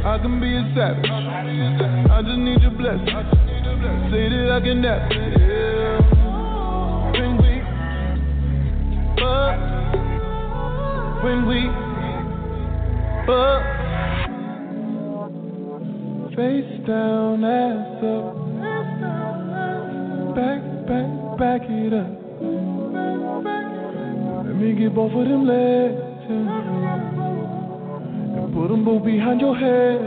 [0.01, 1.11] I can be a savage.
[1.11, 3.05] I just need your blessing.
[4.09, 5.30] Say that I can never.
[11.23, 11.69] When we
[13.27, 13.63] fuck,
[16.35, 18.35] face down, ass up,
[20.35, 22.11] back, back, back it up.
[24.47, 26.01] Let me get both of them legs.
[26.29, 26.59] yeah.
[28.41, 30.01] And put them both behind your head.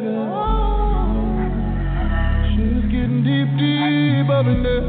[2.56, 4.84] Shit's getting deep, deep up in there.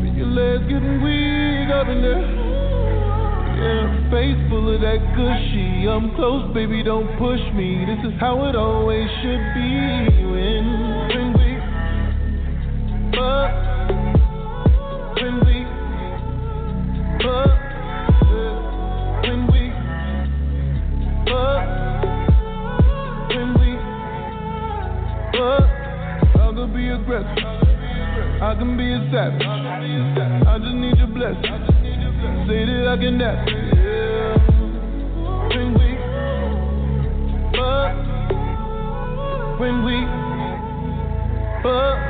[0.00, 2.37] Feel your legs getting weak up in there.
[3.58, 5.88] Yeah, face full of that gushy.
[5.90, 7.84] I'm close, baby, don't push me.
[7.86, 10.22] This is how it always should be.
[10.30, 10.64] When,
[11.10, 11.58] when we
[13.18, 13.50] fuck,
[15.18, 15.66] when we
[17.18, 17.58] fuck,
[19.26, 19.62] when we
[21.26, 21.66] fuck,
[23.34, 23.70] when we
[25.34, 25.66] fuck,
[26.38, 27.58] I can be aggressive.
[28.40, 29.42] I can be a savage.
[30.46, 31.77] I just need your blessing.
[32.48, 33.46] Say that I can nap.
[33.46, 34.38] Yeah.
[35.52, 35.88] When we
[37.52, 37.92] fuck,
[39.60, 39.96] when we
[41.62, 42.07] fuck.